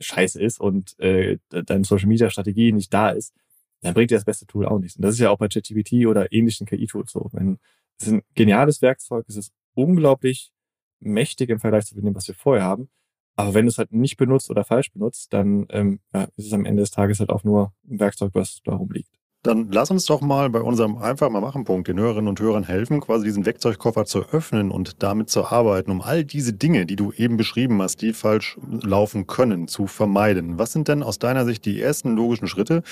scheiße 0.00 0.40
ist 0.40 0.60
und 0.60 0.98
äh, 0.98 1.38
deine 1.50 1.84
Social 1.84 2.08
Media 2.08 2.30
Strategie 2.30 2.72
nicht 2.72 2.92
da 2.92 3.10
ist, 3.10 3.34
dann 3.82 3.94
bringt 3.94 4.10
dir 4.10 4.16
das 4.16 4.24
beste 4.24 4.46
Tool 4.46 4.66
auch 4.66 4.78
nichts. 4.78 4.96
Und 4.96 5.02
das 5.02 5.14
ist 5.14 5.20
ja 5.20 5.30
auch 5.30 5.38
bei 5.38 5.48
ChatGPT 5.48 6.06
oder 6.06 6.32
ähnlichen 6.32 6.66
KI-Tools 6.66 7.12
so. 7.12 7.28
Wenn, 7.32 7.58
es 7.98 8.06
ist 8.06 8.12
ein 8.14 8.22
geniales 8.34 8.80
Werkzeug, 8.80 9.24
es 9.28 9.36
ist 9.36 9.52
unglaublich 9.74 10.52
mächtig 11.00 11.50
im 11.50 11.58
Vergleich 11.58 11.86
zu 11.86 11.94
dem, 11.94 12.14
was 12.14 12.28
wir 12.28 12.34
vorher 12.34 12.64
haben. 12.64 12.88
Aber 13.34 13.54
wenn 13.54 13.64
du 13.64 13.70
es 13.70 13.78
halt 13.78 13.92
nicht 13.92 14.16
benutzt 14.16 14.50
oder 14.50 14.64
falsch 14.64 14.92
benutzt, 14.92 15.32
dann 15.32 15.66
ähm, 15.70 16.00
ja, 16.14 16.24
ist 16.36 16.46
es 16.46 16.52
am 16.52 16.64
Ende 16.64 16.82
des 16.82 16.90
Tages 16.90 17.18
halt 17.18 17.30
auch 17.30 17.44
nur 17.44 17.72
ein 17.88 17.98
Werkzeug, 17.98 18.32
was 18.34 18.60
darum 18.64 18.90
liegt. 18.90 19.18
Dann 19.44 19.72
lass 19.72 19.90
uns 19.90 20.04
doch 20.04 20.20
mal 20.20 20.50
bei 20.50 20.60
unserem 20.60 20.98
einfach 20.98 21.28
mal 21.28 21.40
machen 21.40 21.64
Punkt 21.64 21.88
den 21.88 21.98
Hörerinnen 21.98 22.28
und 22.28 22.38
Hörern 22.38 22.62
helfen, 22.62 23.00
quasi 23.00 23.24
diesen 23.24 23.44
Werkzeugkoffer 23.44 24.04
zu 24.04 24.24
öffnen 24.30 24.70
und 24.70 25.02
damit 25.02 25.30
zu 25.30 25.46
arbeiten, 25.46 25.90
um 25.90 26.00
all 26.00 26.24
diese 26.24 26.52
Dinge, 26.52 26.86
die 26.86 26.94
du 26.94 27.10
eben 27.10 27.36
beschrieben 27.36 27.82
hast, 27.82 28.02
die 28.02 28.12
falsch 28.12 28.56
laufen 28.70 29.26
können, 29.26 29.66
zu 29.66 29.88
vermeiden. 29.88 30.58
Was 30.58 30.72
sind 30.72 30.86
denn 30.86 31.02
aus 31.02 31.18
deiner 31.18 31.44
Sicht 31.44 31.64
die 31.64 31.80
ersten 31.80 32.14
logischen 32.14 32.46
Schritte, 32.46 32.84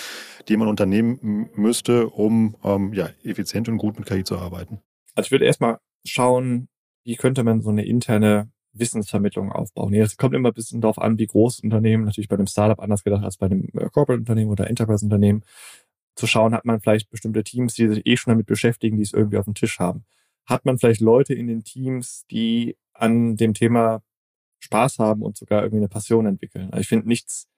die 0.49 0.57
man 0.57 0.67
unternehmen 0.67 1.51
müsste, 1.55 2.09
um 2.09 2.57
ähm, 2.65 2.93
ja, 2.95 3.11
effizient 3.23 3.69
und 3.69 3.79
gut 3.79 3.97
mit 3.97 4.09
KI 4.09 4.25
zu 4.25 4.37
arbeiten? 4.37 4.81
Also 5.15 5.29
ich 5.29 5.31
würde 5.31 5.45
erstmal 5.45 5.79
schauen, 6.05 6.69
wie 7.05 7.15
könnte 7.15 7.45
man 7.45 7.61
so 7.61 7.71
eine 7.71 7.87
interne 7.87 8.51
Wissensvermittlung 8.73 9.51
aufbauen. 9.53 9.95
Es 9.95 10.17
kommt 10.17 10.35
immer 10.35 10.51
ein 10.51 10.55
bisschen 10.55 10.81
darauf 10.81 10.99
an, 10.99 11.19
wie 11.19 11.27
groß 11.27 11.61
Unternehmen, 11.61 12.05
natürlich 12.05 12.29
bei 12.29 12.37
einem 12.37 12.47
Startup 12.47 12.79
anders 12.81 13.03
gedacht 13.03 13.25
als 13.25 13.37
bei 13.37 13.47
einem 13.47 13.69
äh, 13.75 13.89
Corporate-Unternehmen 13.91 14.51
oder 14.51 14.69
Enterprise-Unternehmen, 14.69 15.43
zu 16.17 16.27
schauen, 16.27 16.55
hat 16.55 16.65
man 16.65 16.81
vielleicht 16.81 17.11
bestimmte 17.11 17.45
Teams, 17.45 17.75
die 17.75 17.89
sich 17.89 18.07
eh 18.07 18.17
schon 18.17 18.33
damit 18.33 18.47
beschäftigen, 18.47 18.97
die 18.97 19.03
es 19.03 19.13
irgendwie 19.13 19.39
auf 19.39 19.45
dem 19.45 19.55
Tisch 19.55 19.79
haben. 19.79 20.05
Hat 20.47 20.65
man 20.65 20.79
vielleicht 20.79 21.01
Leute 21.01 21.35
in 21.35 21.47
den 21.47 21.65
Teams, 21.65 22.25
die 22.31 22.77
an 22.93 23.37
dem 23.37 23.55
Thema 23.55 24.03
Spaß 24.61 24.99
haben 24.99 25.23
und 25.23 25.37
sogar 25.37 25.63
irgendwie 25.63 25.79
eine 25.79 25.89
Passion 25.89 26.27
entwickeln. 26.27 26.71
Also 26.71 26.81
ich 26.81 26.89
finde, 26.89 27.09
nichts 27.09 27.49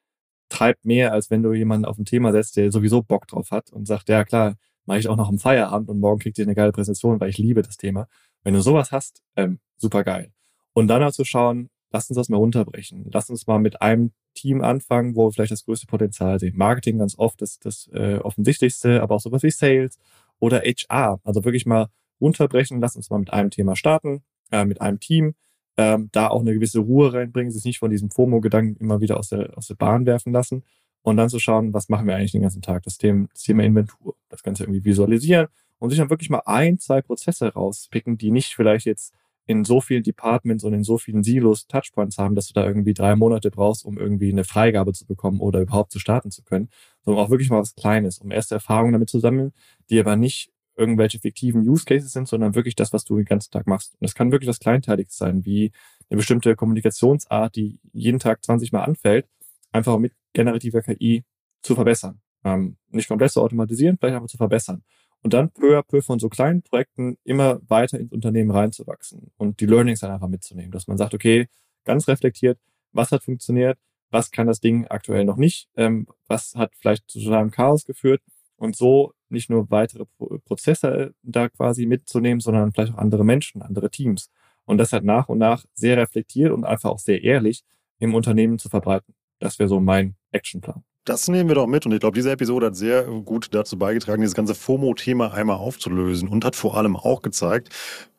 treibt 0.48 0.84
mehr, 0.84 1.12
als 1.12 1.30
wenn 1.30 1.42
du 1.42 1.52
jemanden 1.52 1.86
auf 1.86 1.98
ein 1.98 2.04
Thema 2.04 2.32
setzt, 2.32 2.56
der 2.56 2.70
sowieso 2.70 3.02
Bock 3.02 3.26
drauf 3.26 3.50
hat 3.50 3.70
und 3.70 3.86
sagt, 3.86 4.08
ja 4.08 4.24
klar, 4.24 4.56
mache 4.84 4.98
ich 4.98 5.08
auch 5.08 5.16
noch 5.16 5.28
am 5.28 5.38
Feierabend 5.38 5.88
und 5.88 6.00
morgen 6.00 6.20
kriegt 6.20 6.38
ihr 6.38 6.44
eine 6.44 6.54
geile 6.54 6.72
Präsentation, 6.72 7.20
weil 7.20 7.30
ich 7.30 7.38
liebe 7.38 7.62
das 7.62 7.76
Thema. 7.76 8.08
Wenn 8.44 8.54
du 8.54 8.60
sowas 8.60 8.92
hast, 8.92 9.22
ähm, 9.36 9.60
super 9.76 10.04
geil. 10.04 10.32
Und 10.74 10.88
dann 10.88 11.02
halt 11.02 11.14
zu 11.14 11.24
schauen, 11.24 11.70
lass 11.92 12.10
uns 12.10 12.16
das 12.16 12.28
mal 12.28 12.38
runterbrechen. 12.38 13.06
Lass 13.12 13.30
uns 13.30 13.46
mal 13.46 13.58
mit 13.58 13.82
einem 13.82 14.12
Team 14.34 14.62
anfangen, 14.62 15.14
wo 15.14 15.26
wir 15.26 15.32
vielleicht 15.32 15.52
das 15.52 15.64
größte 15.64 15.86
Potenzial 15.86 16.38
sehen. 16.38 16.56
Marketing 16.56 16.98
ganz 16.98 17.18
oft 17.18 17.40
das, 17.42 17.58
das 17.58 17.88
äh, 17.92 18.16
offensichtlichste, 18.16 19.02
aber 19.02 19.16
auch 19.16 19.20
sowas 19.20 19.42
wie 19.42 19.50
Sales 19.50 19.98
oder 20.38 20.62
HR. 20.62 21.20
Also 21.24 21.44
wirklich 21.44 21.66
mal 21.66 21.88
runterbrechen, 22.20 22.80
lass 22.80 22.96
uns 22.96 23.10
mal 23.10 23.18
mit 23.18 23.32
einem 23.32 23.50
Thema 23.50 23.76
starten, 23.76 24.22
äh, 24.50 24.64
mit 24.64 24.80
einem 24.80 25.00
Team, 25.00 25.34
ähm, 25.76 26.08
da 26.12 26.28
auch 26.28 26.40
eine 26.40 26.54
gewisse 26.54 26.80
Ruhe 26.80 27.12
reinbringen, 27.12 27.52
sich 27.52 27.64
nicht 27.64 27.78
von 27.78 27.90
diesem 27.90 28.10
FOMO-Gedanken 28.10 28.76
immer 28.80 29.00
wieder 29.00 29.18
aus 29.18 29.28
der, 29.28 29.56
aus 29.56 29.66
der 29.66 29.74
Bahn 29.74 30.06
werfen 30.06 30.32
lassen 30.32 30.64
und 31.02 31.16
dann 31.16 31.28
zu 31.28 31.38
schauen, 31.38 31.74
was 31.74 31.88
machen 31.88 32.06
wir 32.06 32.16
eigentlich 32.16 32.32
den 32.32 32.42
ganzen 32.42 32.62
Tag, 32.62 32.82
das 32.84 32.98
Thema, 32.98 33.26
das 33.32 33.42
Thema 33.42 33.64
Inventur, 33.64 34.14
das 34.28 34.42
Ganze 34.42 34.64
irgendwie 34.64 34.84
visualisieren 34.84 35.48
und 35.78 35.90
sich 35.90 35.98
dann 35.98 36.10
wirklich 36.10 36.30
mal 36.30 36.42
ein, 36.46 36.78
zwei 36.78 37.02
Prozesse 37.02 37.52
rauspicken, 37.52 38.18
die 38.18 38.30
nicht 38.30 38.54
vielleicht 38.54 38.86
jetzt 38.86 39.14
in 39.46 39.64
so 39.64 39.80
vielen 39.80 40.02
Departments 40.02 40.64
und 40.64 40.72
in 40.72 40.84
so 40.84 40.98
vielen 40.98 41.22
Silos 41.22 41.66
Touchpoints 41.66 42.18
haben, 42.18 42.34
dass 42.34 42.46
du 42.46 42.54
da 42.54 42.64
irgendwie 42.64 42.94
drei 42.94 43.16
Monate 43.16 43.50
brauchst, 43.50 43.84
um 43.84 43.98
irgendwie 43.98 44.30
eine 44.30 44.44
Freigabe 44.44 44.92
zu 44.92 45.06
bekommen 45.06 45.40
oder 45.40 45.60
überhaupt 45.60 45.92
zu 45.92 45.98
starten 45.98 46.30
zu 46.30 46.42
können, 46.42 46.68
sondern 47.04 47.24
auch 47.24 47.30
wirklich 47.30 47.50
mal 47.50 47.60
was 47.60 47.74
Kleines, 47.74 48.18
um 48.18 48.30
erste 48.30 48.54
Erfahrungen 48.54 48.92
damit 48.92 49.10
zu 49.10 49.18
sammeln, 49.18 49.52
die 49.90 49.98
aber 49.98 50.16
nicht 50.16 50.52
irgendwelche 50.76 51.18
fiktiven 51.18 51.68
Use 51.68 51.84
Cases 51.84 52.12
sind, 52.12 52.28
sondern 52.28 52.54
wirklich 52.54 52.76
das, 52.76 52.92
was 52.92 53.04
du 53.04 53.16
den 53.16 53.26
ganzen 53.26 53.50
Tag 53.50 53.66
machst. 53.66 53.94
Und 54.00 54.06
es 54.06 54.14
kann 54.14 54.32
wirklich 54.32 54.48
was 54.48 54.60
Kleinteiliges 54.60 55.16
sein, 55.16 55.44
wie 55.44 55.72
eine 56.08 56.16
bestimmte 56.16 56.56
Kommunikationsart, 56.56 57.56
die 57.56 57.78
jeden 57.92 58.18
Tag 58.18 58.44
20 58.44 58.72
Mal 58.72 58.84
anfällt, 58.84 59.26
einfach 59.72 59.98
mit 59.98 60.14
generativer 60.32 60.82
KI 60.82 61.24
zu 61.62 61.74
verbessern. 61.74 62.20
Ähm, 62.44 62.76
nicht 62.88 63.08
komplett 63.08 63.32
zu 63.32 63.42
automatisieren, 63.42 63.98
vielleicht 63.98 64.16
aber 64.16 64.26
zu 64.26 64.36
verbessern 64.36 64.82
und 65.22 65.32
dann 65.32 65.50
peu 65.50 65.78
à 65.78 65.82
peu 65.82 66.02
von 66.02 66.18
so 66.18 66.28
kleinen 66.28 66.62
Projekten 66.62 67.16
immer 67.24 67.60
weiter 67.68 67.98
ins 67.98 68.12
Unternehmen 68.12 68.50
reinzuwachsen 68.50 69.30
und 69.36 69.60
die 69.60 69.66
Learnings 69.66 70.00
dann 70.00 70.10
einfach 70.10 70.28
mitzunehmen, 70.28 70.72
dass 70.72 70.88
man 70.88 70.98
sagt, 70.98 71.14
okay, 71.14 71.46
ganz 71.84 72.08
reflektiert, 72.08 72.58
was 72.92 73.12
hat 73.12 73.22
funktioniert, 73.22 73.78
was 74.10 74.30
kann 74.30 74.46
das 74.46 74.60
Ding 74.60 74.86
aktuell 74.88 75.24
noch 75.24 75.36
nicht, 75.36 75.68
ähm, 75.76 76.06
was 76.26 76.54
hat 76.54 76.72
vielleicht 76.76 77.08
zu 77.10 77.18
einem 77.32 77.50
Chaos 77.50 77.84
geführt 77.84 78.22
und 78.56 78.76
so 78.76 79.12
nicht 79.28 79.48
nur 79.48 79.70
weitere 79.70 80.04
Prozesse 80.44 81.14
da 81.22 81.48
quasi 81.48 81.86
mitzunehmen, 81.86 82.40
sondern 82.40 82.72
vielleicht 82.72 82.92
auch 82.92 82.98
andere 82.98 83.24
Menschen, 83.24 83.62
andere 83.62 83.90
Teams 83.90 84.30
und 84.64 84.78
das 84.78 84.92
halt 84.92 85.04
nach 85.04 85.28
und 85.28 85.38
nach 85.38 85.64
sehr 85.74 85.96
reflektiert 85.96 86.52
und 86.52 86.64
einfach 86.64 86.90
auch 86.90 86.98
sehr 86.98 87.22
ehrlich 87.22 87.64
im 87.98 88.14
Unternehmen 88.14 88.58
zu 88.58 88.68
verbreiten. 88.68 89.14
Das 89.38 89.58
wäre 89.58 89.68
so 89.68 89.80
mein 89.80 90.16
Actionplan. 90.30 90.84
Das 91.04 91.26
nehmen 91.26 91.48
wir 91.48 91.56
doch 91.56 91.66
mit 91.66 91.84
und 91.84 91.90
ich 91.90 91.98
glaube, 91.98 92.14
diese 92.14 92.30
Episode 92.30 92.66
hat 92.66 92.76
sehr 92.76 93.02
gut 93.02 93.48
dazu 93.52 93.76
beigetragen, 93.76 94.22
dieses 94.22 94.36
ganze 94.36 94.54
FOMO-Thema 94.54 95.34
einmal 95.34 95.56
aufzulösen 95.56 96.28
und 96.28 96.44
hat 96.44 96.54
vor 96.54 96.76
allem 96.76 96.94
auch 96.94 97.22
gezeigt, 97.22 97.70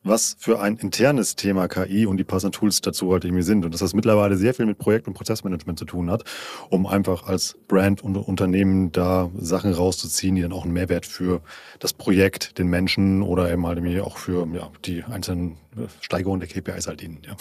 was 0.03 0.35
für 0.37 0.59
ein 0.59 0.75
internes 0.75 1.37
Thema 1.37 1.69
KI 1.69 2.05
und 2.05 2.17
die 2.17 2.25
passenden 2.25 2.51
Tools 2.51 2.81
dazu 2.81 3.13
halt 3.13 3.23
irgendwie 3.23 3.43
sind 3.43 3.63
und 3.63 3.73
dass 3.73 3.79
das 3.79 3.93
mittlerweile 3.93 4.35
sehr 4.35 4.53
viel 4.53 4.65
mit 4.65 4.79
Projekt- 4.79 5.07
und 5.07 5.13
Prozessmanagement 5.13 5.79
zu 5.79 5.85
tun 5.85 6.11
hat, 6.11 6.23
um 6.69 6.85
einfach 6.85 7.25
als 7.25 7.57
Brand 7.69 8.03
und 8.03 8.17
Unternehmen 8.17 8.91
da 8.91 9.29
Sachen 9.37 9.73
rauszuziehen, 9.73 10.35
die 10.35 10.41
dann 10.41 10.51
auch 10.51 10.65
einen 10.65 10.73
Mehrwert 10.73 11.05
für 11.05 11.41
das 11.79 11.93
Projekt, 11.93 12.57
den 12.57 12.67
Menschen 12.67 13.21
oder 13.21 13.49
eben 13.49 13.65
halt 13.65 13.79
auch 14.01 14.17
für 14.17 14.45
ja, 14.53 14.69
die 14.83 15.05
einzelnen 15.05 15.55
Steigerungen 16.01 16.41
der 16.41 16.49
KPIs 16.49 16.87
halt 16.87 16.99
dienen. 16.99 17.21
Ja. 17.25 17.37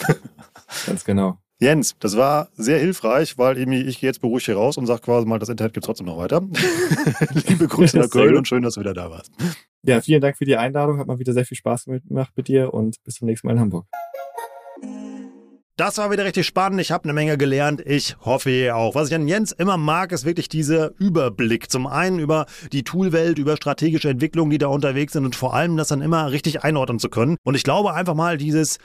Ganz 0.85 1.03
genau. 1.03 1.37
Jens, 1.63 1.95
das 1.99 2.17
war 2.17 2.49
sehr 2.57 2.77
hilfreich, 2.77 3.37
weil 3.37 3.57
ich 3.57 4.01
gehe 4.01 4.09
jetzt 4.09 4.19
beruhigt 4.19 4.47
hier 4.47 4.57
raus 4.57 4.75
und 4.75 4.85
sage 4.85 4.99
quasi 4.99 5.25
mal, 5.25 5.39
das 5.39 5.47
Internet 5.47 5.73
gibt 5.73 5.85
trotzdem 5.85 6.07
noch 6.07 6.17
weiter. 6.17 6.41
Liebe 7.47 7.69
Grüße 7.69 7.97
nach 7.97 8.09
Köln 8.09 8.35
und 8.35 8.45
schön, 8.49 8.63
dass 8.63 8.73
du 8.73 8.81
wieder 8.81 8.93
da 8.93 9.09
warst. 9.09 9.31
Ja, 9.81 10.01
vielen 10.01 10.19
Dank 10.19 10.37
für 10.37 10.43
die 10.43 10.57
Einladung. 10.57 10.99
Hat 10.99 11.07
mal 11.07 11.19
wieder 11.19 11.31
sehr 11.31 11.45
viel 11.45 11.55
Spaß 11.55 11.85
gemacht 11.85 12.33
mit 12.35 12.49
dir 12.49 12.73
und 12.73 13.01
bis 13.05 13.15
zum 13.15 13.27
nächsten 13.27 13.47
Mal 13.47 13.53
in 13.53 13.61
Hamburg. 13.61 13.85
Das 15.77 15.97
war 15.97 16.11
wieder 16.11 16.25
richtig 16.25 16.45
spannend. 16.45 16.81
Ich 16.81 16.91
habe 16.91 17.05
eine 17.05 17.13
Menge 17.13 17.37
gelernt. 17.37 17.81
Ich 17.85 18.17
hoffe 18.19 18.51
ihr 18.51 18.75
auch. 18.75 18.93
Was 18.93 19.07
ich 19.07 19.15
an 19.15 19.29
Jens 19.29 19.53
immer 19.53 19.77
mag, 19.77 20.11
ist 20.11 20.25
wirklich 20.25 20.49
dieser 20.49 20.91
Überblick. 20.99 21.71
Zum 21.71 21.87
einen 21.87 22.19
über 22.19 22.45
die 22.73 22.83
Toolwelt, 22.83 23.39
über 23.39 23.55
strategische 23.55 24.09
Entwicklungen, 24.09 24.51
die 24.51 24.57
da 24.57 24.67
unterwegs 24.67 25.13
sind 25.13 25.23
und 25.23 25.35
vor 25.37 25.53
allem 25.53 25.77
das 25.77 25.87
dann 25.87 26.01
immer 26.01 26.29
richtig 26.31 26.63
einordnen 26.65 26.99
zu 26.99 27.07
können. 27.07 27.37
Und 27.43 27.55
ich 27.55 27.63
glaube 27.63 27.93
einfach 27.93 28.15
mal 28.15 28.37
dieses 28.37 28.79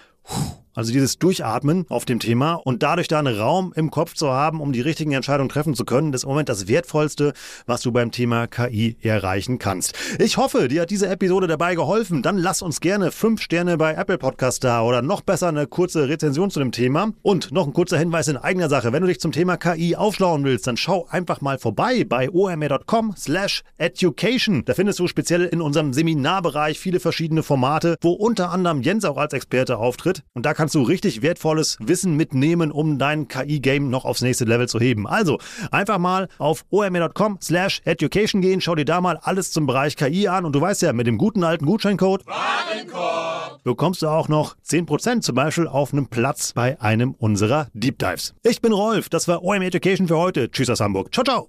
also 0.79 0.93
dieses 0.93 1.19
Durchatmen 1.19 1.87
auf 1.89 2.05
dem 2.05 2.21
Thema 2.21 2.55
und 2.55 2.85
dadurch 2.85 3.09
da 3.09 3.19
einen 3.19 3.37
Raum 3.37 3.73
im 3.75 3.91
Kopf 3.91 4.15
zu 4.15 4.31
haben, 4.31 4.61
um 4.61 4.73
die 4.73 4.81
richtigen 4.81 5.11
Entscheidungen 5.11 5.49
treffen 5.49 5.75
zu 5.75 5.85
können, 5.85 6.13
ist 6.13 6.23
im 6.23 6.29
Moment 6.29 6.49
das 6.49 6.69
Wertvollste, 6.69 7.33
was 7.67 7.83
du 7.83 7.91
beim 7.91 8.13
Thema 8.13 8.47
KI 8.47 8.97
erreichen 9.03 9.59
kannst. 9.59 9.99
Ich 10.21 10.37
hoffe, 10.37 10.69
dir 10.69 10.83
hat 10.83 10.91
diese 10.91 11.09
Episode 11.09 11.49
dabei 11.49 11.75
geholfen. 11.75 12.23
Dann 12.23 12.39
lass 12.39 12.63
uns 12.63 12.81
gerne 12.81 13.11
fünf 13.11 13.43
Sterne 13.43 13.77
bei 13.77 13.95
Apple 13.95 14.19
Podcast 14.19 14.63
da 14.63 14.83
oder 14.83 15.03
noch 15.03 15.23
besser 15.23 15.49
eine 15.49 15.67
kurze 15.67 16.09
Rezension 16.09 16.49
zu 16.49 16.61
dem 16.61 16.71
Thema. 16.71 17.13
Und 17.23 17.51
noch 17.51 17.67
ein 17.67 17.73
kurzer 17.73 17.99
Hinweis 17.99 18.29
in 18.29 18.37
eigener 18.37 18.69
Sache. 18.69 18.93
Wenn 18.93 19.03
du 19.03 19.09
dich 19.09 19.19
zum 19.19 19.33
Thema 19.33 19.57
KI 19.57 19.97
aufschlauen 19.97 20.45
willst, 20.45 20.69
dann 20.69 20.77
schau 20.77 21.09
einfach 21.11 21.41
mal 21.41 21.59
vorbei 21.59 22.05
bei 22.09 22.31
omr.com 22.31 23.15
slash 23.17 23.65
education. 23.79 24.65
Da 24.65 24.75
findest 24.75 25.01
du 25.01 25.09
speziell 25.09 25.45
in 25.45 25.61
unserem 25.61 25.93
Seminarbereich 25.93 26.79
viele 26.79 27.01
verschiedene 27.01 27.43
Formate, 27.43 27.97
wo 28.01 28.13
unter 28.13 28.53
anderem 28.53 28.81
Jens 28.83 29.05
auch 29.05 29.17
als 29.17 29.33
Experte 29.33 29.79
auftritt. 29.79 30.23
Und 30.35 30.47
da 30.47 30.55
kannst 30.55 30.68
kannst 30.69 30.75
du 30.75 30.83
richtig 30.83 31.23
wertvolles 31.23 31.79
Wissen 31.81 32.15
mitnehmen, 32.15 32.71
um 32.71 32.99
dein 32.99 33.27
KI-Game 33.27 33.89
noch 33.89 34.05
aufs 34.05 34.21
nächste 34.21 34.45
Level 34.45 34.69
zu 34.69 34.79
heben. 34.79 35.07
Also 35.07 35.39
einfach 35.71 35.97
mal 35.97 36.29
auf 36.37 36.67
omr.com 36.69 37.39
slash 37.41 37.81
education 37.87 38.43
gehen, 38.43 38.61
schau 38.61 38.75
dir 38.75 38.85
da 38.85 39.01
mal 39.01 39.17
alles 39.23 39.51
zum 39.51 39.67
Bereich 39.67 39.97
KI 39.97 40.29
an 40.29 40.45
und 40.45 40.53
du 40.53 40.61
weißt 40.61 40.83
ja, 40.83 40.93
mit 40.93 41.07
dem 41.07 41.17
guten 41.17 41.43
alten 41.43 41.65
Gutscheincode 41.65 42.27
Warenkorb 42.27 43.65
bekommst 43.65 44.03
du 44.03 44.09
auch 44.09 44.29
noch 44.29 44.57
10% 44.59 45.23
zum 45.23 45.35
Beispiel 45.35 45.67
auf 45.67 45.95
einem 45.95 46.09
Platz 46.09 46.53
bei 46.53 46.79
einem 46.83 47.13
unserer 47.13 47.69
Deep 47.73 47.99
Dives. 47.99 48.35
Ich 48.43 48.61
bin 48.61 48.73
Rolf, 48.73 49.09
das 49.09 49.27
war 49.27 49.43
OM 49.43 49.63
Education 49.63 50.07
für 50.07 50.19
heute. 50.19 50.51
Tschüss 50.51 50.69
aus 50.69 50.81
Hamburg. 50.81 51.15
Ciao, 51.15 51.25
ciao. 51.25 51.49